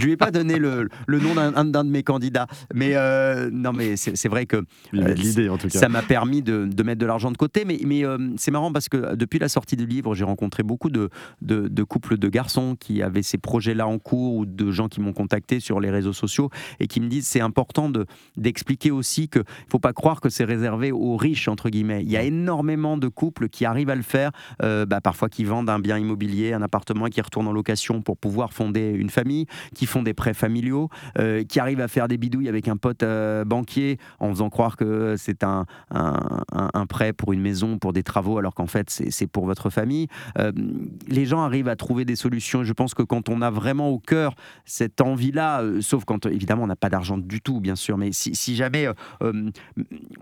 je 0.00 0.04
lui 0.04 0.12
ai 0.12 0.16
pas 0.16 0.30
donné 0.30 0.58
le, 0.58 0.88
le 1.06 1.20
nom 1.20 1.34
d'un 1.34 1.84
de 1.84 1.90
mes 1.90 2.02
candidats, 2.02 2.46
mais 2.74 2.92
euh, 2.94 3.50
non, 3.52 3.72
mais 3.72 3.96
c'est 3.96 4.28
vrai 4.28 4.46
que 4.46 4.56
euh, 4.56 5.14
l'idée 5.14 5.48
en 5.48 5.58
tout 5.58 5.68
cas. 5.68 5.78
Ça 5.78 5.88
m'a 5.88 6.02
permis 6.02 6.42
de, 6.42 6.66
de, 6.66 6.82
mettre 6.82 7.00
de 7.00 7.06
l'argent 7.06 7.30
de 7.30 7.36
côté, 7.36 7.64
mais, 7.64 7.78
mais 7.84 8.04
euh, 8.04 8.18
c'est 8.36 8.50
marrant 8.50 8.72
parce 8.72 8.88
que 8.88 9.14
depuis 9.14 9.38
la 9.38 9.48
sortie 9.48 9.76
du 9.76 9.86
livre, 9.86 10.14
j'ai 10.14 10.24
rencontré 10.24 10.62
beaucoup 10.62 10.90
de, 10.90 11.10
de, 11.42 11.68
de, 11.68 11.82
couples 11.82 12.18
de 12.18 12.28
garçons 12.28 12.76
qui 12.78 13.02
avaient 13.02 13.22
ces 13.22 13.38
projets-là 13.38 13.86
en 13.86 13.98
cours 13.98 14.34
ou 14.34 14.46
de 14.46 14.70
gens 14.70 14.88
qui 14.88 15.00
m'ont 15.00 15.12
contacté 15.12 15.60
sur 15.60 15.80
les 15.80 15.90
réseaux 15.90 16.12
sociaux 16.12 16.50
et 16.80 16.86
qui 16.86 17.00
me 17.00 17.08
disent 17.08 17.26
c'est 17.26 17.40
important 17.40 17.90
d'expliquer 18.36 18.90
aussi 18.90 19.28
que 19.28 19.40
faut 19.68 19.78
pas 19.78 19.92
croire 19.92 20.20
que 20.20 20.28
c'est 20.28 20.44
réservé 20.44 20.92
aux 20.92 21.16
riches 21.16 21.48
entre 21.48 21.70
guillemets. 21.70 22.02
Il 22.02 22.10
y 22.10 22.16
a 22.16 22.22
énormément 22.22 22.96
de 22.96 23.08
couples 23.08 23.48
qui 23.48 23.64
arrivent 23.64 23.90
à 23.90 23.96
le 23.96 24.02
faire, 24.02 24.30
bah, 24.60 25.00
parfois 25.02 25.28
qui 25.28 25.44
vendent 25.44 25.70
un 25.70 25.78
bien 25.78 25.98
immobilier, 25.98 26.52
un 26.52 26.62
appartement 26.62 27.06
qui 27.06 27.20
retourne 27.20 27.46
en 27.46 27.52
location 27.52 28.02
pour 28.02 28.16
pouvoir 28.16 28.52
fonder 28.52 28.83
une 28.92 29.10
famille, 29.10 29.46
qui 29.74 29.86
font 29.86 30.02
des 30.02 30.14
prêts 30.14 30.34
familiaux, 30.34 30.88
euh, 31.18 31.44
qui 31.44 31.60
arrivent 31.60 31.80
à 31.80 31.88
faire 31.88 32.08
des 32.08 32.16
bidouilles 32.16 32.48
avec 32.48 32.68
un 32.68 32.76
pote 32.76 33.02
euh, 33.02 33.44
banquier 33.44 33.98
en 34.20 34.30
faisant 34.30 34.50
croire 34.50 34.76
que 34.76 35.14
c'est 35.16 35.44
un, 35.44 35.66
un, 35.90 36.86
prêt 36.86 37.12
pour 37.12 37.32
une 37.32 37.40
maison, 37.40 37.78
pour 37.78 37.92
des 37.92 38.02
travaux, 38.02 38.38
alors 38.38 38.54
qu'en 38.54 38.66
fait 38.66 38.90
c'est 38.90 39.26
pour 39.26 39.46
votre 39.46 39.70
famille. 39.70 40.08
Euh, 40.38 40.52
les 41.08 41.26
gens 41.26 41.42
arrivent 41.42 41.68
à 41.68 41.76
trouver 41.76 42.04
des 42.04 42.16
solutions. 42.16 42.64
Je 42.64 42.72
pense 42.72 42.94
que 42.94 43.02
quand 43.02 43.28
on 43.28 43.42
a 43.42 43.50
vraiment 43.50 43.88
au 43.88 43.98
cœur 43.98 44.34
cette 44.64 45.00
envie-là, 45.00 45.62
sauf 45.80 46.04
quand 46.04 46.26
évidemment 46.26 46.64
on 46.64 46.66
n'a 46.66 46.76
pas 46.76 46.90
d'argent 46.90 47.18
du 47.18 47.40
tout, 47.40 47.60
bien 47.60 47.76
sûr, 47.76 47.96
mais 47.96 48.10
si, 48.12 48.56
jamais 48.56 48.88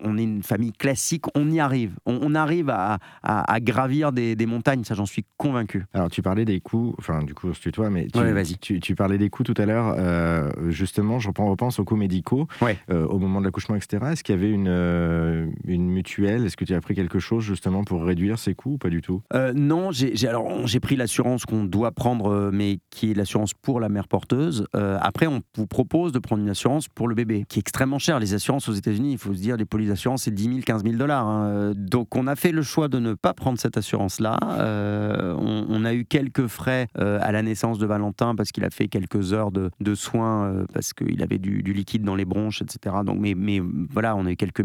on 0.00 0.18
est 0.18 0.22
une 0.22 0.42
famille 0.42 0.72
classique, 0.72 1.24
on 1.34 1.50
y 1.50 1.60
arrive. 1.60 1.96
On, 2.06 2.34
arrive 2.34 2.70
à, 2.70 2.98
à, 3.22 3.60
gravir 3.60 4.12
des, 4.12 4.36
des 4.36 4.46
montagnes, 4.46 4.84
ça 4.84 4.94
j'en 4.94 5.06
suis 5.06 5.24
convaincu. 5.36 5.84
Alors 5.92 6.10
tu 6.10 6.22
parlais 6.22 6.44
des 6.44 6.60
coûts, 6.60 6.94
enfin 6.98 7.22
du 7.22 7.34
coup 7.34 7.52
c'est 7.54 7.72
toi, 7.72 7.90
mais 7.90 8.06
tu, 8.06 8.18
vas-y 8.42 8.80
tu, 8.80 8.94
parlais 8.94 9.18
des 9.18 9.30
coûts 9.30 9.42
tout 9.42 9.54
à 9.56 9.66
l'heure. 9.66 9.94
Euh, 9.98 10.50
justement, 10.68 11.18
je 11.18 11.28
repense 11.28 11.78
aux 11.78 11.84
coûts 11.84 11.96
médicaux 11.96 12.46
euh, 12.90 13.06
au 13.06 13.18
moment 13.18 13.40
de 13.40 13.44
l'accouchement, 13.46 13.76
etc. 13.76 14.04
Est-ce 14.12 14.22
qu'il 14.22 14.34
y 14.34 14.38
avait 14.38 14.50
une, 14.50 14.68
euh, 14.68 15.46
une 15.66 15.88
mutuelle? 15.88 16.44
Est-ce 16.46 16.56
que 16.56 16.64
tu 16.64 16.74
as 16.74 16.80
pris 16.80 16.94
quelque 16.94 17.18
chose 17.18 17.44
justement 17.44 17.84
pour 17.84 18.04
réduire 18.04 18.38
ces 18.38 18.54
coûts 18.54 18.74
ou 18.74 18.78
pas 18.78 18.90
du 18.90 19.00
tout? 19.00 19.22
Non, 19.54 19.90
j'ai 19.90 20.12
alors 20.28 20.66
j'ai 20.66 20.80
pris 20.80 20.96
l'assurance 20.96 21.44
qu'on 21.44 21.64
doit 21.64 21.92
prendre, 21.92 22.50
mais 22.52 22.78
qui 22.90 23.10
est 23.10 23.14
l'assurance 23.14 23.52
pour 23.54 23.80
la 23.80 23.88
mère 23.88 24.08
porteuse. 24.08 24.66
après, 24.72 25.26
on 25.26 25.40
vous 25.56 25.66
propose 25.66 26.12
de 26.12 26.18
prendre 26.18 26.42
une 26.42 26.50
assurance 26.50 26.88
pour 26.88 27.08
le 27.08 27.14
bébé, 27.14 27.44
qui 27.48 27.58
est 27.58 27.60
extrêmement 27.60 27.98
cher. 27.98 28.18
Les 28.18 28.34
assurances 28.34 28.68
aux 28.68 28.72
États-Unis, 28.72 29.12
il 29.12 29.18
faut 29.18 29.34
se 29.34 29.40
dire, 29.40 29.56
les 29.56 29.64
polices 29.64 29.88
d'assurance, 29.88 30.22
c'est 30.22 30.34
10 30.34 30.44
000, 30.44 30.58
15 30.64 30.82
000 30.84 30.96
dollars. 30.96 31.26
Hein. 31.26 31.72
Donc, 31.76 32.14
on 32.16 32.26
a 32.26 32.36
fait 32.36 32.52
le 32.52 32.62
choix 32.62 32.88
de 32.88 32.98
ne 32.98 33.14
pas 33.14 33.34
prendre 33.34 33.58
cette 33.58 33.76
assurance-là. 33.76 34.38
On, 34.42 35.66
on, 35.68 35.84
a 35.84 35.94
eu 35.94 36.04
quelques 36.04 36.46
frais 36.46 36.88
à 36.94 37.32
la 37.32 37.42
naissance 37.42 37.78
de 37.78 37.86
Valentin 37.86 38.31
parce 38.36 38.52
qu'il 38.52 38.64
a 38.64 38.70
fait 38.70 38.88
quelques 38.88 39.32
heures 39.32 39.50
de, 39.52 39.94
soins 39.94 40.46
euh, 40.46 40.64
parce 40.72 40.92
qu'il 40.92 41.22
avait 41.22 41.38
du, 41.38 41.60
liquide 41.62 42.02
dans 42.02 42.14
les 42.14 42.24
bronches, 42.24 42.62
etc. 42.62 42.96
Donc, 43.04 43.18
mais, 43.20 43.34
mais 43.34 43.60
voilà, 43.90 44.16
on 44.16 44.26
a 44.26 44.32
eu 44.32 44.36
quelques, 44.36 44.64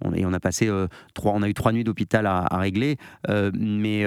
on, 0.00 0.12
et 0.14 0.24
on 0.26 0.32
a 0.32 0.40
passé 0.40 0.68
euh, 0.68 0.86
trois, 1.14 1.32
on 1.34 1.42
a 1.42 1.48
eu 1.48 1.54
trois 1.54 1.72
nuits 1.72 1.84
d'hôpital 1.84 2.26
à, 2.26 2.46
régler. 2.58 2.96
Euh, 3.28 3.50
mais 3.54 4.02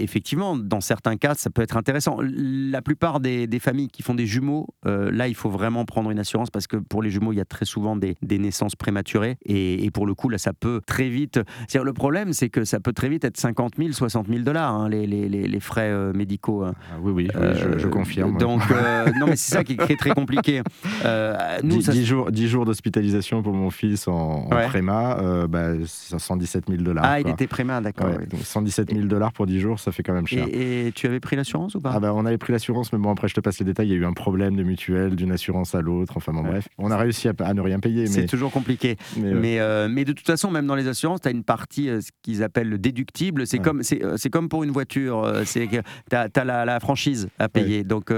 effectivement, 0.00 0.56
dans 0.56 0.80
certains 0.80 1.16
cas, 1.16 1.34
ça 1.34 1.50
peut 1.50 1.62
être 1.62 1.76
intéressant. 1.76 2.18
La 2.22 2.82
plupart 2.82 3.20
des, 3.20 3.48
familles 3.60 3.88
qui 3.88 4.02
font 4.02 4.14
des 4.14 4.26
jumeaux, 4.26 4.66
là, 4.84 5.28
il 5.28 5.34
faut 5.34 5.50
vraiment 5.50 5.84
prendre 5.84 6.10
une 6.10 6.18
assurance 6.18 6.50
parce 6.50 6.66
que 6.66 6.76
pour 6.76 7.02
les 7.02 7.10
jumeaux, 7.10 7.32
il 7.32 7.36
y 7.36 7.40
a 7.40 7.44
très 7.44 7.64
souvent 7.64 7.96
des, 7.96 8.16
naissances 8.22 8.76
prématurées 8.76 9.38
et, 9.44 9.90
pour 9.90 10.06
le 10.06 10.14
coup, 10.14 10.28
là, 10.28 10.38
ça 10.38 10.52
peut 10.52 10.80
très 10.86 11.08
vite. 11.08 11.40
Le 11.74 11.92
problème, 11.92 12.32
c'est 12.32 12.48
que 12.48 12.64
ça 12.64 12.80
peut 12.80 12.92
très 12.92 13.08
vite 13.08 13.24
être 13.24 13.36
50 13.36 13.74
000, 13.78 13.92
60 13.92 14.26
000 14.28 14.40
dollars 14.40 14.72
hein, 14.72 14.88
les, 14.88 15.06
les, 15.06 15.28
les, 15.28 15.60
frais 15.60 16.12
médicaux. 16.12 16.64
Hein. 16.64 16.74
Ah 16.92 16.96
oui, 17.00 17.12
oui, 17.12 17.28
je, 17.32 17.78
je, 17.78 17.88
confirme. 17.88 18.36
Donc, 18.46 18.62
euh, 18.70 19.06
non, 19.18 19.26
mais 19.26 19.36
c'est 19.36 19.54
ça 19.54 19.64
qui 19.64 19.72
est 19.72 19.96
très, 19.96 20.10
compliqué. 20.10 20.62
Euh, 21.04 21.36
nous, 21.62 21.78
10, 21.78 22.04
jours, 22.04 22.30
10 22.30 22.48
jours 22.48 22.64
d'hospitalisation 22.64 23.42
pour 23.42 23.52
mon 23.52 23.70
fils 23.70 24.06
en, 24.06 24.48
préma, 24.68 25.18
euh, 25.20 25.46
bah, 25.48 25.72
117 25.84 26.64
000 26.68 26.82
dollars. 26.82 27.04
Ah, 27.06 27.20
il 27.20 27.28
était 27.28 27.46
préma, 27.46 27.80
d'accord. 27.80 28.08
donc 28.30 28.40
117 28.40 28.94
000 28.94 29.06
dollars 29.06 29.32
pour 29.32 29.46
10 29.46 29.60
jours, 29.60 29.80
ça 29.80 29.90
fait 29.90 30.02
quand 30.02 30.12
même 30.12 30.26
cher. 30.26 30.46
Et, 30.50 30.92
tu 30.94 31.06
avais 31.06 31.20
pris 31.20 31.36
l'assurance 31.36 31.74
ou 31.74 31.80
pas? 31.80 31.92
Ah 31.94 32.00
bah, 32.00 32.12
On 32.14 32.24
avait 32.24 32.38
pris 32.38 32.52
l'assurance, 32.52 32.92
mais 32.92 32.98
bon, 32.98 33.10
après, 33.10 33.28
je 33.28 33.34
te 33.34 33.40
passe 33.40 33.58
les 33.58 33.64
détails. 33.64 33.88
Il 33.88 33.92
y 33.92 33.94
a 33.94 33.98
eu 33.98 34.04
un 34.04 34.12
problème 34.12 34.56
de 34.56 34.62
mutuelle, 34.62 35.16
d'une 35.16 35.32
assurance 35.32 35.74
à 35.74 35.80
l'autre. 35.80 36.14
Enfin, 36.16 36.32
bon, 36.32 36.42
bref. 36.42 36.68
On 36.78 36.90
a 36.90 36.96
réussi 36.96 37.28
à, 37.28 37.54
ne 37.54 37.60
rien 37.60 37.80
payer. 37.80 38.06
C'est 38.06 38.26
toujours 38.26 38.52
compliqué. 38.52 38.96
Mais, 39.16 39.60
mais, 39.88 40.04
de 40.04 40.12
toute 40.12 40.26
façon, 40.26 40.50
même 40.50 40.66
dans 40.66 40.76
les 40.76 40.86
assurances, 40.86 41.20
tu 41.20 41.28
as 41.28 41.32
une 41.32 41.44
partie, 41.44 41.86
ce 41.86 42.10
qu'ils 42.22 42.42
appellent 42.42 42.68
le 42.68 42.78
déductible. 42.78 43.46
C'est 43.46 43.58
comme, 43.58 43.82
c'est 43.82 44.30
comme 44.30 44.48
pour 44.48 44.62
une 44.62 44.70
voiture. 44.70 45.32
Tu 45.44 46.16
as, 46.16 46.44
la, 46.44 46.64
la, 46.64 46.80
franchise 46.80 47.28
à 47.38 47.48
payer. 47.48 47.82
Donc, 47.82 48.12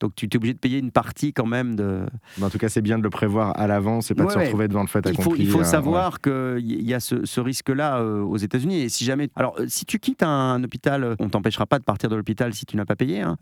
donc 0.00 0.14
tu 0.14 0.26
es 0.26 0.36
obligé 0.36 0.54
de 0.54 0.58
payer 0.58 0.78
une 0.78 0.90
partie 0.90 1.32
quand 1.32 1.46
même 1.46 1.76
de. 1.76 2.06
en 2.40 2.50
tout 2.50 2.58
cas, 2.58 2.68
c'est 2.68 2.82
bien 2.82 2.98
de 2.98 3.02
le 3.02 3.10
prévoir 3.10 3.58
à 3.58 3.66
l'avance 3.66 4.10
et 4.10 4.14
pas 4.14 4.24
de 4.24 4.30
se 4.30 4.38
retrouver 4.38 4.68
devant 4.68 4.82
le 4.82 4.88
fait 4.88 5.06
accompli. 5.06 5.22
Il 5.22 5.24
faut, 5.24 5.36
il 5.36 5.48
faut 5.48 5.60
euh, 5.60 5.64
savoir 5.64 6.20
qu'il 6.20 6.82
y 6.82 6.94
a 6.94 7.00
ce, 7.00 7.40
risque-là 7.40 7.98
euh, 8.00 8.22
aux 8.22 8.36
États-Unis. 8.36 8.82
Et 8.82 8.88
si 8.88 9.04
jamais. 9.04 9.28
Alors, 9.36 9.56
euh, 9.58 9.66
si 9.68 9.84
tu 9.84 9.98
quittes 9.98 10.22
un, 10.22 10.62
hôpital, 10.62 11.16
on 11.18 11.28
t'empêchera 11.28 11.66
pas 11.66 11.78
de 11.78 11.84
partir 11.84 12.10
de 12.10 12.16
l'hôpital 12.16 12.54
si 12.54 12.66
tu 12.66 12.76
n'as 12.76 12.84
pas 12.84 12.96
payé. 12.96 13.20
Hein. 13.20 13.36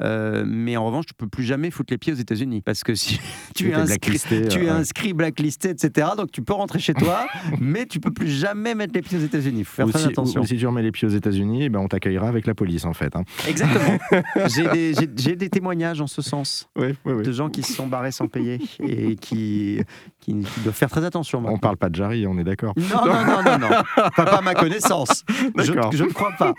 mais 0.46 0.76
en 0.76 0.84
revanche, 0.84 1.06
tu 1.06 1.14
peux 1.14 1.28
plus 1.28 1.44
jamais 1.44 1.70
foutre 1.70 1.92
les 1.92 1.98
pieds 1.98 2.12
aux 2.12 2.16
États-Unis. 2.16 2.62
Parce 2.62 2.82
que 2.82 2.94
si 2.94 3.20
tu, 3.54 3.70
es 3.70 3.74
inscrit, 3.74 4.20
tu 4.48 4.64
es 4.64 4.68
inscrit 4.68 5.12
blacklisté, 5.12 5.70
etc. 5.70 6.08
Donc 6.16 6.30
tu 6.30 6.42
peux 6.42 6.52
rentrer 6.52 6.78
chez 6.78 6.94
toi, 6.94 7.26
mais 7.60 7.86
tu 7.86 8.00
peux 8.00 8.10
plus 8.10 8.30
jamais 8.30 8.74
mettre 8.74 8.94
les 8.94 9.02
pieds 9.02 9.18
aux 9.18 9.22
États-Unis. 9.22 9.60
Il 9.60 9.64
faut 9.64 9.76
faire 9.76 9.88
très 9.88 10.06
attention. 10.06 10.42
Ou, 10.42 10.46
si 10.46 10.56
tu 10.56 10.66
remets 10.66 10.82
les 10.82 10.92
pieds 10.92 11.06
aux 11.06 11.12
États-unis, 11.12 11.64
eh 11.64 11.68
ben 11.68 11.80
on 11.80 11.88
t'accueillera 11.88 12.28
avec 12.28 12.46
la 12.46 12.54
police 12.54 12.84
en 12.84 12.92
fait. 12.92 13.14
Hein. 13.16 13.24
Exactement. 13.48 13.98
J'ai 14.54 14.94
des, 15.06 15.36
des 15.36 15.48
témoignages 15.48 16.00
en 16.00 16.06
ce 16.06 16.13
sens. 16.22 16.68
Oui, 16.76 16.94
oui, 17.04 17.12
oui. 17.12 17.22
De 17.22 17.32
gens 17.32 17.48
qui 17.48 17.62
se 17.62 17.72
sont 17.72 17.86
barrés 17.86 18.12
sans 18.12 18.28
payer 18.28 18.60
et 18.80 19.16
qui, 19.16 19.80
qui, 20.20 20.34
doivent 20.62 20.74
faire 20.74 20.90
très 20.90 21.04
attention. 21.04 21.40
Maintenant. 21.40 21.56
On 21.56 21.58
parle 21.58 21.76
pas 21.76 21.88
de 21.88 21.94
Jarry, 21.94 22.26
on 22.26 22.38
est 22.38 22.44
d'accord. 22.44 22.74
Non, 22.76 23.06
non, 23.06 23.24
non, 23.24 23.42
non, 23.42 23.58
non. 23.58 23.68
Pas, 24.16 24.24
pas 24.24 24.40
ma 24.42 24.54
connaissance. 24.54 25.24
Je, 25.56 25.72
je 25.92 26.04
ne 26.04 26.12
crois 26.12 26.32
pas. 26.38 26.54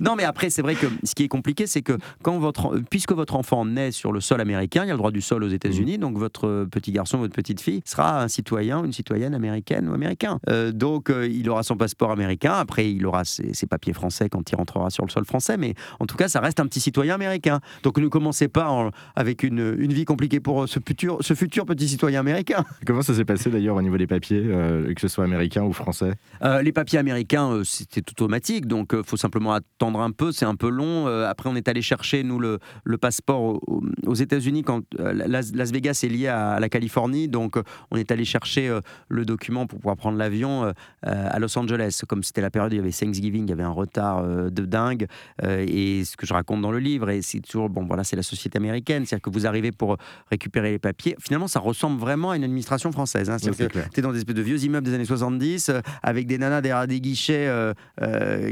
Non, 0.00 0.16
mais 0.16 0.24
après, 0.24 0.50
c'est 0.50 0.62
vrai 0.62 0.74
que 0.74 0.86
ce 1.02 1.14
qui 1.14 1.24
est 1.24 1.28
compliqué, 1.28 1.66
c'est 1.66 1.82
que 1.82 1.98
quand 2.22 2.38
votre, 2.38 2.80
puisque 2.90 3.12
votre 3.12 3.36
enfant 3.36 3.64
naît 3.64 3.90
sur 3.90 4.12
le 4.12 4.20
sol 4.20 4.40
américain, 4.40 4.84
il 4.84 4.88
y 4.88 4.90
a 4.90 4.94
le 4.94 4.98
droit 4.98 5.10
du 5.10 5.20
sol 5.20 5.44
aux 5.44 5.48
États-Unis, 5.48 5.98
mmh. 5.98 6.00
donc 6.00 6.18
votre 6.18 6.66
petit 6.70 6.92
garçon, 6.92 7.18
votre 7.18 7.34
petite 7.34 7.60
fille 7.60 7.82
sera 7.84 8.22
un 8.22 8.28
citoyen 8.28 8.80
ou 8.80 8.84
une 8.84 8.92
citoyenne 8.92 9.34
américaine 9.34 9.88
ou 9.88 9.94
américain. 9.94 10.38
Euh, 10.48 10.72
donc, 10.72 11.10
euh, 11.10 11.28
il 11.28 11.48
aura 11.48 11.62
son 11.62 11.76
passeport 11.76 12.10
américain. 12.10 12.52
Après, 12.52 12.90
il 12.90 13.04
aura 13.06 13.24
ses, 13.24 13.54
ses, 13.54 13.66
papiers 13.66 13.92
français 13.92 14.28
quand 14.28 14.50
il 14.50 14.56
rentrera 14.56 14.90
sur 14.90 15.04
le 15.04 15.10
sol 15.10 15.24
français. 15.24 15.56
Mais 15.56 15.74
en 16.00 16.06
tout 16.06 16.16
cas, 16.16 16.28
ça 16.28 16.40
reste 16.40 16.60
un 16.60 16.66
petit 16.66 16.80
citoyen 16.80 17.14
américain. 17.14 17.60
Donc, 17.82 17.98
ne 17.98 18.08
commencez 18.08 18.48
pas 18.48 18.66
avec 19.16 19.42
une, 19.42 19.74
une, 19.78 19.92
vie 19.92 20.04
compliquée 20.04 20.40
pour 20.40 20.68
ce 20.68 20.80
futur, 20.84 21.18
ce 21.20 21.34
futur 21.34 21.64
petit 21.66 21.88
citoyen 21.88 22.20
américain. 22.20 22.64
Comment 22.86 23.02
ça 23.02 23.14
s'est 23.14 23.24
passé 23.24 23.50
d'ailleurs 23.50 23.76
au 23.76 23.82
niveau 23.82 23.96
des 23.96 24.06
papiers, 24.06 24.42
euh, 24.44 24.92
que 24.92 25.00
ce 25.00 25.08
soit 25.08 25.24
américain 25.24 25.62
ou 25.62 25.72
français? 25.72 26.12
Les 26.62 26.72
papiers 26.72 26.98
américains, 26.98 27.62
c'était 27.64 28.02
automatique. 28.10 28.66
Donc, 28.66 28.92
il 28.92 29.04
faut 29.04 29.16
simplement 29.16 29.52
attendre 29.52 30.00
un 30.00 30.10
peu. 30.10 30.32
C'est 30.32 30.44
un 30.44 30.56
peu 30.56 30.68
long. 30.68 31.06
après, 31.06 31.48
on 31.48 31.56
est 31.56 31.68
allé 31.68 31.82
chercher, 31.82 32.22
nous, 32.22 32.38
le, 32.38 32.58
le 32.84 32.98
passeport 32.98 33.60
aux, 34.06 34.14
États-Unis 34.14 34.62
quand 34.62 34.82
Las, 34.98 35.52
Vegas 35.72 36.00
est 36.04 36.08
lié 36.08 36.28
à, 36.28 36.60
la 36.60 36.68
Californie. 36.68 37.28
Donc, 37.28 37.56
on 37.90 37.96
est 37.96 38.10
allé 38.10 38.24
chercher 38.24 38.78
le 39.08 39.24
document 39.24 39.66
pour 39.66 39.78
pouvoir 39.78 39.96
prendre 39.96 40.18
l'avion 40.18 40.72
à 41.02 41.38
Los 41.38 41.58
Angeles. 41.58 42.02
Comme 42.06 42.22
c'était 42.22 42.42
la 42.42 42.50
période 42.50 42.72
où 42.72 42.74
il 42.74 42.78
y 42.78 42.80
avait 42.80 42.92
Thanksgiving, 42.92 43.44
il 43.46 43.50
y 43.50 43.52
avait 43.52 43.62
un 43.62 43.70
retard 43.70 44.24
de 44.24 44.64
dingue. 44.64 45.06
et 45.42 46.04
ce 46.04 46.16
que 46.16 46.26
je 46.26 46.34
raconte 46.34 46.60
dans 46.60 46.72
le 46.72 46.78
livre, 46.78 47.10
et 47.10 47.22
c'est 47.22 47.40
toujours, 47.40 47.68
bon, 47.68 47.84
voilà, 47.84 48.04
c'est 48.04 48.16
la 48.16 48.22
société 48.22 48.58
américaine. 48.58 48.73
C'est-à-dire 48.86 49.20
que 49.20 49.30
vous 49.30 49.46
arrivez 49.46 49.72
pour 49.72 49.96
récupérer 50.30 50.70
les 50.70 50.78
papiers. 50.78 51.16
Finalement, 51.20 51.48
ça 51.48 51.60
ressemble 51.60 52.00
vraiment 52.00 52.30
à 52.30 52.36
une 52.36 52.44
administration 52.44 52.92
française. 52.92 53.30
Hein. 53.30 53.38
C'est-à-dire 53.38 53.68
que 53.68 53.78
tu 53.92 54.00
es 54.00 54.02
dans 54.02 54.12
des 54.12 54.18
espèces 54.18 54.34
de 54.34 54.42
vieux 54.42 54.62
immeubles 54.64 54.86
des 54.86 54.94
années 54.94 55.04
70 55.04 55.70
avec 56.02 56.26
des 56.26 56.38
nanas 56.38 56.60
derrière 56.60 56.86
des 56.86 57.00
guichets 57.00 57.50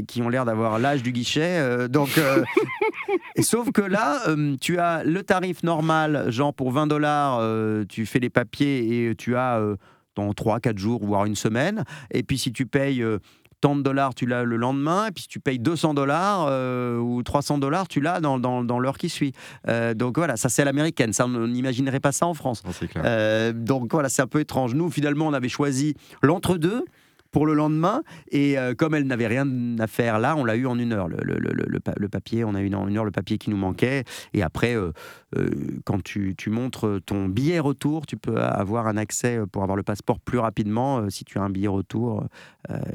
qui 0.07 0.21
ont 0.21 0.29
l'air 0.29 0.45
d'avoir 0.45 0.79
l'âge 0.79 1.03
du 1.03 1.11
guichet. 1.11 1.87
donc. 1.89 2.09
Et 3.35 3.43
sauf 3.43 3.71
que 3.71 3.81
là, 3.81 4.21
tu 4.59 4.79
as 4.79 5.03
le 5.03 5.23
tarif 5.23 5.63
normal, 5.63 6.25
genre 6.29 6.53
pour 6.53 6.71
20 6.71 6.87
dollars, 6.87 7.41
tu 7.87 8.05
fais 8.05 8.19
les 8.19 8.29
papiers 8.29 9.09
et 9.09 9.15
tu 9.15 9.35
as 9.35 9.61
dans 10.15 10.31
3-4 10.31 10.77
jours, 10.77 11.03
voire 11.03 11.25
une 11.25 11.35
semaine. 11.35 11.83
Et 12.11 12.23
puis 12.23 12.37
si 12.37 12.51
tu 12.51 12.65
payes 12.65 13.03
tant 13.63 13.77
de 13.77 13.81
dollars, 13.81 14.13
tu 14.13 14.25
l'as 14.25 14.43
le 14.43 14.57
lendemain, 14.57 15.07
et 15.07 15.11
puis 15.11 15.21
si 15.21 15.29
tu 15.29 15.39
payes 15.39 15.57
200 15.57 15.93
dollars 15.93 16.47
euh, 16.49 16.97
ou 16.97 17.23
300 17.23 17.59
dollars, 17.59 17.87
tu 17.87 18.01
l'as 18.01 18.19
dans, 18.19 18.37
dans, 18.37 18.61
dans 18.61 18.77
l'heure 18.77 18.97
qui 18.97 19.07
suit. 19.07 19.31
Euh, 19.69 19.93
donc 19.93 20.17
voilà, 20.17 20.35
ça 20.35 20.49
c'est 20.49 20.65
l'américaine, 20.65 21.13
ça 21.13 21.27
on 21.27 21.47
n'imaginerait 21.47 22.01
pas 22.01 22.11
ça 22.11 22.27
en 22.27 22.33
France. 22.33 22.61
Euh, 22.97 23.53
donc 23.53 23.93
voilà, 23.93 24.09
c'est 24.09 24.21
un 24.21 24.27
peu 24.27 24.41
étrange. 24.41 24.75
Nous, 24.75 24.89
finalement, 24.89 25.27
on 25.27 25.33
avait 25.33 25.47
choisi 25.47 25.95
l'entre-deux 26.21 26.83
pour 27.33 27.45
le 27.45 27.53
lendemain. 27.53 28.03
Et 28.31 28.57
euh, 28.57 28.73
comme 28.75 28.95
elle 28.95 29.05
n'avait 29.05 29.27
rien 29.27 29.45
à 29.79 29.87
faire 29.87 30.19
là, 30.19 30.37
on 30.37 30.45
l'a 30.45 30.55
eu 30.55 30.65
en 30.65 30.79
une 30.79 30.93
heure, 30.93 31.09
le, 31.09 31.17
le, 31.21 31.37
le, 31.37 31.65
le, 31.97 32.09
papier. 32.09 32.45
On 32.45 32.55
a 32.55 32.61
eu 32.61 32.73
en 32.73 32.87
une 32.87 32.97
heure 32.97 33.03
le 33.03 33.11
papier 33.11 33.37
qui 33.37 33.49
nous 33.49 33.57
manquait. 33.57 34.05
Et 34.33 34.43
après, 34.43 34.77
euh, 34.77 34.91
euh, 35.35 35.49
quand 35.83 36.01
tu, 36.01 36.35
tu, 36.37 36.49
montres 36.49 37.01
ton 37.05 37.27
billet 37.27 37.59
retour, 37.59 38.05
tu 38.05 38.15
peux 38.15 38.37
avoir 38.37 38.87
un 38.87 38.95
accès 38.95 39.39
pour 39.51 39.63
avoir 39.63 39.75
le 39.75 39.83
passeport 39.83 40.19
plus 40.19 40.37
rapidement 40.37 41.09
si 41.09 41.25
tu 41.25 41.39
as 41.39 41.41
un 41.41 41.49
billet 41.49 41.67
retour. 41.67 42.23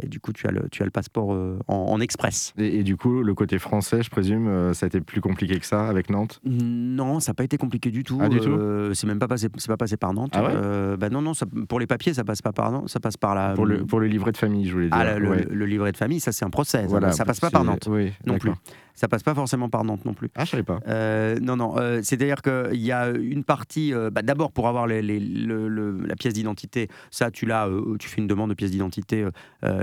et 0.03 0.07
du 0.07 0.20
coup, 0.20 0.32
tu 0.32 0.47
as 0.47 0.53
le, 0.53 0.68
tu 0.70 0.82
as 0.82 0.84
le 0.84 0.93
passeport 0.93 1.36
en, 1.66 2.01
express. 2.01 2.55
Et, 2.57 2.84
du 2.84 2.97
coup, 2.97 3.24
le 3.24 3.34
côté 3.34 3.59
français, 3.59 4.05
je 4.05 4.11
présume, 4.11 4.72
ça 4.72 4.86
a 4.86 4.89
été 4.89 5.01
plus 5.01 5.20
compliqué 5.20 5.59
que 5.59 5.66
ça 5.66 5.89
avec 5.89 6.11
Nantes? 6.11 6.41
Non, 6.45 7.18
ça 7.18 7.32
n'a 7.32 7.34
pas 7.34 7.43
été 7.43 7.59
compliqué 7.59 7.91
du 7.91 8.05
tout. 8.05 8.20
Ah, 8.22 8.28
du 8.28 8.39
tout? 8.39 8.57
c'est 8.95 9.09
même 9.09 9.18
pas 9.18 9.26
passé, 9.26 9.49
pas 9.49 9.76
passé 9.76 9.97
par 9.97 10.14
Nantes. 10.14 10.34
Ah 10.34 10.97
bah 10.97 11.11
non, 11.11 11.22
non, 11.22 11.34
ça, 11.34 11.45
pour 11.68 11.80
les 11.80 11.89
papiers, 11.89 12.14
ça 12.14 12.22
passe 12.22 12.41
pas 12.41 12.53
par 12.53 12.70
Nantes, 12.70 12.89
ça 12.89 13.01
passe 13.01 13.16
par 13.16 13.34
la. 13.34 13.55
Pour 13.55 13.66
le, 13.66 13.84
pour 13.84 13.99
le 13.99 14.07
livret 14.07 14.28
de 14.33 14.37
famille, 14.37 14.66
je 14.66 14.72
voulais 14.72 14.89
dire. 14.89 14.97
Ah, 14.99 15.18
le, 15.18 15.66
livret 15.66 15.93
de 15.93 15.97
famille, 15.97 16.20
ça 16.20 16.33
c'est 16.33 16.45
un 16.45 16.51
procès. 16.51 16.85
Voilà, 16.87 17.12
ça 17.12 17.24
passe 17.24 17.41
pas 17.41 17.51
par 17.51 17.64
Nantes 17.64 17.89
non 18.26 18.39
plus. 18.39 18.53
Ça 18.99 19.07
passe 19.07 19.23
pas 19.23 19.35
forcément 19.35 19.69
par 19.69 19.85
Nantes 19.85 20.05
non 20.05 20.13
plus. 20.13 20.29
Ah, 20.35 20.45
je 20.45 20.51
savais 20.51 20.65
pas. 20.65 20.81
Euh, 20.89 21.39
non, 21.41 21.55
non. 21.55 21.79
Euh, 21.79 22.01
c'est-à-dire 22.03 22.43
qu'il 22.43 22.81
y 22.81 22.91
a 22.91 23.11
une 23.11 23.45
partie. 23.45 23.95
Euh, 23.95 24.11
bah, 24.11 24.23
d'abord, 24.23 24.51
pour 24.51 24.67
avoir 24.67 24.89
les, 24.89 25.03
la 25.03 26.17
pièce 26.17 26.35
d'identité, 26.35 26.89
ça, 27.13 27.31
tu 27.31 27.47
l'as. 27.47 27.69
tu 28.01 28.09
fais 28.09 28.21
une 28.21 28.27
demande 28.27 28.51
de 28.51 28.55
pièce 28.55 28.73
d'identité 28.73 29.25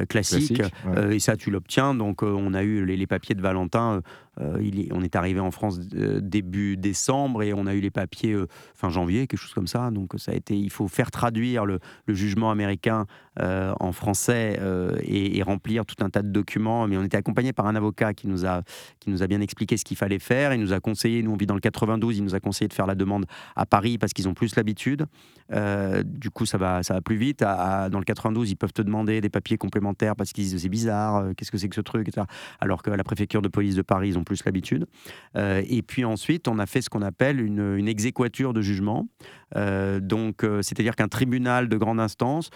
classique, 0.09 0.61
et 1.09 1.19
ça, 1.19 1.37
tu 1.37 1.49
l'obtiens. 1.49 1.95
Donc, 1.95 2.23
on 2.23 2.53
a 2.53 2.63
eu 2.63 2.85
les, 2.85 3.07
papiers 3.07 3.35
de 3.35 3.41
Valentin. 3.41 4.01
Il 4.61 4.81
est, 4.81 4.89
on 4.91 5.01
est 5.01 5.15
arrivé 5.15 5.39
en 5.39 5.51
France 5.51 5.79
début 5.79 6.75
décembre 6.75 7.41
et 7.41 7.53
on 7.53 7.67
a 7.67 7.73
eu 7.73 7.79
les 7.79 7.89
papiers 7.89 8.35
fin 8.73 8.89
janvier, 8.89 9.27
quelque 9.27 9.39
chose 9.39 9.53
comme 9.53 9.67
ça. 9.67 9.91
Donc, 9.91 10.11
ça 10.17 10.33
a 10.33 10.35
été. 10.35 10.57
Il 10.57 10.69
faut 10.69 10.89
faire 10.89 11.09
traduire 11.09 11.65
le, 11.65 11.79
jugement 12.09 12.51
américain 12.51 13.05
en 13.39 13.91
français 13.93 14.59
et, 15.03 15.37
et, 15.37 15.43
remplir 15.43 15.85
tout 15.85 16.03
un 16.03 16.09
tas 16.09 16.21
de 16.21 16.29
documents. 16.29 16.85
Mais 16.87 16.97
on 16.97 17.03
était 17.03 17.15
accompagné 17.15 17.53
par 17.53 17.67
un 17.67 17.75
avocat 17.75 18.13
qui 18.13 18.27
nous 18.27 18.45
a 18.45 18.63
qui 19.04 19.04
nous 19.11 19.23
a 19.23 19.27
bien 19.27 19.41
expliqué 19.41 19.77
ce 19.77 19.85
qu'il 19.85 19.97
fallait 19.97 20.19
faire. 20.19 20.53
Il 20.53 20.61
nous 20.61 20.73
a 20.73 20.79
conseillé, 20.79 21.23
nous 21.23 21.31
on 21.31 21.37
vit 21.37 21.45
dans 21.45 21.55
le 21.55 21.61
92, 21.61 22.17
il 22.17 22.23
nous 22.23 22.35
a 22.35 22.39
conseillé 22.39 22.67
de 22.67 22.73
faire 22.73 22.87
la 22.87 22.95
demande 22.95 23.25
à 23.55 23.65
Paris 23.65 23.97
parce 23.97 24.13
qu'ils 24.13 24.27
ont 24.27 24.33
plus 24.33 24.55
l'habitude. 24.55 25.05
Euh, 25.53 26.03
du 26.03 26.29
coup, 26.29 26.45
ça 26.45 26.57
va, 26.57 26.83
ça 26.83 26.93
va 26.93 27.01
plus 27.01 27.17
vite. 27.17 27.41
dans 27.41 27.99
le 27.99 28.03
92, 28.03 28.49
ils 28.49 28.55
peuvent 28.55 28.73
te 28.73 28.81
demander 28.81 29.21
des 29.21 29.29
papiers 29.29 29.57
complémentaires 29.57 30.15
parce 30.15 30.31
qu'ils 30.31 30.45
disent 30.45 30.61
c'est 30.61 30.69
bizarre, 30.69 31.17
euh, 31.17 31.33
qu'est-ce 31.35 31.51
que 31.51 31.57
c'est 31.57 31.69
que 31.69 31.75
ce 31.75 31.81
truc, 31.81 32.07
etc. 32.07 32.25
Alors 32.59 32.81
qu'à 32.81 32.95
la 32.95 33.03
préfecture 33.03 33.41
de 33.41 33.47
police 33.47 33.75
de 33.75 33.81
Paris, 33.81 34.09
ils 34.09 34.17
ont 34.17 34.23
plus 34.23 34.43
l'habitude. 34.45 34.85
Euh, 35.35 35.61
et 35.67 35.81
puis 35.81 36.05
ensuite, 36.05 36.47
on 36.47 36.59
a 36.59 36.65
fait 36.65 36.81
ce 36.81 36.89
qu'on 36.89 37.01
appelle 37.01 37.39
une, 37.39 37.75
une 37.77 37.87
exéquature 37.87 38.53
de 38.53 38.61
jugement. 38.61 39.07
donc, 39.55 40.45
c'est-à-dire 40.61 40.95
qu'un 40.95 41.07
tribunal 41.07 41.69
de 41.69 41.77
grande 41.77 41.99
instance 41.99 42.49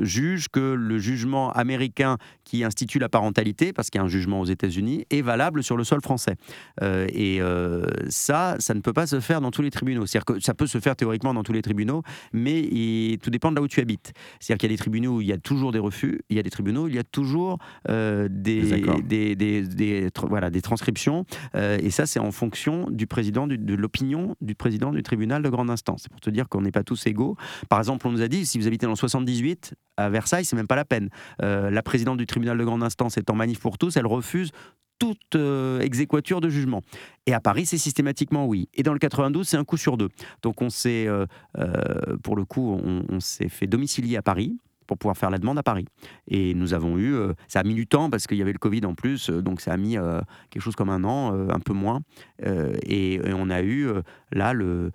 juge 0.00 0.48
que 0.48 0.74
le 0.74 0.98
jugement 0.98 1.50
américain 1.52 2.16
qui 2.44 2.64
institue 2.64 2.98
la 2.98 3.08
parentalité, 3.08 3.72
parce 3.72 3.90
qu'il 3.90 3.98
y 3.98 4.02
a 4.02 4.04
un 4.04 4.08
jugement 4.08 4.40
aux 4.40 4.44
États-Unis, 4.44 5.04
est 5.10 5.22
valable 5.22 5.45
sur 5.62 5.76
le 5.76 5.84
sol 5.84 6.00
français. 6.00 6.36
Euh, 6.82 7.06
et 7.12 7.40
euh, 7.40 7.86
ça, 8.08 8.56
ça 8.58 8.74
ne 8.74 8.80
peut 8.80 8.92
pas 8.92 9.06
se 9.06 9.20
faire 9.20 9.40
dans 9.40 9.50
tous 9.50 9.62
les 9.62 9.70
tribunaux. 9.70 10.06
C'est-à-dire 10.06 10.24
que 10.24 10.40
ça 10.40 10.54
peut 10.54 10.66
se 10.66 10.78
faire 10.78 10.96
théoriquement 10.96 11.34
dans 11.34 11.42
tous 11.42 11.52
les 11.52 11.62
tribunaux, 11.62 12.02
mais 12.32 12.60
il, 12.60 13.18
tout 13.18 13.30
dépend 13.30 13.50
de 13.50 13.56
là 13.56 13.62
où 13.62 13.68
tu 13.68 13.80
habites. 13.80 14.12
C'est-à-dire 14.40 14.60
qu'il 14.60 14.70
y 14.70 14.72
a 14.72 14.76
des 14.76 14.78
tribunaux 14.78 15.16
où 15.16 15.20
il 15.20 15.26
y 15.26 15.32
a 15.32 15.38
toujours 15.38 15.72
des 15.72 15.78
refus, 15.78 16.20
il 16.28 16.36
y 16.36 16.40
a 16.40 16.42
des 16.42 16.50
tribunaux 16.50 16.84
où 16.84 16.88
il 16.88 16.94
y 16.94 16.98
a 16.98 17.04
toujours 17.04 17.58
euh, 17.88 18.28
des, 18.30 18.82
des, 19.02 19.62
des, 19.62 20.10
voilà, 20.28 20.50
des 20.50 20.62
transcriptions. 20.62 21.24
et 21.54 21.90
ça, 21.90 22.06
c'est 22.06 22.20
en 22.20 22.32
fonction 22.32 22.90
du 22.90 23.06
président, 23.06 23.46
de 23.46 23.74
l'opinion 23.74 24.36
du 24.40 24.54
président 24.54 24.92
du 24.92 25.02
tribunal 25.02 25.42
de 25.42 25.48
grande 25.48 25.70
instance. 25.70 26.02
C'est 26.02 26.10
pour 26.10 26.20
te 26.20 26.30
dire 26.30 26.48
qu'on 26.48 26.62
n'est 26.62 26.72
pas 26.72 26.84
tous 26.84 27.06
égaux. 27.06 27.36
Par 27.68 27.78
exemple, 27.78 28.06
on 28.06 28.12
nous 28.12 28.22
a 28.22 28.28
dit, 28.28 28.46
si 28.46 28.58
vous 28.58 28.66
habitez 28.66 28.86
dans 28.86 28.96
78, 28.96 29.74
à 29.96 30.10
Versailles, 30.10 30.44
c'est 30.44 30.56
même 30.56 30.66
pas 30.66 30.76
la 30.76 30.84
peine. 30.84 31.08
la 31.40 31.82
présidente 31.82 32.18
du 32.18 32.26
tribunal 32.26 32.58
de 32.58 32.64
grande 32.64 32.82
instance 32.82 33.16
est 33.16 33.30
en 33.30 33.34
manif 33.34 33.60
pour 33.60 33.78
tous, 33.78 33.96
elle 33.96 34.06
refuse 34.06 34.52
toute 34.98 35.34
euh, 35.34 35.80
exéquature 35.80 36.40
de 36.40 36.48
jugement. 36.48 36.82
Et 37.26 37.34
à 37.34 37.40
Paris, 37.40 37.66
c'est 37.66 37.78
systématiquement 37.78 38.46
oui. 38.46 38.68
Et 38.74 38.82
dans 38.82 38.92
le 38.92 38.98
92, 38.98 39.46
c'est 39.46 39.56
un 39.56 39.64
coup 39.64 39.76
sur 39.76 39.96
deux. 39.96 40.08
Donc 40.42 40.62
on 40.62 40.70
s'est, 40.70 41.06
euh, 41.06 41.26
euh, 41.58 42.16
pour 42.22 42.36
le 42.36 42.44
coup, 42.44 42.80
on 43.08 43.20
s'est 43.20 43.48
fait 43.48 43.66
domicilier 43.66 44.16
à 44.16 44.22
Paris 44.22 44.56
pour 44.86 44.98
pouvoir 44.98 45.16
faire 45.16 45.30
la 45.30 45.38
demande 45.38 45.58
à 45.58 45.62
Paris. 45.62 45.86
Et 46.28 46.54
nous 46.54 46.74
avons 46.74 46.98
eu, 46.98 47.14
euh, 47.14 47.32
ça 47.48 47.60
a 47.60 47.62
mis 47.62 47.74
du 47.74 47.86
temps 47.86 48.10
parce 48.10 48.26
qu'il 48.26 48.38
y 48.38 48.42
avait 48.42 48.52
le 48.52 48.58
Covid 48.58 48.84
en 48.84 48.94
plus, 48.94 49.30
euh, 49.30 49.42
donc 49.42 49.60
ça 49.60 49.72
a 49.72 49.76
mis 49.76 49.96
euh, 49.96 50.20
quelque 50.50 50.62
chose 50.62 50.76
comme 50.76 50.90
un 50.90 51.04
an, 51.04 51.32
un 51.50 51.60
peu 51.60 51.72
moins. 51.72 52.00
Et, 52.42 53.20
on 53.38 53.50
a 53.50 53.62
eu 53.62 53.88
là 54.32 54.52
le, 54.54 54.90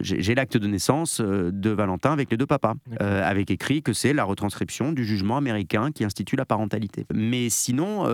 j'ai 0.00 0.34
l'acte 0.34 0.56
de 0.56 0.66
naissance 0.66 1.20
de 1.20 1.70
Valentin 1.70 2.12
avec 2.12 2.30
les 2.30 2.36
deux 2.36 2.46
papas, 2.46 2.74
avec 3.00 3.50
écrit 3.50 3.82
que 3.82 3.92
c'est 3.92 4.12
la 4.12 4.24
retranscription 4.24 4.92
du 4.92 5.04
jugement 5.04 5.36
américain 5.36 5.90
qui 5.92 6.04
institue 6.04 6.36
la 6.36 6.44
parentalité. 6.44 7.06
Mais 7.14 7.48
sinon, 7.48 8.04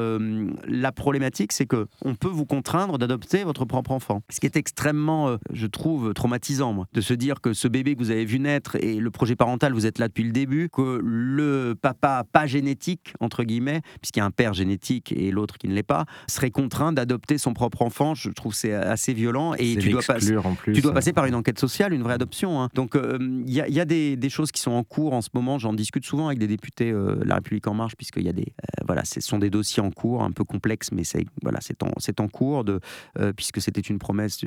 la 0.69 0.93
problématique, 0.93 1.53
c'est 1.53 1.67
que 1.67 1.87
on 2.05 2.15
peut 2.15 2.29
vous 2.29 2.47
contraindre 2.47 2.99
d'adopter 2.99 3.45
votre 3.45 3.65
propre 3.65 3.93
enfant, 3.93 4.23
ce 4.31 4.41
qui 4.41 4.47
est 4.47 4.57
extrêmement, 4.57 5.37
je 5.53 5.67
trouve, 5.67 6.15
traumatisant, 6.15 6.73
moi, 6.73 6.87
de 6.93 7.01
se 7.01 7.15
dire 7.15 7.41
que 7.41 7.53
ce 7.55 7.69
bébé 7.69 7.95
que 7.95 8.01
vous 8.01 8.11
avez 8.11 8.25
vu 8.25 8.39
naître 8.39 8.77
et 8.77 8.97
le 8.97 9.11
projet 9.11 9.37
parental, 9.37 9.73
vous 9.73 9.87
êtes 9.87 9.99
là 9.99 10.09
depuis 10.09 10.25
le 10.25 10.33
début, 10.33 10.69
que 10.69 11.01
le 11.03 11.22
papa 11.81 12.25
pas 12.31 12.47
génétique, 12.47 13.15
entre 13.21 13.45
guillemets, 13.45 13.81
puisqu'il 14.01 14.21
y 14.21 14.23
a 14.23 14.27
un 14.27 14.31
père 14.31 14.55
génétique 14.55 15.13
et 15.13 15.31
l'autre 15.31 15.59
qui 15.59 15.69
ne 15.69 15.75
l'est 15.75 15.83
pas, 15.83 16.05
serait 16.29 16.51
contraint 16.51 16.93
d'adopter 16.93 17.39
son 17.39 17.55
propre 17.55 17.83
enfant. 17.83 18.15
Je 18.15 18.31
trouve 18.31 18.55
c'est 18.55 18.75
assez 18.75 19.13
violent. 19.13 19.55
Et 19.55 19.77
tu 19.77 19.91
dois, 19.91 20.03
passer, 20.03 20.35
tu 20.73 20.81
dois 20.81 20.93
passer 20.93 21.13
par 21.13 21.27
une 21.27 21.35
enquête 21.35 21.59
sociale, 21.59 21.93
une 21.93 22.03
vraie 22.03 22.15
adoption. 22.15 22.63
Hein. 22.63 22.69
Donc 22.75 22.97
euh, 22.97 23.19
il 23.47 23.53
y, 23.53 23.81
a, 23.81 23.85
des, 23.85 24.29
choses 24.29 24.53
qui 24.53 24.61
sont 24.61 24.73
en 24.73 24.85
cours 24.85 25.13
en 25.13 25.21
ce 25.21 25.31
moment. 25.35 25.59
J'en 25.59 25.73
discute 25.73 26.05
souvent 26.05 26.27
avec 26.27 26.39
des 26.39 26.47
députés 26.47 26.91
euh, 26.91 27.17
La 27.25 27.37
République 27.37 27.67
En 27.67 27.75
Marche, 27.75 27.97
puisqu'il 27.97 28.25
y 28.25 28.29
a 28.29 28.33
des. 28.33 28.43
Euh, 28.43 28.85
voilà, 28.87 29.05
ce 29.05 29.21
sont 29.21 29.39
des 29.39 29.51
dossiers 29.51 29.83
en 29.83 29.91
cours, 29.91 30.23
un 30.23 30.31
peu 30.31 30.45
complexes, 30.45 30.91
mais 30.93 31.05
c'est 31.05 31.25
voilà, 31.43 31.59
en, 31.83 32.23
en 32.23 32.29
cours, 32.29 32.65
de, 32.65 32.81
puisque 33.37 33.61
c'était 33.61 33.81
une 33.81 33.99
promesse 33.99 34.45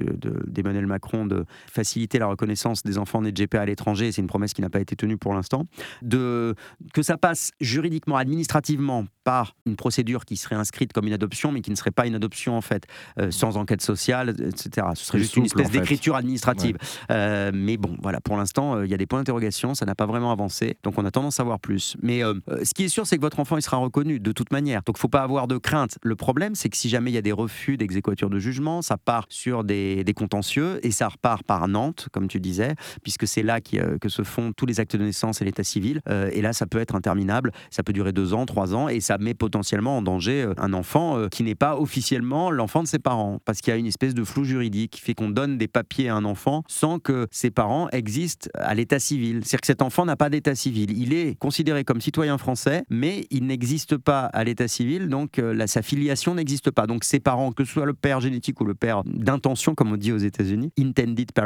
d'Emmanuel 0.48 0.84
de, 0.84 0.90
Macron 0.90 1.26
de 1.26 1.46
faciliter 1.72 2.20
la 2.20 2.28
reconnaissance 2.28 2.84
des 2.84 2.98
enfants 2.98 3.22
nés 3.22 3.32
de 3.32 3.44
GPA 3.44 3.62
à 3.62 3.66
l'étranger. 3.66 4.12
C'est 4.12 4.22
une 4.22 4.28
promesse 4.28 4.54
qui 4.54 4.62
n'a 4.62 4.70
pas 4.70 4.80
été 4.80 4.96
tenue 4.96 5.18
pour 5.18 5.34
l'instant. 5.34 5.66
De 6.02 6.56
que 6.94 7.02
ça 7.02 7.18
passe 7.18 7.52
juridiquement, 7.60 8.18
administrativement 8.18 9.06
par 9.26 9.56
une 9.66 9.76
procédure 9.76 10.24
qui 10.24 10.38
serait 10.38 10.56
inscrite 10.56 10.94
comme 10.94 11.08
une 11.08 11.14
adoption, 11.14 11.52
mais 11.52 11.62
qui 11.62 11.72
ne 11.72 11.76
serait 11.76 11.92
pas 11.92 12.06
une 12.08 12.16
adoption 12.16 12.56
en 12.56 12.62
fait, 12.62 12.86
euh, 13.20 13.32
sans 13.32 13.58
enquête 13.58 13.82
sociale, 13.82 14.30
etc. 14.30 14.88
Ce 14.94 15.04
serait 15.04 15.20
juste 15.20 15.36
une 15.36 15.46
espèce 15.46 15.72
d'écriture 15.72 16.16
administrative. 16.16 16.78
Euh, 17.12 17.52
mais 17.54 17.76
bon, 17.76 17.98
voilà, 18.02 18.22
pour 18.22 18.38
l'instant, 18.38 18.84
il 18.84 18.90
y 18.90 18.94
a 18.94 18.98
des 18.98 19.08
points 19.08 19.20
d'interrogation, 19.20 19.74
ça 19.74 19.86
n'a 19.86 19.96
pas 19.96 20.06
vraiment 20.06 20.32
avancé, 20.32 20.78
donc 20.84 20.98
on 20.98 21.06
a 21.06 21.12
tendance 21.12 21.40
à 21.40 21.44
voir 21.44 21.60
plus. 21.60 21.98
Mais 22.02 22.22
ce 22.22 22.74
qui 22.74 22.86
est 22.86 22.90
sûr, 22.90 23.08
c'est 23.08 23.18
que 23.18 23.22
votre 23.22 23.40
enfant, 23.40 23.58
il 23.58 23.64
sera 23.64 23.78
reconnu 23.78 24.20
de 24.20 24.32
toute 24.32 24.52
manière. 24.52 24.84
Donc, 24.84 24.98
il 24.98 25.02
faut 25.02 25.08
pas 25.08 25.24
avoir 25.24 25.48
de 25.48 25.58
crainte. 25.58 25.98
Le 26.04 26.16
problème, 26.16 26.54
c'est 26.54 26.70
que 26.70 26.78
si 26.78 26.88
jamais 26.88 27.10
il 27.10 27.16
y 27.16 27.18
a 27.18 27.24
des 27.24 27.32
refus 27.32 27.78
d'exéquature 27.78 28.30
de 28.30 28.38
jugement, 28.38 28.84
ça 28.84 28.98
part 28.98 29.26
sur 29.30 29.64
des, 29.64 30.06
contentieux 30.16 30.80
et 30.86 30.92
ça 30.92 31.10
repart 31.10 31.44
par 31.44 31.68
Nantes, 31.68 32.08
comme 32.12 32.28
tu 32.28 32.40
disais, 32.40 32.76
puisque 33.02 33.28
c'est 33.28 33.44
là 33.44 33.60
que 33.60 34.08
se 34.08 34.22
font 34.22 34.54
tous 34.54 34.68
les 34.68 34.80
actes 34.80 34.96
de 34.96 35.04
naissance 35.04 35.42
et 35.42 35.46
l'état 35.46 35.64
civil. 35.64 36.02
et 36.32 36.42
là, 36.42 36.54
ça 36.54 36.68
peut 36.68 36.80
être 36.80 36.96
interminable. 36.96 37.52
Ça 37.72 37.82
peut 37.82 37.94
durer 37.94 38.14
deux 38.14 38.34
ans, 38.34 38.46
trois 38.46 38.76
ans, 38.76 38.88
et 38.88 39.00
ça 39.00 39.15
met 39.18 39.34
potentiellement 39.34 39.98
en 39.98 40.02
danger 40.02 40.44
euh, 40.44 40.54
un 40.58 40.74
enfant 40.74 41.18
euh, 41.18 41.28
qui 41.28 41.44
n'est 41.44 41.56
pas 41.56 41.78
officiellement 41.78 42.52
l'enfant 42.52 42.84
de 42.84 42.88
ses 42.88 43.00
parents, 43.00 43.40
parce 43.46 43.62
qu'il 43.62 43.72
y 43.72 43.76
a 43.76 43.80
une 43.80 43.86
espèce 43.86 44.14
de 44.14 44.24
flou 44.24 44.44
juridique 44.44 44.92
qui 44.92 45.02
fait 45.02 45.14
qu'on 45.14 45.30
donne 45.30 45.58
des 45.58 45.68
papiers 45.68 46.10
à 46.10 46.16
un 46.16 46.26
enfant 46.26 46.64
sans 46.68 47.00
que 47.00 47.28
ses 47.32 47.52
parents 47.52 47.90
existent 47.90 48.50
à 48.56 48.76
l'état 48.76 49.00
civil. 49.00 49.42
C'est-à-dire 49.44 49.62
que 49.62 49.68
cet 49.68 49.82
enfant 49.82 50.06
n'a 50.06 50.16
pas 50.16 50.30
d'état 50.30 50.56
civil. 50.56 50.98
Il 50.98 51.14
est 51.14 51.36
considéré 51.38 51.84
comme 51.84 52.02
citoyen 52.02 52.38
français, 52.38 52.84
mais 52.90 53.26
il 53.32 53.46
n'existe 53.46 53.98
pas 53.98 54.26
à 54.26 54.44
l'état 54.44 54.68
civil, 54.68 55.10
donc 55.10 55.40
euh, 55.40 55.66
sa 55.68 55.82
filiation 55.82 56.36
n'existe 56.36 56.72
pas. 56.72 56.88
Donc 56.88 57.04
ses 57.04 57.20
parents, 57.20 57.52
que 57.52 57.64
ce 57.64 57.74
soit 57.74 57.86
le 57.86 57.94
père 57.94 58.20
génétique 58.20 58.60
ou 58.62 58.66
le 58.66 58.76
père 58.76 59.04
d'intention, 59.06 59.76
comme 59.76 59.92
on 59.92 59.98
dit 59.98 60.12
aux 60.12 60.18
États-Unis, 60.18 60.72
intended 60.80 61.32
parents, 61.32 61.46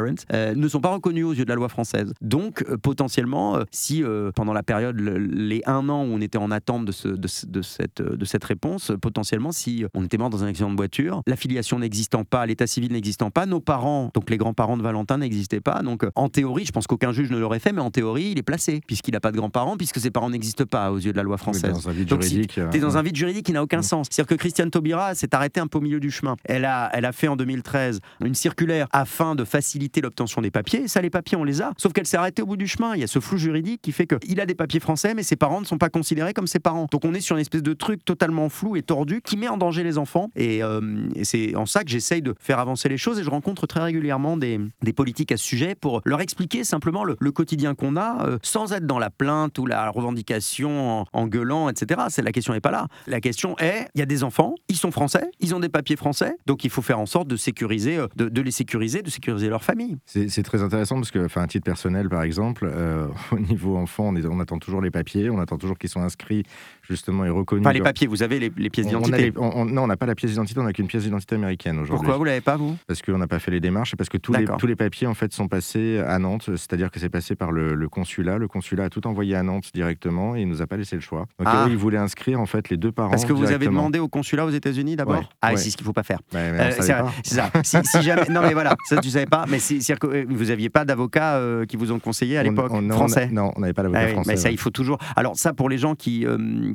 ne 0.55 0.67
sont 0.67 0.81
pas 0.81 0.89
reconnus 0.89 1.25
aux 1.25 1.33
yeux 1.33 1.45
de 1.45 1.49
la 1.49 1.55
loi 1.55 1.69
française. 1.69 2.13
Donc 2.21 2.63
potentiellement, 2.77 3.59
si 3.71 4.03
pendant 4.35 4.53
la 4.53 4.63
période, 4.63 4.99
les 4.99 5.61
un 5.65 5.89
an 5.89 6.03
où 6.03 6.07
on 6.07 6.21
était 6.21 6.37
en 6.37 6.51
attente 6.51 6.85
de, 6.85 6.91
ce, 6.91 7.07
de, 7.07 7.58
cette, 7.61 8.01
de 8.01 8.25
cette 8.25 8.43
réponse, 8.43 8.91
potentiellement, 9.01 9.51
si 9.51 9.85
on 9.93 10.03
était 10.03 10.17
mort 10.17 10.29
dans 10.29 10.43
un 10.43 10.47
accident 10.47 10.71
de 10.71 10.75
voiture, 10.75 11.21
l'affiliation 11.27 11.79
n'existant 11.79 12.23
pas, 12.23 12.45
l'état 12.45 12.67
civil 12.67 12.91
n'existant 12.91 13.31
pas, 13.31 13.45
nos 13.45 13.59
parents, 13.59 14.11
donc 14.13 14.29
les 14.29 14.37
grands-parents 14.37 14.77
de 14.77 14.83
Valentin 14.83 15.17
n'existaient 15.17 15.61
pas. 15.61 15.81
Donc 15.81 16.05
en 16.15 16.29
théorie, 16.29 16.65
je 16.65 16.71
pense 16.71 16.87
qu'aucun 16.87 17.11
juge 17.11 17.31
ne 17.31 17.37
l'aurait 17.37 17.59
fait, 17.59 17.71
mais 17.71 17.81
en 17.81 17.91
théorie, 17.91 18.31
il 18.31 18.39
est 18.39 18.43
placé, 18.43 18.81
puisqu'il 18.85 19.11
n'a 19.11 19.19
pas 19.19 19.31
de 19.31 19.37
grands-parents, 19.37 19.77
puisque 19.77 19.99
ses 19.99 20.11
parents 20.11 20.29
n'existent 20.29 20.65
pas 20.65 20.91
aux 20.91 20.97
yeux 20.97 21.11
de 21.11 21.17
la 21.17 21.23
loi 21.23 21.37
française. 21.37 21.73
dans 21.73 21.89
un 21.89 21.93
vide 21.93 22.07
donc, 22.07 22.21
juridique. 22.21 22.53
Si, 22.53 22.77
es 22.77 22.79
dans 22.79 22.97
un 22.97 23.01
vide 23.01 23.15
juridique 23.15 23.45
qui 23.45 23.53
n'a 23.53 23.63
aucun 23.63 23.81
sens. 23.81 24.07
C'est-à-dire 24.09 24.29
que 24.29 24.35
Christiane 24.35 24.71
Taubira 24.71 25.15
s'est 25.15 25.33
arrêtée 25.35 25.59
un 25.59 25.67
peu 25.67 25.77
au 25.77 25.81
milieu 25.81 25.99
du 25.99 26.11
chemin. 26.11 26.35
Elle 26.45 26.65
a, 26.65 26.89
elle 26.93 27.05
a 27.05 27.11
fait 27.11 27.27
en 27.27 27.35
2013 27.35 27.99
une 28.23 28.35
circulaire 28.35 28.87
afin 28.91 29.35
de 29.35 29.43
faciliter 29.43 30.01
l'obtention 30.01 30.41
des 30.41 30.51
papiers. 30.51 30.87
Ça, 30.87 31.01
les 31.01 31.09
papiers, 31.09 31.37
on 31.37 31.43
les 31.43 31.61
a. 31.61 31.73
Sauf 31.77 31.93
qu'elle 31.93 32.07
s'est 32.07 32.17
arrêtée 32.17 32.41
au 32.41 32.45
bout 32.45 32.57
du 32.57 32.67
chemin. 32.67 32.95
Il 32.95 33.01
y 33.01 33.03
a 33.03 33.07
ce 33.07 33.19
flou 33.19 33.37
juridique 33.37 33.81
qui 33.81 33.91
fait 33.91 34.07
qu'il 34.07 34.39
a 34.39 34.45
des 34.45 34.55
papiers 34.55 34.79
français, 34.79 35.13
mais 35.13 35.23
ses 35.23 35.35
parents 35.35 35.61
ne 35.61 35.65
sont 35.65 35.77
pas 35.77 35.89
considérés 35.89 36.33
comme 36.33 36.47
ses 36.47 36.59
parents. 36.59 36.87
Donc 36.91 37.05
on 37.05 37.13
est 37.13 37.21
sur 37.21 37.35
une 37.35 37.41
espèce 37.49 37.63
de 37.63 37.73
truc 37.73 38.05
totalement 38.05 38.47
flou 38.49 38.75
et 38.75 38.83
tordu 38.83 39.21
qui 39.21 39.35
met 39.35 39.47
en 39.47 39.57
danger 39.57 39.83
les 39.83 39.97
enfants. 39.97 40.29
Et, 40.35 40.63
euh, 40.63 40.79
c'est 41.23 41.55
en 41.55 41.65
ça 41.65 41.83
que 41.83 41.89
j'essaye 41.89 42.21
de 42.21 42.35
faire 42.39 42.59
avancer 42.59 42.89
les 42.89 42.97
choses. 42.97 43.19
Et 43.19 43.23
je 43.23 43.29
rencontre 43.29 43.65
très 43.65 43.81
régulièrement 43.81 44.37
des, 44.37 44.59
des 44.83 44.93
politiques 44.93 45.31
à 45.31 45.37
ce 45.37 45.43
sujet 45.43 45.75
pour 45.75 46.01
leur 46.05 46.21
expliquer 46.21 46.63
simplement 46.63 47.03
le, 47.03 47.15
quotidien 47.31 47.73
qu'on 47.73 47.95
a, 47.95 48.25
euh, 48.25 48.37
sans 48.43 48.73
être 48.73 48.85
dans 48.85 48.99
la 48.99 49.09
plainte 49.09 49.57
ou 49.59 49.65
la 49.65 49.89
revendication 49.89 51.05
en, 51.11 51.27
gueulant, 51.27 51.69
etc. 51.69 52.01
C'est 52.09 52.21
la 52.21 52.31
question 52.31 52.53
n'est 52.53 52.59
pas 52.59 52.71
là. 52.71 52.87
La 53.07 53.21
question 53.21 53.57
est, 53.59 53.87
il 53.95 53.99
y 53.99 54.01
a 54.01 54.05
des 54.05 54.23
enfants, 54.23 54.55
ils 54.67 54.75
sont 54.75 54.91
français, 54.91 55.29
ils 55.39 55.55
ont 55.55 55.59
des 55.59 55.69
papiers 55.69 55.95
français, 55.95 56.35
donc 56.47 56.63
il 56.63 56.69
faut 56.69 56.81
faire 56.81 56.99
en 56.99 57.05
sorte 57.05 57.27
de 57.27 57.35
sécuriser, 57.35 57.97
euh, 57.97 58.07
de, 58.15 58.41
les 58.41 58.51
sécuriser, 58.51 59.01
de 59.01 59.09
sécuriser 59.09 59.47
leur 59.47 59.63
famille. 59.63 59.97
C'est 60.05 60.43
très 60.43 60.61
intéressant 60.61 60.95
parce 60.95 61.11
que, 61.11 61.23
enfin, 61.25 61.41
un 61.41 61.47
titre 61.47 61.65
personnel, 61.65 62.09
par 62.09 62.23
exemple, 62.23 62.69
au 63.31 63.39
niveau 63.39 63.77
enfant, 63.77 64.13
on, 64.13 64.25
on 64.25 64.39
attend 64.39 64.59
toujours 64.59 64.81
les 64.81 64.91
papiers, 64.91 65.29
on 65.29 65.39
attend 65.39 65.57
toujours 65.57 65.77
qu'ils 65.77 65.89
soient 65.89 66.03
inscrits 66.03 66.43
justement 66.81 67.25
et 67.25 67.29
Enfin, 67.51 67.71
les 67.71 67.81
papiers, 67.81 68.07
vous 68.07 68.23
avez 68.23 68.39
les, 68.39 68.69
pièces 68.69 68.87
d'identité 68.87 69.31
Non, 69.35 69.83
on 69.83 69.87
n'a 69.87 69.97
pas 69.97 70.05
la 70.05 70.15
pièce 70.15 70.31
d'identité, 70.31 70.59
on 70.59 70.63
n'a 70.63 70.73
qu'une 70.73 70.87
pièce 70.87 71.03
d'identité 71.03 71.35
américaine 71.35 71.79
aujourd'hui. 71.79 72.05
Pourquoi 72.05 72.17
vous 72.17 72.23
l'avez 72.23 72.41
pas, 72.41 72.57
vous? 72.57 72.77
Parce 72.87 73.01
qu'on 73.01 73.17
n'a 73.17 73.27
pas 73.27 73.39
fait 73.39 73.51
les 73.51 73.59
démarches 73.59 73.93
et 73.93 73.97
parce 73.97 74.09
que 74.09 74.17
tous 74.17 74.33
les, 74.33 74.45
tous 74.57 74.67
les 74.67 74.75
papiers 74.75 75.07
en 75.07 75.13
fait 75.13 75.33
sont 75.33 75.47
passés 75.47 75.99
à 75.99 76.19
Nantes, 76.19 76.49
c'est-à-dire 76.55 76.91
que 76.91 76.99
c'est 76.99 77.09
passé 77.09 77.35
par 77.35 77.51
le, 77.51 77.89
consulat. 77.89 78.37
Le 78.37 78.47
consulat 78.47 78.85
a 78.85 78.89
tout 78.89 79.07
envoyé 79.07 79.35
à 79.35 79.43
Nantes 79.43 79.71
directement 79.73 80.35
et 80.35 80.41
il 80.41 80.47
nous 80.47 80.61
a 80.61 80.67
pas 80.67 80.77
laissé 80.77 80.95
le 80.95 81.01
choix. 81.01 81.25
Donc 81.39 81.47
ah. 81.47 81.67
il 81.69 81.77
voulait 81.77 81.97
inscrire 81.97 82.39
en 82.39 82.45
fait 82.45 82.69
les 82.69 82.77
deux 82.77 82.91
parents. 82.91 83.09
Parce 83.09 83.25
que 83.25 83.33
vous 83.33 83.51
avez 83.51 83.65
demandé 83.65 83.99
au 83.99 84.07
consulat 84.07 84.45
aux 84.45 84.51
États-Unis 84.51 84.95
d'abord? 84.95 85.29
Ah, 85.41 85.55
c'est 85.55 85.69
ce 85.69 85.77
qu'il 85.77 85.85
faut 85.85 85.93
pas 85.93 86.03
faire. 86.03 86.19
Euh, 86.35 86.71
c'est 86.75 86.83
ça. 86.83 87.51
si, 87.63 88.01
jamais... 88.01 88.25
Non, 88.29 88.41
mais 88.41 88.53
voilà, 88.53 88.75
ça 88.87 88.97
tu 88.97 89.09
savais 89.09 89.25
pas. 89.25 89.45
Mais 89.47 89.59
si, 89.59 89.79
que 89.79 90.07
euh, 90.07 90.25
vous 90.29 90.51
aviez 90.51 90.69
pas 90.69 90.85
d'avocat 90.85 91.35
euh, 91.35 91.65
qui 91.65 91.77
vous 91.77 91.91
ont 91.91 91.99
conseillé 91.99 92.37
à 92.37 92.43
l'époque 92.43 92.71
français? 92.91 93.29
Non, 93.31 93.51
on 93.55 93.61
n'avait 93.61 93.73
pas 93.73 93.83
d'avocat 93.83 94.01
ah 94.03 94.07
français. 94.09 94.31
Mais 94.31 94.37
ça, 94.37 94.51
il 94.51 94.57
faut 94.57 94.69
toujours. 94.69 94.97
Alors 95.15 95.35
ça, 95.35 95.53
pour 95.53 95.69
les 95.69 95.77
gens 95.77 95.95
qui 95.95 96.25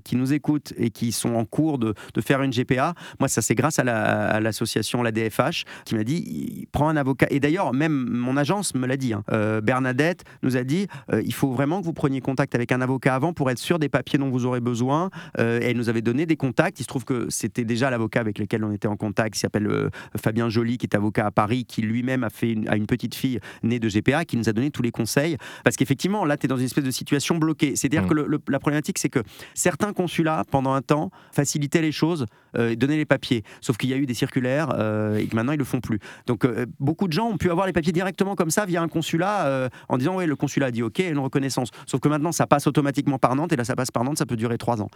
qui 0.04 0.16
nous 0.16 0.32
écoutent 0.32 0.53
et 0.76 0.90
qui 0.90 1.12
sont 1.12 1.34
en 1.34 1.44
cours 1.44 1.78
de, 1.78 1.94
de 2.14 2.20
faire 2.20 2.42
une 2.42 2.50
GPA, 2.50 2.94
moi 3.20 3.28
ça 3.28 3.42
c'est 3.42 3.54
grâce 3.54 3.78
à 3.78 4.40
l'association 4.40 5.02
la, 5.02 5.12
DFH 5.12 5.64
qui 5.84 5.94
m'a 5.94 6.04
dit 6.04 6.66
prends 6.72 6.88
un 6.88 6.96
avocat. 6.96 7.26
Et 7.30 7.40
d'ailleurs 7.40 7.72
même 7.72 7.92
mon 7.92 8.36
agence 8.36 8.74
me 8.74 8.86
l'a 8.86 8.96
dit. 8.96 9.12
Hein. 9.12 9.22
Euh, 9.32 9.60
Bernadette 9.60 10.24
nous 10.42 10.56
a 10.56 10.64
dit 10.64 10.88
euh, 11.12 11.22
il 11.24 11.34
faut 11.34 11.52
vraiment 11.52 11.80
que 11.80 11.86
vous 11.86 11.92
preniez 11.92 12.20
contact 12.20 12.54
avec 12.54 12.72
un 12.72 12.80
avocat 12.80 13.14
avant 13.14 13.32
pour 13.32 13.50
être 13.50 13.58
sûr 13.58 13.78
des 13.78 13.88
papiers 13.88 14.18
dont 14.18 14.30
vous 14.30 14.46
aurez 14.46 14.60
besoin. 14.60 15.10
Euh, 15.38 15.60
et 15.60 15.66
elle 15.66 15.76
nous 15.76 15.88
avait 15.88 16.02
donné 16.02 16.26
des 16.26 16.36
contacts. 16.36 16.80
Il 16.80 16.82
se 16.82 16.88
trouve 16.88 17.04
que 17.04 17.26
c'était 17.30 17.64
déjà 17.64 17.90
l'avocat 17.90 18.20
avec 18.20 18.38
lequel 18.38 18.64
on 18.64 18.72
était 18.72 18.88
en 18.88 18.96
contact, 18.96 19.34
qui 19.34 19.40
s'appelle 19.40 19.90
Fabien 20.16 20.48
Joly, 20.48 20.78
qui 20.78 20.86
est 20.86 20.96
avocat 20.96 21.26
à 21.26 21.30
Paris, 21.30 21.64
qui 21.64 21.82
lui-même 21.82 22.24
a 22.24 22.30
fait 22.30 22.50
une, 22.50 22.68
une 22.72 22.86
petite 22.86 23.14
fille 23.14 23.38
née 23.62 23.78
de 23.78 23.88
GPA, 23.88 24.24
qui 24.24 24.36
nous 24.36 24.48
a 24.48 24.52
donné 24.52 24.70
tous 24.70 24.82
les 24.82 24.90
conseils. 24.90 25.36
Parce 25.64 25.76
qu'effectivement, 25.76 26.24
là, 26.24 26.36
tu 26.36 26.46
es 26.46 26.48
dans 26.48 26.56
une 26.56 26.64
espèce 26.64 26.84
de 26.84 26.90
situation 26.90 27.36
bloquée. 27.36 27.76
C'est-à-dire 27.76 28.04
mmh. 28.04 28.08
que 28.08 28.40
la 28.50 28.58
problématique, 28.58 28.98
c'est 28.98 29.08
que 29.08 29.20
certains 29.54 29.92
consulats, 29.92 30.33
pendant 30.50 30.72
un 30.72 30.82
temps, 30.82 31.10
facilitaient 31.32 31.82
les 31.82 31.92
choses 31.92 32.26
euh, 32.56 32.74
donnaient 32.76 32.96
les 32.96 33.04
papiers. 33.04 33.42
Sauf 33.60 33.76
qu'il 33.76 33.90
y 33.90 33.94
a 33.94 33.96
eu 33.96 34.06
des 34.06 34.14
circulaires 34.14 34.72
euh, 34.78 35.16
et 35.16 35.26
que 35.26 35.34
maintenant, 35.36 35.52
ils 35.52 35.56
ne 35.56 35.60
le 35.60 35.64
font 35.64 35.80
plus. 35.80 35.98
Donc, 36.26 36.44
euh, 36.44 36.66
beaucoup 36.80 37.08
de 37.08 37.12
gens 37.12 37.28
ont 37.28 37.36
pu 37.36 37.50
avoir 37.50 37.66
les 37.66 37.72
papiers 37.72 37.92
directement 37.92 38.34
comme 38.34 38.50
ça 38.50 38.66
via 38.66 38.82
un 38.82 38.88
consulat 38.88 39.68
en 39.88 39.98
disant 39.98 40.16
Oui, 40.16 40.26
le 40.26 40.36
consulat 40.36 40.66
a 40.66 40.70
dit 40.70 40.82
OK, 40.82 40.98
une 40.98 41.18
reconnaissance. 41.18 41.70
Sauf 41.86 42.00
que 42.00 42.08
maintenant, 42.08 42.32
ça 42.32 42.46
passe 42.46 42.66
automatiquement 42.66 43.18
par 43.18 43.34
Nantes 43.36 43.52
et 43.52 43.56
là, 43.56 43.64
ça 43.64 43.76
passe 43.76 43.90
par 43.90 44.04
Nantes, 44.04 44.18
ça 44.18 44.26
peut 44.26 44.36
durer 44.36 44.58
trois 44.58 44.80
ans. 44.82 44.88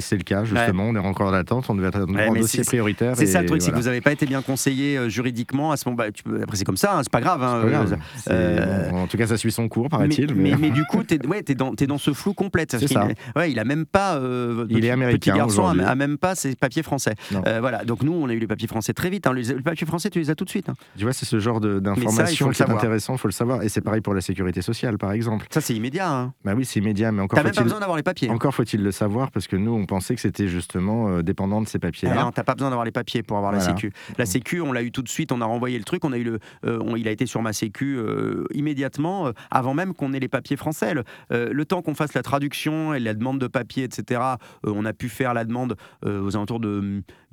C'est 0.00 0.16
le 0.16 0.22
cas, 0.22 0.44
justement. 0.44 0.84
On 0.84 0.94
est 0.94 0.98
encore 0.98 1.28
en 1.28 1.32
attente, 1.32 1.68
on 1.68 1.74
devait 1.74 1.88
être 1.88 2.00
un 2.00 2.32
dossier 2.32 2.64
prioritaire. 2.64 3.16
C'est 3.16 3.26
ça 3.26 3.40
le 3.40 3.48
truc, 3.48 3.62
c'est 3.62 3.70
que 3.70 3.76
vous 3.76 3.82
n'avez 3.82 4.00
pas 4.00 4.12
été 4.12 4.26
bien 4.26 4.42
conseillé 4.42 5.08
juridiquement 5.10 5.72
à 5.72 5.76
ce 5.76 5.88
moment. 5.88 5.96
Bah, 5.96 6.06
après, 6.42 6.56
c'est 6.56 6.64
comme 6.64 6.76
ça, 6.76 6.96
hein, 6.96 7.00
c'est 7.02 7.12
pas 7.12 7.20
grave. 7.20 7.42
Hein, 7.42 8.92
en 8.92 9.06
tout 9.06 9.16
cas, 9.16 9.26
ça 9.26 9.36
suit 9.36 9.52
son 9.52 9.68
cours, 9.68 9.88
paraît-il. 9.88 10.34
Mais, 10.34 10.54
mais, 10.58 10.70
du 10.70 10.84
coup, 10.84 11.02
tu 11.02 11.14
es, 11.14 11.54
dans, 11.54 11.72
es 11.74 11.86
dans 11.86 11.98
ce 11.98 12.12
flou 12.12 12.34
complet. 12.34 12.66
C'est 12.68 12.88
ça. 12.88 13.08
ouais, 13.36 13.50
il 13.50 13.58
a 13.58 13.64
même 13.64 13.86
pas. 13.86 14.20
il 14.68 14.84
est 14.84 14.90
américain. 14.90 15.32
Petit 15.32 15.38
garçon 15.38 15.66
a, 15.66 15.94
même 15.94 16.18
pas 16.18 16.34
ses 16.34 16.54
papiers 16.54 16.82
français. 16.82 16.93
Euh, 17.32 17.60
voilà. 17.60 17.84
Donc 17.84 18.02
nous, 18.02 18.12
on 18.12 18.28
a 18.28 18.32
eu 18.32 18.38
les 18.38 18.46
papiers 18.46 18.68
français 18.68 18.92
très 18.92 19.10
vite. 19.10 19.26
Hein. 19.26 19.34
Les, 19.34 19.54
papiers 19.54 19.86
français, 19.86 20.10
tu 20.10 20.18
les 20.18 20.30
as 20.30 20.34
tout 20.34 20.44
de 20.44 20.50
suite. 20.50 20.68
Hein. 20.68 20.74
Tu 20.96 21.04
vois, 21.04 21.12
c'est 21.12 21.26
ce 21.26 21.38
genre 21.38 21.60
d'information 21.60 22.50
qui 22.50 22.62
est 22.62 22.70
intéressant. 22.70 23.14
Il 23.14 23.18
faut 23.18 23.28
le 23.28 23.32
savoir. 23.32 23.62
Et 23.62 23.68
c'est 23.68 23.80
pareil 23.80 24.00
pour 24.00 24.14
la 24.14 24.20
sécurité 24.20 24.62
sociale, 24.62 24.98
par 24.98 25.12
exemple. 25.12 25.46
Ça, 25.50 25.60
c'est 25.60 25.74
immédiat. 25.74 26.10
Hein. 26.10 26.32
Bah 26.44 26.54
oui, 26.56 26.64
c'est 26.64 26.80
immédiat, 26.80 27.12
mais 27.12 27.22
encore. 27.22 27.36
T'as 27.36 27.44
même 27.44 27.54
pas 27.54 27.62
besoin 27.62 27.80
d'avoir 27.80 27.96
les 27.96 28.02
papiers. 28.02 28.30
Encore 28.30 28.54
faut-il 28.54 28.82
le 28.82 28.92
savoir 28.92 29.30
parce 29.30 29.46
que 29.46 29.56
nous, 29.56 29.72
on 29.72 29.86
pensait 29.86 30.14
que 30.14 30.20
c'était 30.20 30.48
justement 30.48 31.08
euh, 31.08 31.22
dépendant 31.22 31.60
de 31.60 31.68
ces 31.68 31.78
papiers-là. 31.78 32.16
Ah 32.18 32.24
non, 32.24 32.32
t'as 32.32 32.44
pas 32.44 32.54
besoin 32.54 32.70
d'avoir 32.70 32.84
les 32.84 32.92
papiers 32.92 33.22
pour 33.22 33.36
avoir 33.36 33.52
la 33.52 33.60
Sécu. 33.60 33.92
La 34.18 34.26
Sécu, 34.26 34.60
on 34.60 34.72
l'a 34.72 34.82
eu 34.82 34.90
tout 34.90 35.02
de 35.02 35.08
suite. 35.08 35.32
On 35.32 35.40
a 35.40 35.44
renvoyé 35.44 35.78
le 35.78 35.84
truc. 35.84 36.04
On 36.04 36.12
a 36.12 36.18
eu 36.18 36.24
le. 36.24 36.38
Euh, 36.66 36.94
il 36.96 37.08
a 37.08 37.10
été 37.10 37.26
sur 37.26 37.42
ma 37.42 37.52
Sécu 37.52 37.98
immédiatement, 38.52 39.30
avant 39.50 39.74
même 39.74 39.94
qu'on 39.94 40.12
ait 40.12 40.20
les 40.20 40.28
papiers 40.28 40.56
français. 40.56 40.94
Le, 41.30 41.64
temps 41.64 41.80
qu'on 41.80 41.94
fasse 41.94 42.12
la 42.12 42.22
traduction 42.22 42.92
et 42.92 43.00
la 43.00 43.14
demande 43.14 43.40
de 43.40 43.46
papiers, 43.46 43.84
etc. 43.84 44.20
on 44.64 44.84
a 44.84 44.92
pu 44.92 45.08
faire 45.08 45.32
la 45.32 45.44
demande 45.44 45.76
aux 46.04 46.36
alentours 46.36 46.60
de 46.60 46.80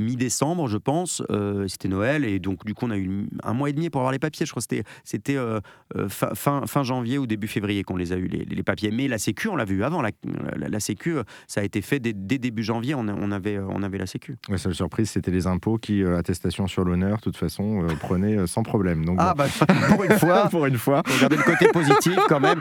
mi-décembre, 0.01 0.67
je 0.67 0.77
pense. 0.77 1.23
Euh, 1.29 1.67
c'était 1.67 1.87
Noël 1.87 2.25
et 2.25 2.39
donc 2.39 2.65
du 2.65 2.73
coup 2.73 2.85
on 2.85 2.91
a 2.91 2.97
eu 2.97 3.27
un 3.43 3.53
mois 3.53 3.69
et 3.69 3.73
demi 3.73 3.89
pour 3.89 4.01
avoir 4.01 4.11
les 4.11 4.19
papiers. 4.19 4.45
Je 4.45 4.51
crois 4.51 4.61
que 4.61 4.67
c'était 4.69 4.83
c'était 5.03 5.37
euh, 5.37 5.59
euh, 5.95 6.09
fin, 6.09 6.65
fin, 6.65 6.83
janvier 6.83 7.17
ou 7.17 7.27
début 7.27 7.47
février 7.47 7.83
qu'on 7.83 7.95
les 7.95 8.13
a 8.13 8.17
eu 8.17 8.27
les, 8.27 8.63
papiers. 8.63 8.91
Mais 8.91 9.07
la 9.07 9.17
Sécu, 9.17 9.47
on 9.47 9.55
l'a 9.55 9.65
vu 9.65 9.83
avant. 9.83 10.01
La, 10.01 10.11
la, 10.55 10.79
Sécu, 10.79 11.15
ça 11.47 11.61
a 11.61 11.63
été 11.63 11.81
fait 11.81 11.99
dès, 11.99 12.13
début 12.13 12.63
janvier. 12.63 12.95
On, 12.95 13.07
on, 13.07 13.31
avait 13.31 13.59
on 13.59 13.83
avait 13.83 13.97
la 13.97 14.05
Sécu. 14.05 14.37
La 14.49 14.57
seule 14.57 14.75
surprise, 14.75 15.09
c'était 15.09 15.31
les 15.31 15.47
impôts 15.47 15.77
qui 15.77 16.03
attestation 16.03 16.67
sur 16.67 16.83
l'honneur, 16.83 17.17
de 17.17 17.21
toute 17.21 17.37
façon, 17.37 17.85
prenaient 17.99 18.47
sans 18.47 18.63
problème. 18.63 19.05
Donc 19.05 19.17
ah 19.19 19.33
bah 19.35 19.45
pour 19.89 20.03
une 20.03 20.17
fois, 20.17 20.47
pour 20.51 20.65
une 20.65 20.77
fois, 20.77 21.03
regardez 21.15 21.37
le 21.37 21.43
côté 21.43 21.67
positif 21.67 22.17
quand 22.27 22.39
même. 22.39 22.59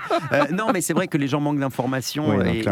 non, 0.52 0.70
mais 0.72 0.80
c'est 0.80 0.94
vrai 0.94 1.08
que 1.08 1.18
les 1.18 1.28
gens 1.28 1.40
manquent 1.40 1.60
d'informations 1.60 2.42
et, 2.42 2.64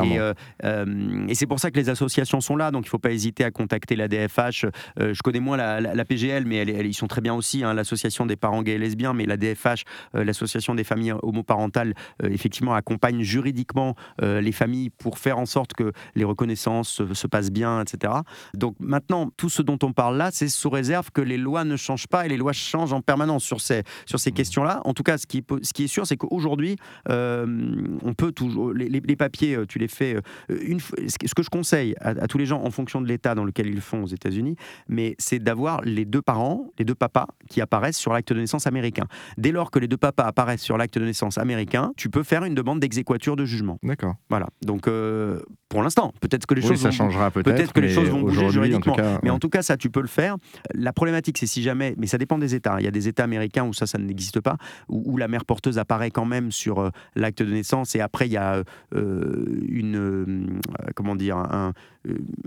et, 1.28 1.34
c'est 1.34 1.46
pour 1.46 1.60
ça 1.60 1.70
que 1.70 1.76
les 1.76 1.88
associations 1.88 2.40
sont 2.40 2.56
là. 2.56 2.70
Donc 2.70 2.84
il 2.84 2.88
ne 2.88 2.90
faut 2.90 2.98
pas 2.98 3.12
hésiter 3.12 3.44
à 3.44 3.50
contacter 3.50 3.96
la 3.96 4.07
DFH. 4.09 4.66
Euh, 5.00 5.14
je 5.14 5.22
connais 5.22 5.40
moins 5.40 5.56
la, 5.56 6.04
PGL, 6.04 6.44
mais 6.46 6.62
ils 6.62 6.94
sont 6.94 7.06
très 7.06 7.20
bien 7.20 7.34
aussi, 7.34 7.62
hein, 7.62 7.74
l'association 7.74 8.26
des 8.26 8.36
parents 8.36 8.62
gays 8.62 8.74
et 8.74 8.78
lesbiens, 8.78 9.12
mais 9.12 9.26
la 9.26 9.36
DFH, 9.36 9.84
euh, 10.14 10.24
l'association 10.24 10.74
des 10.74 10.84
familles 10.84 11.14
homoparentales, 11.22 11.94
euh, 12.22 12.28
effectivement, 12.30 12.74
accompagne 12.74 13.22
juridiquement 13.22 13.94
les 14.20 14.52
familles 14.52 14.90
pour 14.90 15.18
faire 15.18 15.38
en 15.38 15.46
sorte 15.46 15.74
que 15.74 15.92
les 16.14 16.24
reconnaissances 16.24 17.02
se, 17.12 17.26
passent 17.26 17.50
bien, 17.50 17.82
etc. 17.82 18.12
Donc 18.54 18.74
maintenant, 18.80 19.30
tout 19.36 19.48
ce 19.48 19.62
dont 19.62 19.78
on 19.82 19.92
parle 19.92 20.16
là, 20.16 20.30
c'est 20.32 20.48
sous 20.48 20.70
réserve 20.70 21.11
que 21.12 21.20
les 21.20 21.36
lois 21.36 21.64
ne 21.64 21.76
changent 21.76 22.06
pas 22.06 22.26
et 22.26 22.28
les 22.28 22.36
lois 22.36 22.52
changent 22.52 22.92
en 22.92 23.00
permanence 23.00 23.44
sur 23.44 23.61
ces, 23.61 23.82
sur 24.06 24.18
ces 24.18 24.30
mmh. 24.30 24.34
questions-là. 24.34 24.80
En 24.84 24.94
tout 24.94 25.02
cas, 25.02 25.18
ce 25.18 25.26
qui, 25.26 25.44
ce 25.62 25.72
qui 25.72 25.84
est 25.84 25.88
sûr, 25.88 26.06
c'est 26.06 26.16
qu'aujourd'hui, 26.16 26.76
on 27.09 28.14
peut 28.16 28.32
toujours. 28.32 28.72
Les, 28.72 28.88
les, 28.88 29.16
papiers, 29.16 29.59
tu 29.68 29.78
les 29.78 29.88
fais. 29.88 30.16
Une, 30.48 30.80
ce 30.80 31.34
que 31.34 31.42
je 31.42 31.50
conseille, 31.50 31.59
conseille 31.59 31.94
à, 32.00 32.28
tous 32.28 32.38
les 32.38 32.46
gens 32.46 32.62
en 32.62 32.70
fonction 32.70 33.00
de 33.00 33.09
l'état 33.09 33.34
dans 33.34 33.44
lequel 33.44 33.66
ils 33.66 33.80
font 33.89 34.03
aux 34.03 34.07
États-Unis, 34.07 34.57
mais 34.89 35.16
c'est 35.18 35.39
d'avoir 35.39 35.82
les 35.82 36.05
deux 36.05 36.22
parents, 36.22 36.70
les 36.78 36.84
deux 36.84 36.95
papas 36.95 37.26
qui 37.49 37.61
apparaissent 37.61 37.97
sur 37.97 38.12
l'acte 38.12 38.32
de 38.32 38.41
naissance 38.41 38.66
américain. 38.66 39.05
Dès 39.36 39.53
lors 39.53 39.70
que 39.70 39.78
les 39.78 39.89
deux 39.89 39.97
papas 39.97 40.24
apparaissent 40.24 40.62
sur 40.62 40.76
l'acte 40.78 40.99
de 40.99 41.05
naissance 41.05 41.39
américain, 41.39 41.93
tu 41.97 42.11
peux 42.11 42.22
faire 42.22 42.45
une 42.45 42.55
demande 42.55 42.80
d'exéquature 42.80 43.36
de 43.36 43.45
jugement. 43.45 43.78
D'accord. 43.82 44.14
Voilà. 44.28 44.47
Donc 44.62 44.86
euh, 44.86 45.41
pour 45.68 45.82
l'instant, 45.82 46.12
peut-être 46.20 46.47
que 46.47 46.55
les 46.55 46.62
choses 46.62 46.80
ça 46.80 46.89
vont, 46.89 46.95
changera 46.95 47.30
peut-être. 47.30 47.55
Peut-être 47.55 47.72
que 47.72 47.80
les 47.80 47.91
choses 47.91 48.09
vont 48.09 48.20
bouger 48.20 48.49
juridiquement. 48.51 48.95
En 48.95 49.18
mais 49.22 49.30
en 49.30 49.39
tout 49.39 49.51
cas, 49.51 49.62
ça, 49.62 49.76
tu 49.76 49.91
peux 49.91 50.01
le 50.01 50.09
faire. 50.09 50.36
La 50.74 50.93
problématique, 50.93 51.39
c'est 51.39 51.47
si 51.47 51.62
jamais, 51.62 51.95
mais 51.99 52.07
ça 52.07 52.16
dépend 52.16 52.39
des 52.39 52.55
États. 52.55 52.76
Il 52.80 52.84
y 52.84 52.89
a 52.89 52.91
des 52.91 53.09
États 53.09 53.24
américains 53.24 53.64
où 53.64 53.74
ça, 53.74 53.86
ça 53.86 53.99
n'existe 53.99 54.41
pas, 54.41 54.57
où, 54.89 55.16
la 55.16 55.28
mère 55.28 55.45
porteuse 55.45 55.78
apparaît 55.78 56.11
quand 56.11 56.24
même 56.24 56.53
sur 56.53 56.78
euh, 56.78 56.91
l'acte 57.16 57.43
de 57.43 57.53
naissance, 57.53 57.95
et 57.97 58.01
après 58.01 58.26
il 58.26 58.32
y 58.32 58.36
a 58.36 58.62
euh, 58.95 59.61
une, 59.68 60.61
comment 60.95 61.16
dire, 61.16 61.36
un, 61.36 61.72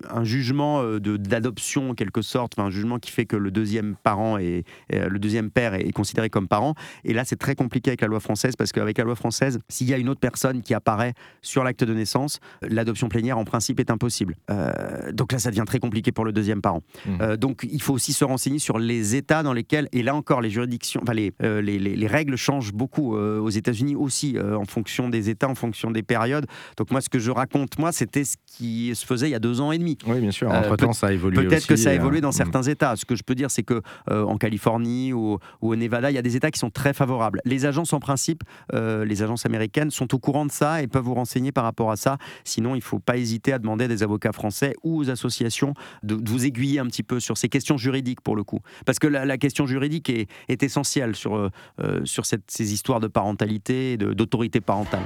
un 0.09 0.24
jugement 0.24 0.84
d'adoption 0.99 1.91
en 1.91 1.93
quelque 1.93 2.22
sorte, 2.22 2.57
un 2.59 2.70
jugement 2.70 2.99
qui 2.99 3.12
fait 3.12 3.26
que 3.26 3.36
le 3.36 3.51
deuxième 3.51 3.95
parent 4.03 4.38
et 4.38 4.64
le 4.91 5.18
deuxième 5.20 5.49
père 5.49 5.74
est, 5.74 5.91
considéré 5.91 6.30
comme 6.30 6.47
parent. 6.47 6.76
Et 7.03 7.14
là, 7.14 7.26
c'est 7.26 7.36
très 7.36 7.55
compliqué 7.55 7.91
avec 7.91 8.01
la 8.01 8.07
loi 8.07 8.20
française 8.20 8.55
parce 8.55 8.72
qu'avec 8.72 8.97
la 8.97 9.03
loi 9.03 9.16
française, 9.16 9.59
s'il 9.70 9.89
y 9.89 9.93
a 9.93 9.97
une 9.97 10.09
autre 10.09 10.20
personne 10.20 10.62
qui 10.62 10.74
apparaît 10.74 11.14
sur 11.41 11.64
l'acte 11.64 11.84
de 11.84 11.93
naissance, 11.93 12.39
l'adoption 12.62 13.09
plénière 13.09 13.38
en 13.38 13.45
principe 13.45 13.80
est 13.80 13.91
impossible. 13.91 14.36
Euh, 14.49 15.12
donc 15.12 15.32
là, 15.32 15.39
ça 15.39 15.49
devient 15.49 15.64
très 15.66 15.80
compliqué 15.80 16.12
pour 16.12 16.26
le 16.26 16.32
deuxième 16.32 16.62
parent. 16.62 16.82
Mmh. 17.05 17.09
Euh, 17.22 17.38
donc 17.38 17.68
il 17.70 17.82
faut 17.82 17.93
aussi 17.93 18.14
se 18.14 18.24
renseigner 18.24 18.59
sur 18.59 18.80
les 18.80 19.16
États 19.16 19.43
dans 19.43 19.53
lesquels, 19.53 19.88
et 19.91 20.03
là 20.03 20.16
encore, 20.16 20.41
les 20.41 20.49
juridictions, 20.49 21.01
enfin, 21.03 21.14
les, 21.14 21.34
euh, 21.43 21.62
les, 21.62 21.78
les, 21.80 22.07
règles 22.07 22.36
changent 22.36 22.74
beaucoup 22.74 23.16
aux 23.16 23.49
États-Unis 23.49 23.95
aussi 23.95 24.38
en 24.39 24.66
fonction 24.66 25.09
des 25.09 25.30
États, 25.30 25.47
en 25.47 25.55
fonction 25.55 25.91
des 25.91 26.03
périodes. 26.03 26.45
Donc 26.78 26.91
moi, 26.91 27.01
ce 27.01 27.09
que 27.09 27.20
je 27.20 27.32
raconte, 27.32 27.78
moi, 27.80 27.91
c'était 27.91 28.24
ce 28.24 28.38
qui 28.45 28.93
se 28.95 29.05
faisait 29.05 29.28
il 29.28 29.32
y 29.32 29.36
a 29.36 29.39
deux 29.39 29.51
ans 29.60 29.72
et 29.72 29.78
demi. 29.78 29.97
Oui, 30.08 30.20
bien 30.20 30.32
sûr. 30.32 30.49
Entre 30.49 30.76
temps, 30.78 30.93
ça 30.93 31.08
a 31.08 31.12
évolué. 31.12 31.43
Peut-être 31.43 31.68
que 31.68 31.76
ça 31.76 31.89
a 31.89 31.93
évolué 31.93 32.22
dans 32.22 32.32
certains 32.32 32.64
États. 32.64 32.95
Ce 32.95 33.06
que 33.06 33.16
je 33.16 33.24
peux 33.24 33.36
dire, 33.36 33.52
c'est 33.52 33.64
que 33.64 33.82
en 34.10 34.38
Californie 34.38 35.14
ou, 35.14 35.39
ou, 35.62 35.72
au 35.72 35.76
Nevada, 35.76 36.12
il 36.12 36.14
y 36.14 36.20
a 36.20 36.22
des 36.22 36.36
États 36.36 36.52
qui 36.52 36.60
sont 36.60 36.70
très 36.70 36.93
favorables. 36.93 37.41
Les 37.45 37.66
agences, 37.66 37.93
en 37.93 37.99
principe, 37.99 38.43
les 38.74 39.24
agences 39.24 39.45
américaines 39.45 39.91
sont 39.91 40.14
au 40.14 40.20
courant 40.20 40.45
de 40.45 40.52
ça 40.52 40.82
et 40.82 40.88
peuvent 40.88 41.04
vous 41.04 41.14
renseigner 41.14 41.52
par 41.52 41.64
rapport 41.64 41.91
à 41.91 41.95
ça. 41.95 42.18
Sinon, 42.43 42.76
il 42.76 42.80
ne 42.80 42.84
faut 42.84 42.99
pas 42.99 43.18
hésiter 43.18 43.54
à 43.54 43.60
demander 43.60 43.86
à 43.86 43.88
des 43.88 44.04
avocats 44.04 44.32
français 44.32 44.76
ou 44.84 44.99
aux 44.99 45.10
associations 45.10 45.74
de, 46.04 46.18
vous 46.30 46.45
aiguiller 46.45 46.80
un 46.80 46.86
petit 46.86 47.04
peu 47.04 47.20
sur 47.20 47.38
ces 47.38 47.49
questions 47.49 47.78
juridiques 47.78 48.22
pour 48.22 48.36
le 48.36 48.43
coup. 48.43 48.60
Parce 48.86 48.99
que 48.99 49.08
la, 49.08 49.38
question 49.38 49.66
juridique 49.66 50.10
est, 50.10 50.28
est, 50.49 50.64
essentielle 50.64 51.16
sur, 51.16 51.36
euh, 51.36 51.49
euh, 51.82 52.02
sur 52.06 52.26
cette, 52.26 52.49
ces 52.49 52.74
histoires 52.74 52.99
de 52.99 53.08
parentalité, 53.08 53.97
d'autorité 53.97 54.62
parentale. 54.62 55.04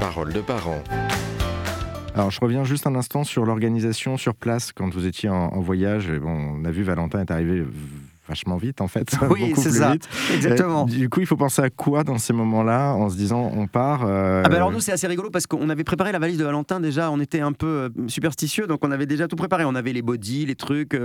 Parole 0.00 0.32
de 0.32 0.40
parents. 0.40 0.82
Alors, 2.18 2.32
je 2.32 2.40
reviens 2.40 2.64
juste 2.64 2.88
un 2.88 2.96
instant 2.96 3.22
sur 3.22 3.44
l'organisation 3.44 4.16
sur 4.16 4.34
place 4.34 4.72
quand 4.72 4.92
vous 4.92 5.06
étiez 5.06 5.28
en, 5.28 5.60
voyage. 5.60 6.10
Bon, 6.10 6.32
on 6.32 6.64
a 6.64 6.70
vu 6.72 6.82
Valentin 6.82 7.20
est 7.20 7.30
arrivé 7.30 7.62
vachement 8.28 8.56
vite 8.56 8.80
en 8.80 8.88
fait. 8.88 9.08
Oui, 9.30 9.52
c'est 9.56 9.70
ça. 9.70 9.94
Exactement. 10.34 10.84
Euh, 10.84 10.90
du 10.90 11.08
coup, 11.08 11.20
il 11.20 11.26
faut 11.26 11.36
penser 11.36 11.62
à 11.62 11.70
quoi 11.70 12.04
dans 12.04 12.18
ces 12.18 12.32
moments-là 12.32 12.94
en 12.94 13.10
se 13.10 13.16
disant 13.16 13.50
on 13.54 13.66
part 13.66 14.04
euh, 14.04 14.42
ah 14.44 14.48
ben 14.48 14.56
Alors 14.56 14.72
nous, 14.72 14.80
c'est 14.80 14.92
assez 14.92 15.06
rigolo 15.06 15.30
parce 15.30 15.46
qu'on 15.46 15.68
avait 15.68 15.84
préparé 15.84 16.12
la 16.12 16.18
valise 16.18 16.38
de 16.38 16.44
Valentin 16.44 16.80
déjà, 16.80 17.10
on 17.10 17.20
était 17.20 17.40
un 17.40 17.52
peu 17.52 17.66
euh, 17.66 18.08
superstitieux, 18.08 18.66
donc 18.66 18.84
on 18.84 18.90
avait 18.90 19.06
déjà 19.06 19.28
tout 19.28 19.36
préparé. 19.36 19.64
On 19.64 19.74
avait 19.74 19.92
les 19.92 20.02
bodys, 20.02 20.46
les 20.46 20.54
trucs, 20.54 20.98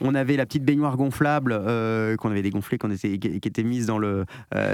on 0.00 0.14
avait 0.14 0.36
la 0.36 0.46
petite 0.46 0.64
baignoire 0.64 0.96
gonflable 0.96 1.54
qu'on 2.18 2.30
avait 2.30 2.42
dégonflée, 2.42 2.78
qu'on 2.78 2.90
était, 2.90 3.18
qui, 3.18 3.28
était 3.28 3.62
mise 3.62 3.86
dans 3.86 3.98
le, 3.98 4.24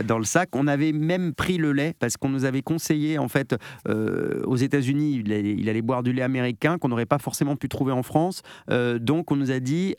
dans 0.05 0.18
le 0.18 0.24
sac. 0.24 0.50
On 0.55 0.66
avait 0.66 0.92
même 0.92 1.34
pris 1.34 1.59
le 1.59 1.72
lait 1.72 1.94
parce 1.98 2.16
qu'on 2.16 2.28
nous 2.28 2.44
avait 2.44 2.62
conseillé 2.62 3.18
en 3.18 3.28
fait 3.28 3.57
aux 3.88 4.57
États-Unis, 4.57 5.22
il, 5.24 5.68
allait 5.68 5.82
boire 5.82 6.03
du 6.03 6.12
lait 6.12 6.22
américain 6.22 6.78
qu'on 6.78 6.88
n'aurait 6.88 7.07
pas 7.07 7.18
forcément 7.18 7.57
pu 7.57 7.68
trouver 7.68 7.92
en 7.92 8.03
France. 8.03 8.42
donc 8.68 9.30
on 9.30 9.36
nous 9.36 9.50
a 9.50 9.61
dit 9.61 9.94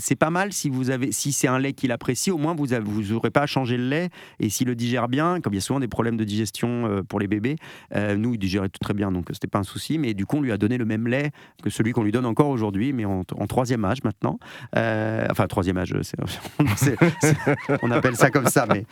c'est 0.00 0.16
pas 0.16 0.30
mal 0.30 0.52
si 0.52 0.70
vous 0.70 0.90
avez 0.90 1.12
si 1.12 1.32
un 1.48 1.58
lait 1.58 1.72
qu'il 1.72 1.92
apprécie, 1.92 2.30
au 2.30 2.38
moins 2.38 2.54
vous 2.54 2.68
n'aurez 2.68 3.30
pas 3.30 3.42
à 3.42 3.46
changer 3.46 3.76
le 3.76 3.88
lait. 3.88 4.10
Et 4.40 4.48
s'il 4.48 4.66
le 4.66 4.74
digère 4.74 5.08
bien, 5.08 5.40
comme 5.40 5.52
il 5.52 5.56
y 5.56 5.58
a 5.58 5.62
souvent 5.62 5.80
des 5.80 5.88
problèmes 5.88 6.16
de 6.16 6.24
digestion 6.24 6.86
euh, 6.86 7.02
pour 7.02 7.20
les 7.20 7.26
bébés, 7.26 7.56
euh, 7.94 8.16
nous, 8.16 8.34
il 8.34 8.38
digérait 8.38 8.68
tout 8.68 8.78
très 8.80 8.94
bien, 8.94 9.12
donc 9.12 9.26
c'était 9.32 9.46
pas 9.46 9.58
un 9.58 9.64
souci. 9.64 9.98
Mais 9.98 10.14
du 10.14 10.26
coup, 10.26 10.38
on 10.38 10.40
lui 10.40 10.52
a 10.52 10.58
donné 10.58 10.78
le 10.78 10.84
même 10.84 11.06
lait 11.08 11.30
que 11.62 11.70
celui 11.70 11.92
qu'on 11.92 12.02
lui 12.02 12.12
donne 12.12 12.26
encore 12.26 12.48
aujourd'hui, 12.48 12.92
mais 12.92 13.04
en, 13.04 13.24
troisième 13.24 13.84
âge 13.84 14.02
maintenant. 14.04 14.38
Euh, 14.76 15.26
enfin, 15.30 15.46
troisième 15.46 15.78
âge, 15.78 15.94
on 17.82 17.90
appelle 17.90 18.16
ça 18.16 18.30
comme 18.30 18.46
ça, 18.46 18.66
mais 18.72 18.86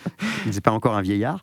c'est 0.51 0.63
pas 0.63 0.71
encore 0.71 0.95
un 0.95 1.03
vieillard. 1.03 1.41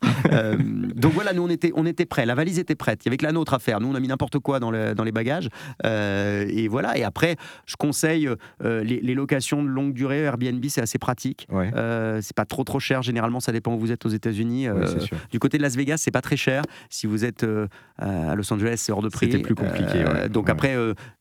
donc 0.94 1.12
voilà, 1.12 1.32
nous, 1.32 1.42
on 1.42 1.48
était, 1.48 1.72
on 1.74 1.86
était 1.86 2.06
prêts. 2.06 2.26
La 2.26 2.34
valise 2.34 2.58
était 2.58 2.74
prête. 2.74 3.04
Il 3.04 3.06
y 3.06 3.10
avait 3.10 3.16
que 3.16 3.26
la 3.26 3.32
nôtre 3.32 3.54
à 3.54 3.58
faire. 3.58 3.80
Nous, 3.80 3.88
on 3.88 3.94
a 3.94 4.00
mis 4.00 4.08
n'importe 4.08 4.38
quoi 4.38 4.60
dans, 4.60 4.70
les 4.70 5.12
bagages. 5.12 5.48
et 5.84 6.68
voilà. 6.68 6.96
Et 6.96 7.04
après, 7.04 7.36
je 7.66 7.76
conseille 7.76 8.28
les 8.62 9.14
locations 9.14 9.62
de 9.62 9.68
longue 9.68 9.92
durée. 9.92 10.20
Airbnb, 10.20 10.64
c'est 10.68 10.80
assez 10.80 10.98
pratique. 11.00 11.48
Euh, 11.52 12.20
c'est 12.22 12.36
pas 12.36 12.44
trop 12.44 12.62
trop 12.62 12.78
cher. 12.78 13.02
Généralement, 13.02 13.40
ça 13.40 13.50
dépend 13.50 13.74
où 13.74 13.78
vous 13.78 13.90
êtes 13.90 14.06
aux 14.06 14.10
États-Unis. 14.10 14.68
Euh, 14.68 14.86
du 15.30 15.38
côté 15.40 15.58
de 15.58 15.62
Las 15.62 15.74
Vegas, 15.76 15.96
c'est 15.98 16.12
pas 16.12 16.22
très 16.22 16.36
cher. 16.36 16.62
Si 16.88 17.06
vous 17.06 17.24
êtes 17.24 17.42
euh, 17.42 17.66
à 17.98 18.34
Los 18.34 18.52
Angeles, 18.52 18.76
c'est 18.76 18.92
hors 18.92 19.02
de 19.02 19.08
prix. 19.08 19.26
C'était 19.26 19.42
plus 19.42 19.54
compliqué. 19.54 20.04
donc 20.30 20.48
après, 20.48 20.76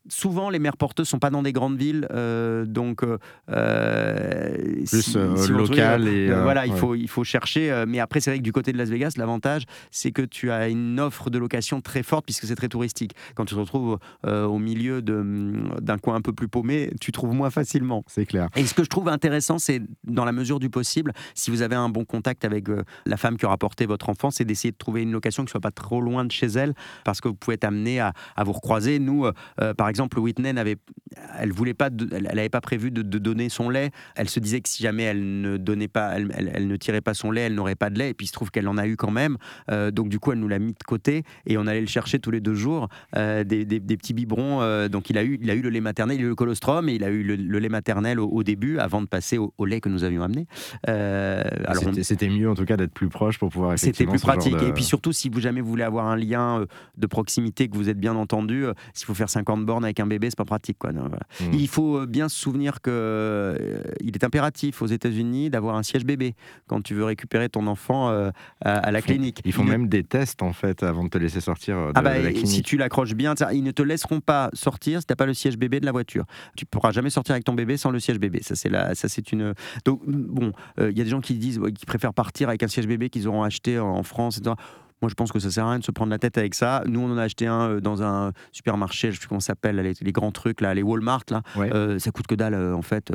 souvent 0.08 0.50
les 0.50 0.60
mères 0.60 0.78
porteuses 0.78 1.08
sont 1.08 1.20
pas 1.20 1.30
dans 1.30 1.42
des 1.42 1.54
grandes 1.54 1.78
villes, 1.78 2.08
donc 2.68 3.04
plus 3.04 3.20
local 5.50 6.08
et 6.08 6.32
voilà, 6.32 6.66
il 6.66 6.74
faut 6.74 6.96
il 6.96 7.08
faut 7.08 7.24
chercher. 7.24 7.86
mais 7.88 8.00
après, 8.00 8.20
c'est 8.20 8.32
vrai 8.32 8.40
que 8.40 8.44
du 8.44 8.52
côté 8.52 8.72
de 8.72 8.78
Las 8.78 8.90
Vegas, 8.90 9.14
l'avantage, 9.18 9.64
c'est 9.92 10.12
que 10.12 10.22
tu 10.22 10.52
as 10.52 10.68
une 10.70 11.00
offre 11.00 11.30
de 11.30 11.38
location 11.38 11.82
très 11.82 12.04
forte 12.04 12.26
puisque 12.26 12.46
c'est 12.46 12.56
très 12.56 12.70
touristique. 12.70 13.14
Quand 13.36 13.46
tu 13.46 13.56
te 13.56 13.60
retrouves 13.60 13.98
au 14.26 14.60
milieu 14.60 15.02
d'un 15.02 15.98
coin 15.98 16.16
un 16.16 16.22
peu 16.22 16.34
plus 16.34 16.48
paumé, 16.48 16.92
tu 17.00 17.12
trouves 17.12 17.34
moins 17.34 17.50
facilement. 17.50 18.04
C'est 18.08 18.26
clair. 18.26 18.50
Et 18.56 18.66
ce 18.66 18.74
que 18.74 18.84
je 18.84 18.90
trouve 18.90 19.08
intéressant, 19.08 19.58
c'est 19.58 19.69
dans 20.04 20.26
la 20.26 20.32
mesure 20.32 20.60
du 20.60 20.70
possible, 20.70 21.14
si 21.36 21.52
vous 21.52 21.62
avez 21.62 21.76
un 21.76 21.90
bon 21.90 22.06
contact 22.06 22.46
avec 22.46 22.70
euh, 22.70 22.84
la 23.06 23.18
femme 23.18 23.38
qui 23.38 23.46
aura 23.46 23.58
porté 23.58 23.86
votre 23.86 24.10
enfant, 24.10 24.32
c'est 24.32 24.46
d'essayer 24.46 24.72
de 24.72 24.78
trouver 24.78 25.04
une 25.04 25.12
location 25.12 25.46
qui 25.46 25.52
soit 25.52 25.62
pas 25.62 25.72
trop 25.72 26.02
loin 26.02 26.26
de 26.26 26.32
chez 26.32 26.48
elle, 26.48 26.74
parce 27.06 27.22
que 27.22 27.28
vous 27.28 27.36
pouvez 27.36 27.56
être 27.56 27.66
amené 27.66 28.00
à, 28.00 28.14
vous 28.44 28.54
recroiser. 28.54 29.00
Nous, 29.00 29.26
euh, 29.26 29.34
euh, 29.62 29.74
par 29.74 29.90
exemple, 29.90 30.20
Whitney 30.20 30.54
n'avait, 30.54 30.78
elle 31.38 31.52
voulait 31.52 31.74
pas, 31.74 31.90
elle 32.12 32.24
n'avait 32.24 32.50
pas 32.50 32.62
prévu 32.62 32.92
de, 32.92 33.02
donner 33.02 33.50
son 33.50 33.70
lait. 33.70 33.92
Elle 34.16 34.30
se 34.30 34.40
disait 34.40 34.62
que 34.62 34.70
si 34.70 34.82
jamais 34.82 35.04
elle 35.04 35.42
ne 35.42 35.58
donnait 35.58 35.88
pas, 35.88 36.16
elle, 36.16 36.68
ne 36.68 36.76
tirait 36.78 37.02
pas 37.02 37.14
son 37.14 37.32
lait, 37.32 37.42
elle 37.42 37.56
n'aurait 37.56 37.76
pas 37.76 37.90
de 37.90 38.00
lait. 38.00 38.12
Et 38.12 38.14
puis 38.14 38.26
il 38.26 38.30
se 38.30 38.34
trouve 38.34 38.50
qu'elle 38.50 38.68
en 38.68 38.78
a 38.78 38.88
eu 38.88 38.96
quand 38.96 39.12
même. 39.12 39.38
donc 39.92 40.10
du 40.10 40.20
coup, 40.20 40.32
elle 40.32 40.40
nous 40.40 40.48
l'a 40.48 40.60
mis 40.60 40.72
de 40.72 40.84
côté 40.86 41.24
et 41.46 41.58
on 41.58 41.68
allait 41.68 41.82
le 41.82 41.88
chercher 41.88 42.20
tous 42.20 42.32
les 42.32 42.40
deux 42.40 42.54
jours, 42.54 42.88
des, 43.14 43.66
petits 43.66 44.14
biberons. 44.14 44.88
donc 44.88 45.10
il 45.10 45.18
a 45.18 45.24
eu, 45.24 45.38
il 45.42 45.52
a 45.52 45.54
eu 45.54 45.62
le 45.62 45.70
lait 45.70 45.82
maternel, 45.82 46.18
il 46.18 46.24
a 46.24 46.26
eu 46.26 46.30
le 46.30 46.36
colostrum 46.36 46.88
et 46.88 46.94
il 46.94 47.04
a 47.04 47.10
eu 47.10 47.24
le, 47.24 47.60
lait 47.60 47.70
maternel 47.70 48.20
au, 48.20 48.44
début, 48.44 48.80
avant 48.80 49.02
de 49.02 49.08
passer 49.08 49.38
au 49.38 49.59
lait 49.66 49.82
que 49.82 49.90
nous 49.90 50.04
avions 50.04 50.24
amené. 50.24 50.48
Euh, 50.88 51.44
c'était 52.02 52.30
mieux 52.30 52.50
en 52.50 52.56
tout 52.56 52.66
cas 52.66 52.78
d'être 52.78 52.94
plus 52.94 53.10
proche 53.10 53.38
pour 53.38 53.50
pouvoir 53.50 53.78
C'était 53.78 54.06
plus 54.06 54.22
pratique. 54.22 54.62
Et 54.62 54.72
puis 54.74 54.84
surtout, 54.84 55.12
si 55.12 55.30
vous 55.30 55.40
jamais 55.40 55.62
voulez 55.62 55.84
avoir 55.84 56.08
un 56.08 56.16
lien 56.16 56.62
euh, 56.62 56.66
de 56.98 57.08
proximité, 57.08 57.68
que 57.68 57.76
vous 57.76 57.90
êtes 57.90 58.00
bien 58.00 58.16
entendu, 58.16 58.66
euh, 58.66 58.74
s'il 58.94 59.06
faut 59.06 59.14
faire 59.14 59.30
50 59.30 59.66
bornes 59.66 59.84
avec 59.84 60.00
un 60.00 60.08
bébé, 60.08 60.30
c'est 60.30 60.38
pas 60.38 60.46
pratique. 60.46 60.78
Quoi. 60.80 60.92
Mmh. 60.92 61.10
Il 61.54 61.68
faut 61.68 62.06
bien 62.06 62.30
se 62.30 62.38
souvenir 62.38 62.82
que 62.82 63.84
il 64.02 64.16
est 64.16 64.24
impératif 64.24 64.82
aux 64.82 64.88
États-Unis 64.88 65.50
d'avoir 65.50 65.76
un 65.76 65.84
siège 65.84 66.06
bébé 66.06 66.36
quand 66.68 66.82
tu 66.82 66.94
veux 66.94 67.04
récupérer 67.04 67.50
ton 67.50 67.68
enfant 67.68 68.10
à, 68.62 68.92
la 68.92 69.02
clinique. 69.02 69.42
Ils 69.46 69.54
font 69.54 69.64
même 69.64 69.88
des 69.88 70.04
tests 70.04 70.42
en 70.42 70.54
fait 70.54 70.84
avant 70.84 71.04
de 71.04 71.10
te 71.10 71.18
laisser 71.18 71.42
sortir 71.42 71.76
de, 71.78 71.92
ah 71.96 72.02
bah, 72.02 72.18
la 72.18 72.32
clinique. 72.32 72.48
Si 72.48 72.62
tu 72.62 72.78
l'accroches 72.78 73.14
bien, 73.14 73.34
ils 73.52 73.64
ne 73.64 73.72
te 73.72 73.82
laisseront 73.82 74.20
pas 74.20 74.50
sortir 74.54 75.02
si 75.02 75.08
tu 75.08 75.12
n'as 75.12 75.16
pas 75.16 75.26
le 75.26 75.34
siège 75.34 75.58
bébé 75.58 75.80
de 75.80 75.86
la 75.86 75.92
voiture. 75.92 76.26
Tu 76.56 76.66
pourras 76.66 76.92
jamais 76.92 77.10
sortir 77.10 77.34
avec 77.34 77.44
ton 77.44 77.54
bébé 77.54 77.78
sans 77.78 77.92
le 77.92 78.00
siège 78.00 78.20
bébé. 78.20 78.40
Ça 78.42 78.56
c'est 78.56 78.70
ça 78.96 79.08
c'est 79.08 79.32
une. 79.32 79.39
Donc 79.86 80.02
bon, 80.06 80.52
il 80.78 80.84
euh, 80.84 80.92
y 80.92 81.02
a 81.02 81.04
des 81.04 81.10
gens 81.10 81.22
qui 81.22 81.36
disent 81.36 81.60
qui 81.78 81.86
préfèrent 81.86 82.14
partir 82.14 82.50
avec 82.50 82.64
un 82.64 82.68
siège 82.68 82.88
bébé 82.88 83.10
qu'ils 83.10 83.28
auront 83.28 83.44
acheté 83.44 83.80
en 83.80 84.04
France, 84.04 84.38
etc. 84.38 84.56
Moi, 85.02 85.10
je 85.10 85.16
pense 85.16 85.32
que 85.32 85.40
ça 85.40 85.50
sert 85.50 85.66
à 85.66 85.70
rien 85.70 85.80
de 85.80 85.84
se 85.84 85.92
prendre 85.92 86.10
la 86.10 86.20
tête 86.20 86.38
avec 86.38 86.56
ça. 86.56 86.84
Nous, 86.86 87.00
on 87.00 87.12
en 87.12 87.18
a 87.18 87.24
acheté 87.24 87.48
un 87.48 87.70
euh, 87.70 87.80
dans 87.80 88.04
un 88.04 88.34
supermarché, 88.52 89.10
je 89.10 89.14
sais 89.14 89.20
plus 89.20 89.28
comment 89.28 89.40
ça 89.40 89.48
s'appelle, 89.48 89.78
les, 89.78 90.12
grands 90.12 90.32
trucs, 90.32 90.62
là, 90.62 90.74
les 90.74 90.84
Walmart, 90.84 91.24
là. 91.30 91.42
Euh, 91.58 92.00
ça 92.00 92.12
coûte 92.12 92.28
que 92.28 92.36
dalle, 92.36 92.56
en 92.74 92.82
fait, 92.82 93.12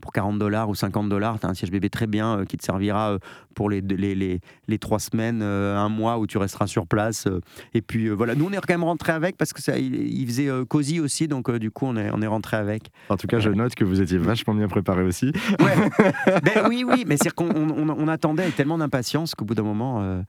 pour 0.00 0.12
40 0.12 0.38
dollars 0.38 0.68
ou 0.68 0.74
50 0.74 1.08
dollars. 1.08 1.40
Tu 1.40 1.46
as 1.46 1.48
un 1.48 1.54
siège 1.54 1.70
bébé 1.70 1.90
très 1.90 2.06
bien 2.06 2.44
qui 2.48 2.56
te 2.56 2.64
servira 2.64 3.18
pour 3.54 3.70
les, 3.70 3.80
les, 3.80 4.14
les, 4.14 4.40
les, 4.68 4.78
trois 4.78 4.98
semaines, 4.98 5.42
un 5.42 5.88
mois 5.88 6.18
où 6.18 6.26
tu 6.26 6.38
resteras 6.38 6.66
sur 6.66 6.86
place. 6.86 7.26
et 7.74 7.82
puis, 7.82 8.08
voilà. 8.08 8.34
Nous, 8.34 8.46
on 8.46 8.52
est 8.52 8.56
quand 8.56 8.74
même 8.74 8.84
rentré 8.84 9.12
avec 9.12 9.36
parce 9.36 9.52
que 9.52 9.62
ça, 9.62 9.78
il, 9.78 10.26
faisait 10.26 10.48
cosy 10.68 11.00
aussi, 11.00 11.28
donc 11.28 11.50
du 11.56 11.70
coup, 11.70 11.86
on 11.86 11.96
est, 11.96 12.10
on 12.12 12.22
est 12.22 12.26
rentré 12.26 12.56
avec. 12.56 12.90
En 13.08 13.16
tout 13.16 13.26
cas, 13.26 13.38
je 13.38 13.50
note 13.50 13.74
que 13.74 13.84
vous 13.84 14.00
étiez 14.00 14.18
vachement 14.18 14.54
bien 14.54 14.68
préparé 14.68 15.02
aussi. 15.02 15.32
Ouais. 15.60 15.74
ben, 16.42 16.66
oui, 16.68 16.84
oui, 16.86 17.04
mais 17.06 17.16
c'est 17.16 17.32
qu'on 17.32 17.48
on, 17.48 17.88
on, 17.88 18.08
attendait 18.08 18.44
avec 18.44 18.56
tellement 18.56 18.78
d'impatience 18.78 19.34
qu'au 19.34 19.44
bout 19.44 19.54
d'un 19.54 19.62
moment. 19.62 20.22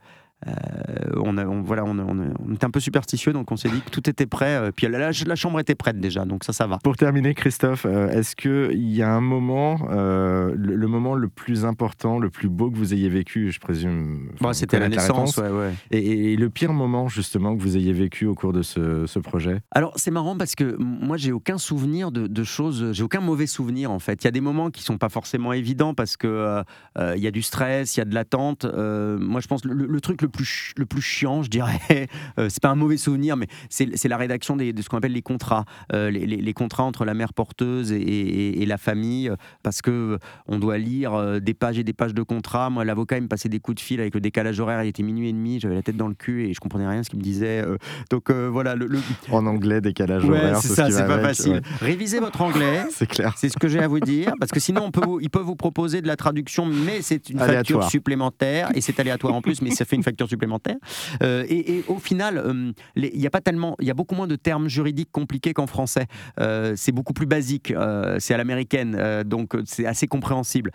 On, 1.16 1.36
a, 1.36 1.44
voilà, 1.44 1.84
on, 1.84 1.98
on, 1.98 2.54
était 2.54 2.64
un 2.64 2.70
peu 2.70 2.80
superstitieux, 2.80 3.32
donc 3.32 3.50
on 3.50 3.56
s'est 3.56 3.68
dit 3.68 3.80
que 3.80 3.90
tout 3.90 4.08
était 4.08 4.26
prêt. 4.26 4.70
puis 4.74 4.86
la, 4.88 5.10
la, 5.10 5.34
chambre 5.36 5.60
était 5.60 5.74
prête 5.74 6.00
déjà, 6.00 6.24
donc 6.24 6.44
ça, 6.44 6.52
ça 6.52 6.66
va. 6.66 6.78
Pour 6.78 6.96
terminer, 6.96 7.34
Christophe, 7.34 7.84
est-ce 7.86 8.36
qu'il 8.36 8.88
y 8.88 9.02
a 9.02 9.12
un 9.12 9.20
moment, 9.20 9.78
le, 9.90 10.86
moment 10.86 11.14
le 11.14 11.28
plus 11.28 11.64
important, 11.64 12.18
le 12.18 12.30
plus 12.30 12.48
beau 12.48 12.70
que 12.70 12.76
vous 12.76 12.94
ayez 12.94 13.08
vécu, 13.08 13.50
je 13.50 13.60
présume 13.60 14.30
C'était 14.52 14.78
la 14.78 14.88
naissance, 14.88 15.36
ouais, 15.36 15.50
ouais. 15.50 15.72
Et, 15.90 16.36
le 16.36 16.50
pire 16.50 16.72
moment, 16.72 17.08
justement, 17.08 17.56
que 17.56 17.62
vous 17.62 17.76
ayez 17.76 17.92
vécu 17.92 18.26
au 18.26 18.34
cours 18.34 18.52
de 18.52 18.62
ce, 18.62 19.06
ce 19.06 19.18
projet? 19.18 19.60
Alors, 19.72 19.92
c'est 19.96 20.10
marrant 20.10 20.36
parce 20.36 20.54
que 20.54 20.76
moi, 20.78 21.16
j'ai 21.16 21.32
aucun 21.32 21.58
souvenir 21.58 22.12
de, 22.12 22.26
de 22.26 22.44
choses, 22.44 22.92
j'ai 22.92 23.02
aucun 23.02 23.20
mauvais 23.20 23.46
souvenir 23.46 23.90
en 23.90 23.98
fait. 23.98 24.22
Il 24.22 24.26
y 24.26 24.28
a 24.28 24.32
des 24.32 24.40
moments 24.40 24.70
qui 24.70 24.82
sont 24.82 24.98
pas 24.98 25.08
forcément 25.08 25.52
évidents 25.52 25.94
parce 25.94 26.16
que 26.16 26.26
euh, 26.26 26.62
euh, 26.98 27.14
il 27.16 27.22
y 27.22 27.26
a 27.26 27.30
du 27.30 27.42
stress, 27.42 27.96
il 27.96 28.00
y 28.00 28.02
a 28.02 28.04
de 28.04 28.14
l'attente. 28.14 28.64
Euh, 28.64 29.18
moi, 29.18 29.40
je 29.40 29.46
pense 29.46 29.64
le, 29.64 29.74
le, 29.74 30.00
truc 30.00 30.22
le 30.22 30.27
plus 30.28 30.72
le 30.76 30.86
plus 30.86 31.02
chiant, 31.02 31.42
je 31.42 31.50
dirais, 31.50 31.78
c'est 32.36 32.60
pas 32.60 32.70
un 32.70 32.74
mauvais 32.74 32.96
souvenir, 32.96 33.36
mais 33.36 33.46
c'est 33.68 34.08
la 34.08 34.16
rédaction 34.16 34.56
des, 34.56 34.72
de 34.72 34.82
ce 34.82 34.88
qu'on 34.88 34.98
appelle 34.98 35.12
les 35.12 35.22
contrats, 35.22 35.64
les, 35.92 36.10
les, 36.10 36.52
contrats 36.52 36.84
entre 36.84 37.04
la 37.04 37.14
mère 37.14 37.32
porteuse 37.32 37.92
et, 37.92 38.62
et, 38.62 38.66
la 38.66 38.78
famille, 38.78 39.30
parce 39.62 39.82
que 39.82 40.18
on 40.46 40.58
doit 40.58 40.78
lire 40.78 41.40
des 41.40 41.54
pages 41.54 41.78
et 41.78 41.84
des 41.84 41.92
pages 41.92 42.14
de 42.14 42.22
contrats. 42.22 42.70
Moi, 42.70 42.84
l'avocat, 42.84 43.16
il 43.16 43.22
me 43.22 43.28
passait 43.28 43.48
des 43.48 43.60
coups 43.60 43.76
de 43.76 43.80
fil 43.80 44.00
avec 44.00 44.14
le 44.14 44.20
décalage 44.20 44.60
horaire. 44.60 44.82
Il 44.84 44.88
était 44.88 45.02
minuit 45.02 45.28
et 45.28 45.32
demi, 45.32 45.60
j'avais 45.60 45.74
la 45.74 45.82
tête 45.82 45.96
dans 45.96 46.08
le 46.08 46.14
cul 46.14 46.48
et 46.48 46.54
je 46.54 46.60
comprenais 46.60 46.86
rien 46.88 47.02
ce 47.02 47.10
qu'il 47.10 47.18
me 47.18 47.24
disait. 47.24 47.64
donc 48.10 48.30
voilà. 48.30 48.74
Le, 48.74 48.88
En 49.30 49.46
anglais, 49.46 49.80
décalage 49.80 50.24
horaire, 50.24 50.58
c'est 50.58 50.68
ça, 50.68 50.90
c'est 50.90 51.06
pas 51.06 51.20
facile. 51.20 51.62
Révisez 51.80 52.20
votre 52.20 52.40
anglais. 52.42 52.84
c'est 52.90 53.08
clair. 53.08 53.34
C'est 53.36 53.48
ce 53.48 53.56
que 53.56 53.68
j'ai 53.68 53.80
à 53.80 53.88
vous 53.88 54.00
dire, 54.00 54.32
parce 54.38 54.52
que 54.52 54.60
sinon, 54.60 54.84
on 54.84 54.90
peut 54.90 55.00
ils 55.20 55.30
peuvent 55.30 55.42
vous 55.44 55.56
proposer 55.56 56.02
de 56.02 56.06
la 56.06 56.16
traduction, 56.16 56.66
mais 56.66 57.02
c'est 57.02 57.30
une 57.30 57.38
facture 57.38 57.84
supplémentaire, 57.84 58.70
et 58.74 58.80
c'est 58.80 58.98
aléatoire 59.00 59.34
en 59.34 59.42
plus, 59.42 59.62
mais 59.62 59.70
ça 59.70 59.84
fait 59.84 59.96
une 59.96 60.02
facture 60.02 60.17
supplémentaire. 60.26 60.76
Euh, 61.22 61.44
et, 61.48 61.84
au 61.88 61.98
final, 61.98 62.38
euh, 62.38 62.72
il 62.96 63.20
y 63.20 63.26
a 63.26 63.30
pas 63.30 63.40
tellement, 63.40 63.76
il 63.80 63.86
y 63.86 63.90
a 63.90 63.94
beaucoup 63.94 64.14
moins 64.14 64.26
de 64.26 64.36
termes 64.36 64.68
juridiques 64.68 65.10
compliqués 65.12 65.52
qu'en 65.52 65.66
français. 65.66 66.06
Euh, 66.40 66.74
c'est 66.76 66.92
beaucoup 66.92 67.12
plus 67.12 67.26
basique, 67.26 67.72
c'est 68.18 68.34
à 68.34 68.36
l'américaine, 68.36 69.22
donc 69.24 69.56
c'est 69.64 69.86
assez 69.86 70.06
compréhensible. 70.06 70.70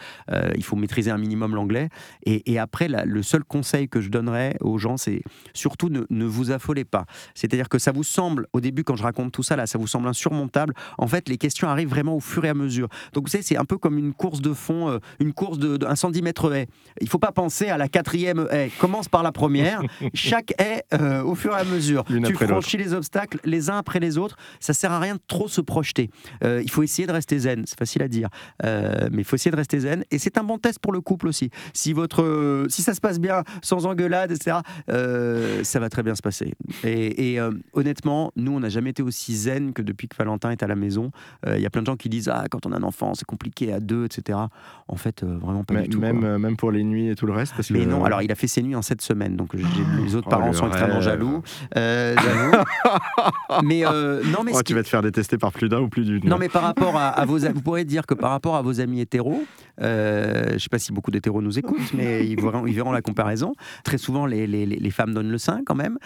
il 0.55 0.63
faut 0.63 0.75
maîtriser 0.75 1.11
un 1.11 1.17
minimum 1.17 1.55
l'anglais. 1.55 1.89
Et, 2.25 2.59
après, 2.59 2.87
le 2.87 3.23
seul 3.23 3.43
conseil 3.43 3.89
que 3.89 4.01
je 4.01 4.09
donnerais 4.09 4.55
aux 4.61 4.77
gens, 4.77 4.97
c'est 4.97 5.21
surtout 5.53 5.89
ne, 5.89 6.25
vous 6.25 6.51
affolez 6.51 6.85
pas. 6.85 7.05
C'est-à-dire 7.35 7.69
que 7.69 7.79
ça 7.79 7.91
vous 7.91 8.03
semble, 8.03 8.47
au 8.53 8.61
début, 8.61 8.83
quand 8.83 8.95
je 8.95 9.03
raconte 9.03 9.31
tout 9.31 9.43
ça, 9.43 9.55
là, 9.55 9.65
ça 9.65 9.77
vous 9.77 9.87
semble 9.87 10.07
insurmontable. 10.07 10.73
En 10.97 11.07
fait, 11.07 11.29
les 11.29 11.37
questions 11.37 11.67
arrivent 11.67 11.89
vraiment 11.89 12.15
au 12.15 12.19
fur 12.19 12.45
et 12.45 12.49
à 12.49 12.53
mesure. 12.53 12.87
Donc, 13.13 13.25
vous 13.25 13.29
savez, 13.29 13.43
c'est 13.43 13.57
un 13.57 13.65
peu 13.65 13.77
comme 13.77 13.97
une 13.97 14.13
course 14.13 14.41
de 14.41 14.53
fond, 14.53 14.89
euh, 14.89 14.99
une 15.19 15.33
course 15.33 15.57
de, 15.59 15.77
110 15.93 16.21
mètres 16.21 16.53
haie. 16.53 16.67
Il 17.01 17.09
faut 17.09 17.19
pas 17.19 17.31
penser 17.31 17.69
à 17.69 17.77
la 17.77 17.87
quatrième 17.87 18.47
haie. 18.51 18.71
Commence 18.79 19.09
par 19.09 19.23
la 19.23 19.31
première. 19.33 19.81
Chaque 20.13 20.53
haie, 20.59 20.83
euh, 20.93 21.23
au 21.23 21.35
fur 21.35 21.53
et 21.53 21.59
à 21.59 21.63
mesure, 21.63 22.05
tu 22.05 22.33
franchis 22.33 22.77
les 22.77 22.93
obstacles 22.93 23.39
les 23.43 23.69
uns 23.69 23.77
après 23.77 23.99
les 23.99 24.17
autres. 24.17 24.37
Ça 24.59 24.73
sert 24.73 24.91
à 24.91 24.99
rien 24.99 25.15
de 25.15 25.21
trop 25.27 25.47
se 25.47 25.61
projeter. 25.61 26.09
Euh, 26.43 26.61
il 26.63 26.69
faut 26.69 26.83
essayer 26.83 27.07
de 27.07 27.11
rester 27.11 27.39
zen. 27.39 27.63
C'est 27.65 27.77
facile 27.77 28.01
à 28.03 28.07
dire, 28.07 28.29
mais 28.63 29.19
il 29.19 29.23
faut 29.23 29.35
essayer 29.35 29.51
de 29.51 29.57
rester 29.57 29.79
zen. 29.79 30.03
Et 30.11 30.19
c'est 30.19 30.37
un 30.37 30.43
bon 30.43 30.57
test 30.57 30.79
pour 30.79 30.93
le 30.93 31.01
couple 31.01 31.27
aussi. 31.27 31.49
Si 31.73 31.93
votre, 31.93 32.65
si 32.69 32.81
ça 32.81 32.93
se 32.93 33.01
passe 33.01 33.19
bien, 33.19 33.43
sans 33.61 33.85
engueulade, 33.85 34.31
etc., 34.31 34.57
ça 34.87 35.79
va 35.79 35.89
très 35.89 36.03
bien 36.03 36.15
se 36.15 36.21
passer. 36.21 36.53
Et, 36.83 37.33
et 37.33 37.39
honnêtement, 37.73 38.31
nous, 38.35 38.53
on 38.53 38.59
n'a 38.59 38.69
jamais 38.69 38.91
été 38.91 39.03
aussi 39.03 39.35
zen 39.35 39.73
que 39.73 39.81
depuis 39.81 40.07
que 40.07 40.15
Valentin 40.15 40.51
est 40.51 40.63
à 40.63 40.67
la 40.67 40.75
maison. 40.75 41.11
Il 41.47 41.59
y 41.59 41.65
a 41.65 41.69
plein 41.69 41.81
de 41.81 41.87
gens 41.87 41.97
qui 41.97 42.09
disent 42.09 42.29
ah 42.29 42.45
quand 42.49 42.65
on 42.65 42.71
a 42.71 42.77
un 42.77 42.83
enfant 42.83 43.13
c'est 43.13 43.25
compliqué 43.25 43.73
à 43.73 43.79
deux 43.79 44.05
etc. 44.05 44.39
En 44.87 44.95
fait 44.95 45.23
euh, 45.23 45.37
vraiment 45.37 45.63
pas 45.63 45.81
du 45.81 45.89
tout. 45.89 45.99
Même 45.99 46.23
euh, 46.23 46.37
même 46.37 46.55
pour 46.55 46.71
les 46.71 46.83
nuits 46.83 47.09
et 47.09 47.15
tout 47.15 47.25
le 47.25 47.33
reste. 47.33 47.53
Parce 47.55 47.71
Mais 47.71 47.85
non 47.85 48.03
alors 48.03 48.21
il 48.21 48.31
a 48.31 48.35
fait 48.35 48.47
ses 48.47 48.61
nuits 48.61 48.75
en 48.75 48.81
sept 48.81 49.01
semaines 49.01 49.22
donc 49.29 49.53
les 49.53 50.15
autres 50.15 50.27
oh, 50.27 50.29
parents 50.29 50.53
sont 50.53 50.67
extrêmement 50.67 51.01
jaloux. 51.01 51.41
Euh, 51.77 52.15
mais 53.63 53.83
non 53.83 54.43
mais 54.43 54.51
oh, 54.53 54.61
tu 54.63 54.73
vas 54.73 54.83
te 54.83 54.89
faire 54.89 55.01
détester 55.01 55.37
par 55.37 55.51
plus 55.51 55.69
d'un 55.69 55.81
ou 55.81 55.89
plus 55.89 56.05
d'une. 56.05 56.27
Non 56.27 56.37
mais 56.37 56.49
par 56.49 56.63
rapport 56.63 56.95
à, 56.97 57.25
vos 57.25 57.39
vous 57.39 57.61
pourrez 57.61 57.85
dire 57.85 58.05
que 58.05 58.13
par 58.13 58.31
rapport 58.31 58.55
à 58.55 58.61
vos 58.61 58.79
amis 58.79 59.01
hétéros, 59.01 59.43
je 59.79 60.57
sais 60.57 60.69
pas 60.69 60.79
si 60.79 60.91
beaucoup 60.91 61.11
d'hétéros 61.11 61.41
nous 61.41 61.59
écoutent 61.59 61.93
mais 61.93 62.25
ils 62.27 62.39
verront, 62.39 62.65
ils 62.65 62.75
verront 62.75 62.91
la 62.91 63.01
comparaison. 63.01 63.53
Très 63.83 63.97
souvent 63.97 64.25
les, 64.25 64.47
les, 64.47 64.65
les 64.65 64.91
femmes 64.91 65.13
donnent 65.13 65.31
le 65.31 65.37
sein 65.37 65.61
quand 65.65 65.75
même. 65.75 65.97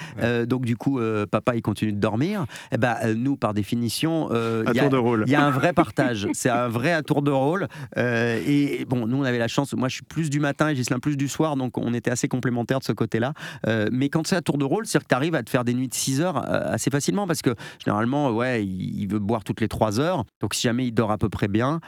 donc 0.45 0.65
du 0.65 0.75
coup 0.75 0.99
papa 1.31 1.55
il 1.55 1.61
continue 1.61 1.93
de 1.93 1.99
dormir. 1.99 2.45
Et 2.71 2.75
eh 2.75 2.77
ben 2.77 2.95
nous 3.15 3.35
par 3.35 3.53
définition 3.53 4.29
il 4.31 5.31
y, 5.31 5.35
a 5.35 5.45
un 5.45 5.51
vrai 5.51 5.73
partage. 5.73 6.27
C'est 6.33 6.49
un 6.49 6.67
vrai 6.67 6.91
à 6.91 7.03
tour 7.03 7.21
de 7.21 7.31
rôle. 7.31 7.67
Euh, 7.97 8.41
et 8.45 8.85
bon, 8.85 9.07
nous, 9.07 9.17
on 9.17 9.23
avait 9.23 9.37
la 9.37 9.47
chance. 9.47 9.73
Moi, 9.73 9.89
je 9.89 9.95
suis 9.95 10.03
plus 10.03 10.29
du 10.29 10.39
matin 10.39 10.69
et 10.69 10.75
Gislain 10.75 10.99
plus 10.99 11.17
du 11.17 11.27
soir, 11.27 11.55
donc 11.55 11.77
on 11.77 11.93
était 11.93 12.11
assez 12.11 12.27
complémentaires 12.27 12.79
de 12.79 12.83
ce 12.83 12.91
côté-là. 13.07 13.33
Euh, 13.67 13.87
mais 13.91 14.09
quand 14.09 14.27
c'est 14.27 14.35
à 14.35 14.41
tour 14.41 14.57
de 14.57 14.65
rôle, 14.65 14.85
c'est 14.85 14.99
que 14.99 15.07
tu 15.07 15.15
arrives 15.15 15.35
à 15.35 15.43
te 15.43 15.49
faire 15.49 15.63
des 15.63 15.73
nuits 15.73 15.87
de 15.87 15.93
6 15.93 16.21
heures 16.21 16.37
euh, 16.37 16.73
assez 16.73 16.89
facilement 16.89 17.27
parce 17.27 17.41
que 17.41 17.55
généralement, 17.83 18.31
ouais, 18.31 18.65
il 18.65 19.07
veut 19.07 19.19
boire 19.19 19.43
toutes 19.43 19.61
les 19.61 19.67
3 19.67 19.99
heures. 19.99 20.25
Donc, 20.41 20.53
si 20.53 20.63
jamais 20.63 20.87
il 20.87 20.91
dort 20.91 21.11
à 21.11 21.17
peu 21.17 21.29
près 21.29 21.47
bien, 21.47 21.79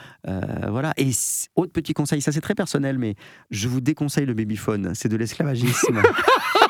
voilà. 0.68 0.92
Et 0.96 1.10
autre 1.56 1.72
petit 1.72 1.92
conseil, 1.92 2.20
ça 2.20 2.32
c'est 2.32 2.40
très 2.40 2.54
personnel, 2.54 2.98
mais 2.98 3.14
je 3.50 3.68
vous 3.68 3.80
déconseille 3.80 4.26
le 4.26 4.34
babyphone. 4.34 4.92
C'est 4.94 5.08
de 5.08 5.16
l'esclavagisme. 5.16 6.00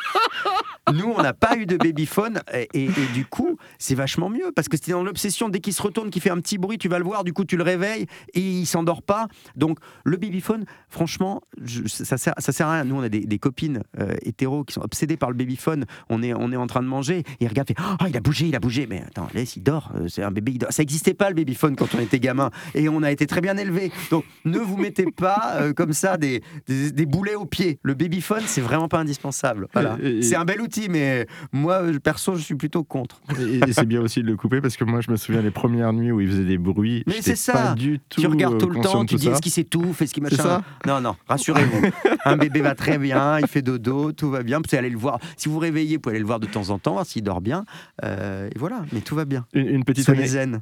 Nous, 0.92 1.12
on 1.16 1.22
n'a 1.22 1.32
pas 1.32 1.56
eu 1.56 1.66
de 1.66 1.76
babyphone 1.76 2.40
et, 2.52 2.68
et, 2.74 2.88
du 3.14 3.24
coup, 3.24 3.56
c'est 3.78 3.94
vachement 3.94 4.28
mieux 4.28 4.52
parce 4.54 4.68
que 4.68 4.76
c'était 4.76 4.92
dans 4.92 5.02
l'obsession. 5.02 5.48
Dès 5.48 5.60
qu'il 5.60 5.72
se 5.72 5.82
retourne, 5.82 6.10
qu'il 6.10 6.22
fait 6.22 6.30
un 6.30 6.40
petit 6.40 6.58
bruit, 6.58 6.78
tu 6.78 6.88
vas 6.88 6.98
le 6.98 7.04
voir, 7.04 7.24
du 7.24 7.32
coup, 7.32 7.44
tu 7.44 7.56
le 7.56 7.62
réveilles 7.62 8.06
et 8.34 8.40
il 8.40 8.66
s'endort 8.66 9.02
pas. 9.02 9.28
Donc, 9.56 9.78
le 10.04 10.16
babyphone, 10.16 10.64
franchement, 10.88 11.42
ça, 11.86 12.18
sert, 12.18 12.34
ça 12.38 12.52
sert 12.52 12.66
à 12.66 12.74
rien. 12.74 12.84
Nous, 12.84 12.96
on 12.96 13.02
a 13.02 13.08
des, 13.08 13.38
copines 13.38 13.82
euh, 13.98 14.14
hétéros 14.22 14.64
qui 14.64 14.74
sont 14.74 14.82
obsédées 14.82 15.16
par 15.16 15.30
le 15.30 15.36
babyphone. 15.36 15.86
On 16.10 16.22
est, 16.22 16.34
on 16.34 16.52
est 16.52 16.56
en 16.56 16.66
train 16.66 16.82
de 16.82 16.88
manger 16.88 17.18
et 17.18 17.24
ils 17.44 17.48
regardent, 17.48 17.70
oh, 17.78 18.04
il 18.08 18.16
a 18.16 18.20
bougé, 18.20 18.48
il 18.48 18.56
a 18.56 18.60
bougé. 18.60 18.86
Mais 18.86 19.02
attends, 19.06 19.28
laisse, 19.34 19.56
il 19.56 19.62
dort. 19.62 19.92
Euh, 19.94 20.08
c'est 20.08 20.22
un 20.22 20.30
bébé, 20.30 20.52
il 20.52 20.58
dort. 20.58 20.72
Ça 20.72 20.82
n'existait 20.82 21.14
pas 21.14 21.28
le 21.28 21.34
babyphone 21.34 21.76
quand 21.76 21.94
on 21.94 22.00
était 22.00 22.20
gamin 22.20 22.50
et 22.74 22.88
on 22.88 23.02
a 23.02 23.10
été 23.10 23.26
très 23.26 23.40
bien 23.40 23.56
élevés. 23.56 23.90
Donc, 24.10 24.24
ne 24.44 24.58
vous 24.58 24.76
mettez 24.76 25.06
pas 25.06 25.54
euh, 25.56 25.72
comme 25.72 25.92
ça 25.92 26.16
des, 26.16 26.42
des, 26.66 27.06
boulets 27.06 27.34
aux 27.34 27.46
pieds. 27.46 27.78
Le 27.82 27.94
babyphone, 27.94 28.42
c'est 28.46 28.60
vraiment 28.60 28.88
pas 28.88 28.98
indispensable. 28.98 29.68
Voilà. 29.72 29.96
C'est 30.20 30.36
un 30.36 30.44
bel 30.44 30.60
outil 30.60 30.79
mais 30.88 31.26
moi, 31.52 31.82
perso, 32.02 32.34
je 32.36 32.42
suis 32.42 32.54
plutôt 32.54 32.84
contre. 32.84 33.20
Et, 33.38 33.72
c'est 33.72 33.86
bien 33.86 34.00
aussi 34.00 34.22
de 34.22 34.26
le 34.26 34.36
couper 34.36 34.60
parce 34.60 34.76
que 34.76 34.84
moi, 34.84 35.00
je 35.00 35.10
me 35.10 35.16
souviens 35.16 35.42
les 35.42 35.50
premières 35.50 35.92
nuits 35.92 36.12
où 36.12 36.20
il 36.20 36.28
faisait 36.28 36.44
des 36.44 36.58
bruits. 36.58 37.02
Mais 37.06 37.20
c'est 37.20 37.36
ça. 37.36 37.74
du 37.74 38.00
tout 38.08 38.20
tu 38.20 38.26
regardes 38.26 38.58
tout 38.58 38.70
le 38.70 38.80
temps, 38.80 39.04
tu 39.04 39.16
dis 39.16 39.28
est-ce 39.28 39.42
qu'il 39.42 39.52
s'étouffe, 39.52 40.02
est-ce 40.02 40.14
qu'il 40.14 40.22
machin? 40.22 40.62
Non, 40.86 41.00
non, 41.00 41.16
rassurez-vous. 41.28 41.90
Un 42.24 42.36
bébé 42.36 42.60
va 42.60 42.74
très 42.74 42.98
bien, 42.98 43.38
il 43.38 43.46
fait 43.46 43.62
dodo, 43.62 44.12
tout 44.12 44.30
va 44.30 44.42
bien. 44.42 44.58
Vous 44.58 44.62
pouvez 44.62 44.78
aller 44.78 44.90
le 44.90 44.98
voir. 44.98 45.18
Si 45.36 45.48
vous 45.48 45.58
réveillez, 45.58 45.96
vous 45.96 46.02
pouvez 46.02 46.14
aller 46.14 46.20
le 46.20 46.26
voir 46.26 46.40
de 46.40 46.46
temps 46.46 46.70
en 46.70 46.78
temps, 46.78 47.02
s'il 47.04 47.22
dort 47.22 47.40
bien. 47.40 47.64
Euh, 48.04 48.48
et 48.54 48.58
voilà, 48.58 48.82
mais 48.92 49.00
tout 49.00 49.14
va 49.14 49.24
bien. 49.24 49.46
Une, 49.52 49.84
petite, 49.84 50.10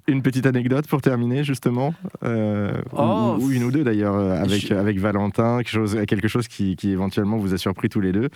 une 0.06 0.22
petite 0.22 0.46
anecdote 0.46 0.86
pour 0.86 1.00
terminer, 1.02 1.44
justement. 1.44 1.94
Euh, 2.24 2.72
oh, 2.92 3.36
ou, 3.40 3.50
une 3.50 3.64
ou 3.64 3.70
deux 3.70 3.84
d'ailleurs, 3.84 4.14
euh, 4.14 4.42
avec, 4.42 4.70
avec 4.70 4.98
Valentin, 4.98 5.58
quelque 5.58 5.70
chose, 5.70 5.98
quelque 6.06 6.28
chose 6.28 6.48
qui, 6.48 6.76
qui, 6.76 6.90
éventuellement 6.90 7.36
vous 7.38 7.54
a 7.54 7.58
surpris 7.58 7.88
tous 7.88 8.00
les 8.00 8.12
deux, 8.12 8.28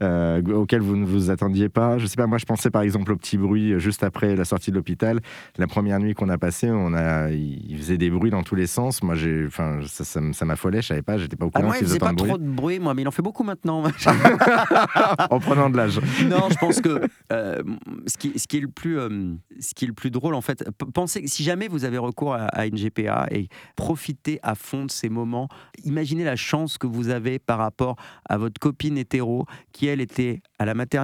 auquel 0.00 0.80
vous 0.80 0.96
ne 0.96 1.04
vous 1.04 1.30
attendiez 1.30 1.68
pas 1.68 1.98
Je 1.98 2.06
sais 2.06 2.16
pas, 2.16 2.26
moi 2.26 2.38
je 2.38 2.44
pensais 2.44 2.70
par 2.70 2.82
exemple 2.82 3.12
au 3.12 3.16
petit 3.16 3.36
bruit 3.36 3.78
juste 3.78 4.02
après 4.02 4.36
la 4.36 4.44
sortie 4.44 4.70
de 4.70 4.76
l'hôpital. 4.76 5.20
La 5.56 5.66
première 5.66 5.98
nuit 5.98 6.14
qu'on 6.14 6.28
a 6.28 6.38
passée, 6.38 6.70
on 6.70 6.94
a, 6.94 7.30
il 7.30 7.76
faisait 7.76 7.98
des 7.98 8.10
bruits 8.10 8.30
dans 8.30 8.42
tous 8.42 8.54
les 8.54 8.66
sens. 8.66 9.02
Moi, 9.02 9.14
j'ai, 9.14 9.44
enfin, 9.46 9.80
ça, 9.86 10.04
ça, 10.04 10.44
m'affolait, 10.44 10.82
je 10.82 10.88
savais 10.88 11.02
pas, 11.02 11.18
j'étais 11.18 11.36
pas 11.36 11.46
au 11.46 11.50
ah, 11.54 11.60
courant. 11.60 11.72
Ah, 11.72 11.72
moi, 11.72 11.76
il 11.80 11.86
faisait 11.86 11.98
pas 11.98 12.12
trop 12.12 12.38
de 12.38 12.48
bruit, 12.48 12.67
moi, 12.78 12.94
mais 12.94 13.02
il 13.02 13.08
en 13.08 13.12
fait 13.12 13.22
beaucoup 13.22 13.44
maintenant. 13.44 13.82
en 15.30 15.40
prenant 15.40 15.70
de 15.70 15.76
l'âge. 15.76 16.00
Non, 16.26 16.48
je 16.50 16.58
pense 16.58 16.80
que 16.80 17.00
euh, 17.32 17.62
ce, 18.06 18.18
qui, 18.18 18.38
ce, 18.38 18.46
qui, 18.46 18.58
est 18.58 18.60
le 18.60 18.68
plus, 18.68 18.98
euh, 18.98 19.34
ce 19.60 19.74
qui 19.74 19.84
est 19.84 19.88
le 19.88 19.94
plus 19.94 20.10
drôle, 20.10 20.34
en 20.34 20.40
fait, 20.40 20.64
pensez 20.92 21.26
si 21.26 21.42
jamais 21.42 21.68
vous 21.68 21.84
avez 21.84 21.98
recours 21.98 22.34
à, 22.34 22.46
à, 22.46 22.66
une 22.66 22.76
GPA 22.76 23.28
et 23.30 23.48
profitez 23.76 24.38
à 24.42 24.54
fond 24.54 24.84
de 24.84 24.90
ces 24.90 25.08
moments, 25.08 25.48
imaginez 25.84 26.24
la 26.24 26.36
chance 26.36 26.76
que 26.78 26.86
vous 26.86 27.08
avez 27.08 27.38
par 27.38 27.58
rapport 27.58 27.96
à 28.28 28.36
votre 28.36 28.60
copine 28.60 28.98
hétéro 28.98 29.46
qui, 29.72 29.86
elle, 29.86 30.00
était 30.00 30.42
à 30.58 30.64
la 30.64 30.74
maternité 30.74 30.98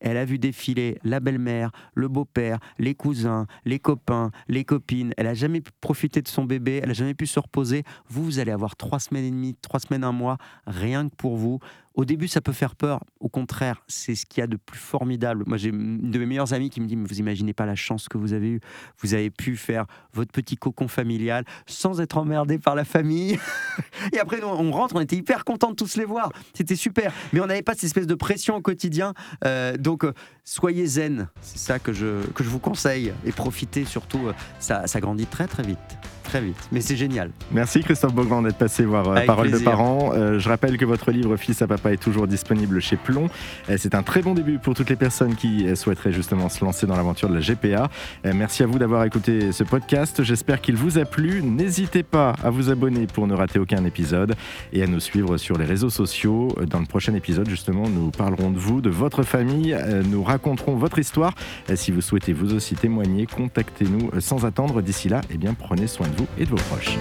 elle 0.00 0.16
a 0.16 0.24
vu 0.24 0.38
défiler 0.38 0.98
la 1.02 1.20
belle-mère, 1.20 1.70
le 1.94 2.08
beau-père, 2.08 2.58
les 2.78 2.94
cousins, 2.94 3.46
les 3.64 3.78
copains, 3.78 4.30
les 4.48 4.64
copines. 4.64 5.12
Elle 5.16 5.26
a 5.26 5.34
jamais 5.34 5.60
pu 5.60 5.72
profiter 5.80 6.22
de 6.22 6.28
son 6.28 6.44
bébé, 6.44 6.80
elle 6.82 6.90
a 6.90 6.94
jamais 6.94 7.14
pu 7.14 7.26
se 7.26 7.40
reposer. 7.40 7.82
Vous, 8.08 8.24
vous 8.24 8.38
allez 8.38 8.52
avoir 8.52 8.76
trois 8.76 9.00
semaines 9.00 9.24
et 9.24 9.30
demie, 9.30 9.56
trois 9.60 9.80
semaines, 9.80 10.04
un 10.04 10.12
mois, 10.12 10.38
rien 10.66 10.93
que 11.02 11.14
pour 11.16 11.36
vous. 11.36 11.58
Au 11.94 12.04
début, 12.04 12.26
ça 12.26 12.40
peut 12.40 12.52
faire 12.52 12.74
peur. 12.74 13.04
Au 13.20 13.28
contraire, 13.28 13.84
c'est 13.86 14.16
ce 14.16 14.26
qu'il 14.26 14.40
y 14.40 14.42
a 14.42 14.48
de 14.48 14.56
plus 14.56 14.78
formidable. 14.78 15.44
Moi, 15.46 15.56
j'ai 15.56 15.68
une 15.68 16.10
de 16.10 16.18
mes 16.18 16.26
meilleures 16.26 16.52
amies 16.52 16.68
qui 16.68 16.80
me 16.80 16.86
dit 16.86 16.96
Mais 16.96 17.06
vous 17.06 17.20
imaginez 17.20 17.52
pas 17.52 17.66
la 17.66 17.76
chance 17.76 18.08
que 18.08 18.18
vous 18.18 18.32
avez 18.32 18.48
eue. 18.48 18.60
Vous 18.98 19.14
avez 19.14 19.30
pu 19.30 19.56
faire 19.56 19.86
votre 20.12 20.32
petit 20.32 20.56
cocon 20.56 20.88
familial 20.88 21.44
sans 21.66 22.00
être 22.00 22.18
emmerdé 22.18 22.58
par 22.58 22.74
la 22.74 22.84
famille. 22.84 23.38
Et 24.12 24.18
après, 24.18 24.42
on 24.42 24.72
rentre, 24.72 24.96
on 24.96 25.00
était 25.00 25.16
hyper 25.16 25.44
contents 25.44 25.70
de 25.70 25.76
tous 25.76 25.96
les 25.96 26.04
voir. 26.04 26.32
C'était 26.52 26.76
super. 26.76 27.12
Mais 27.32 27.40
on 27.40 27.46
n'avait 27.46 27.62
pas 27.62 27.74
cette 27.74 27.84
espèce 27.84 28.08
de 28.08 28.16
pression 28.16 28.56
au 28.56 28.60
quotidien. 28.60 29.14
Euh, 29.44 29.76
donc, 29.76 30.04
euh, 30.04 30.12
soyez 30.42 30.86
zen. 30.86 31.28
C'est 31.42 31.58
ça 31.58 31.78
que 31.78 31.92
je, 31.92 32.26
que 32.32 32.42
je 32.42 32.48
vous 32.48 32.58
conseille. 32.58 33.12
Et 33.24 33.30
profitez 33.30 33.84
surtout. 33.84 34.26
Euh, 34.26 34.32
ça, 34.58 34.88
ça 34.88 34.98
grandit 34.98 35.26
très, 35.26 35.46
très 35.46 35.62
vite. 35.62 35.78
Très 36.34 36.44
vite. 36.44 36.68
Mais 36.72 36.80
c'est 36.80 36.96
génial. 36.96 37.30
Merci 37.52 37.80
Christophe 37.84 38.12
Beaugrand 38.12 38.42
d'être 38.42 38.56
passé 38.56 38.84
voir 38.84 39.06
euh, 39.08 39.24
Parole 39.24 39.52
de 39.52 39.58
parents. 39.58 40.10
Euh, 40.14 40.40
je 40.40 40.48
rappelle 40.48 40.76
que 40.76 40.84
votre 40.84 41.12
livre 41.12 41.36
Fils 41.36 41.62
à 41.62 41.68
papa 41.68 41.92
est 41.92 42.02
toujours 42.02 42.26
disponible 42.26 42.80
chez 42.80 42.96
Plomb. 42.96 43.28
Euh, 43.70 43.76
c'est 43.78 43.94
un 43.94 44.02
très 44.02 44.20
bon 44.20 44.34
début 44.34 44.58
pour 44.58 44.74
toutes 44.74 44.90
les 44.90 44.96
personnes 44.96 45.36
qui 45.36 45.64
souhaiteraient 45.76 46.12
justement 46.12 46.48
se 46.48 46.64
lancer 46.64 46.88
dans 46.88 46.96
l'aventure 46.96 47.28
de 47.28 47.34
la 47.34 47.40
GPA. 47.40 47.88
merci 48.24 48.64
à 48.64 48.66
vous 48.66 48.80
d'avoir 48.80 49.04
écouté 49.04 49.52
ce 49.52 49.62
podcast. 49.62 50.24
J'espère 50.24 50.60
qu'il 50.60 50.74
vous 50.74 50.98
a 50.98 51.04
plu. 51.04 51.40
N'hésitez 51.40 52.02
pas 52.02 52.34
à 52.42 52.50
vous 52.50 52.68
abonner 52.68 53.06
pour 53.06 53.28
ne 53.28 53.34
rater 53.34 53.60
aucun 53.60 53.84
épisode 53.84 54.34
et 54.72 54.82
à 54.82 54.88
nous 54.88 54.98
suivre 54.98 55.36
sur 55.36 55.56
les 55.56 55.64
réseaux 55.64 55.90
sociaux. 55.90 56.48
Dans 56.68 56.80
le 56.80 56.86
prochain 56.86 57.14
épisode, 57.14 57.48
justement, 57.48 57.88
nous 57.88 58.10
parlerons 58.10 58.50
de 58.50 58.58
vous, 58.58 58.80
de 58.80 58.90
votre 58.90 59.22
famille. 59.22 59.76
Nous 60.10 60.24
raconterons 60.24 60.74
votre 60.74 60.98
histoire. 60.98 61.34
Si 61.76 61.92
vous 61.92 62.00
souhaitez 62.00 62.32
vous 62.32 62.54
aussi 62.54 62.74
témoigner, 62.74 63.26
contactez-nous 63.26 64.20
sans 64.20 64.44
attendre. 64.44 64.82
D'ici 64.82 65.08
là, 65.08 65.20
eh 65.30 65.36
bien, 65.36 65.54
prenez 65.54 65.86
soin 65.86 66.08
de 66.08 66.23
vous 66.24 66.42
et 66.42 66.44
de 66.44 66.50
vos 66.50 66.56
proches. 66.56 66.98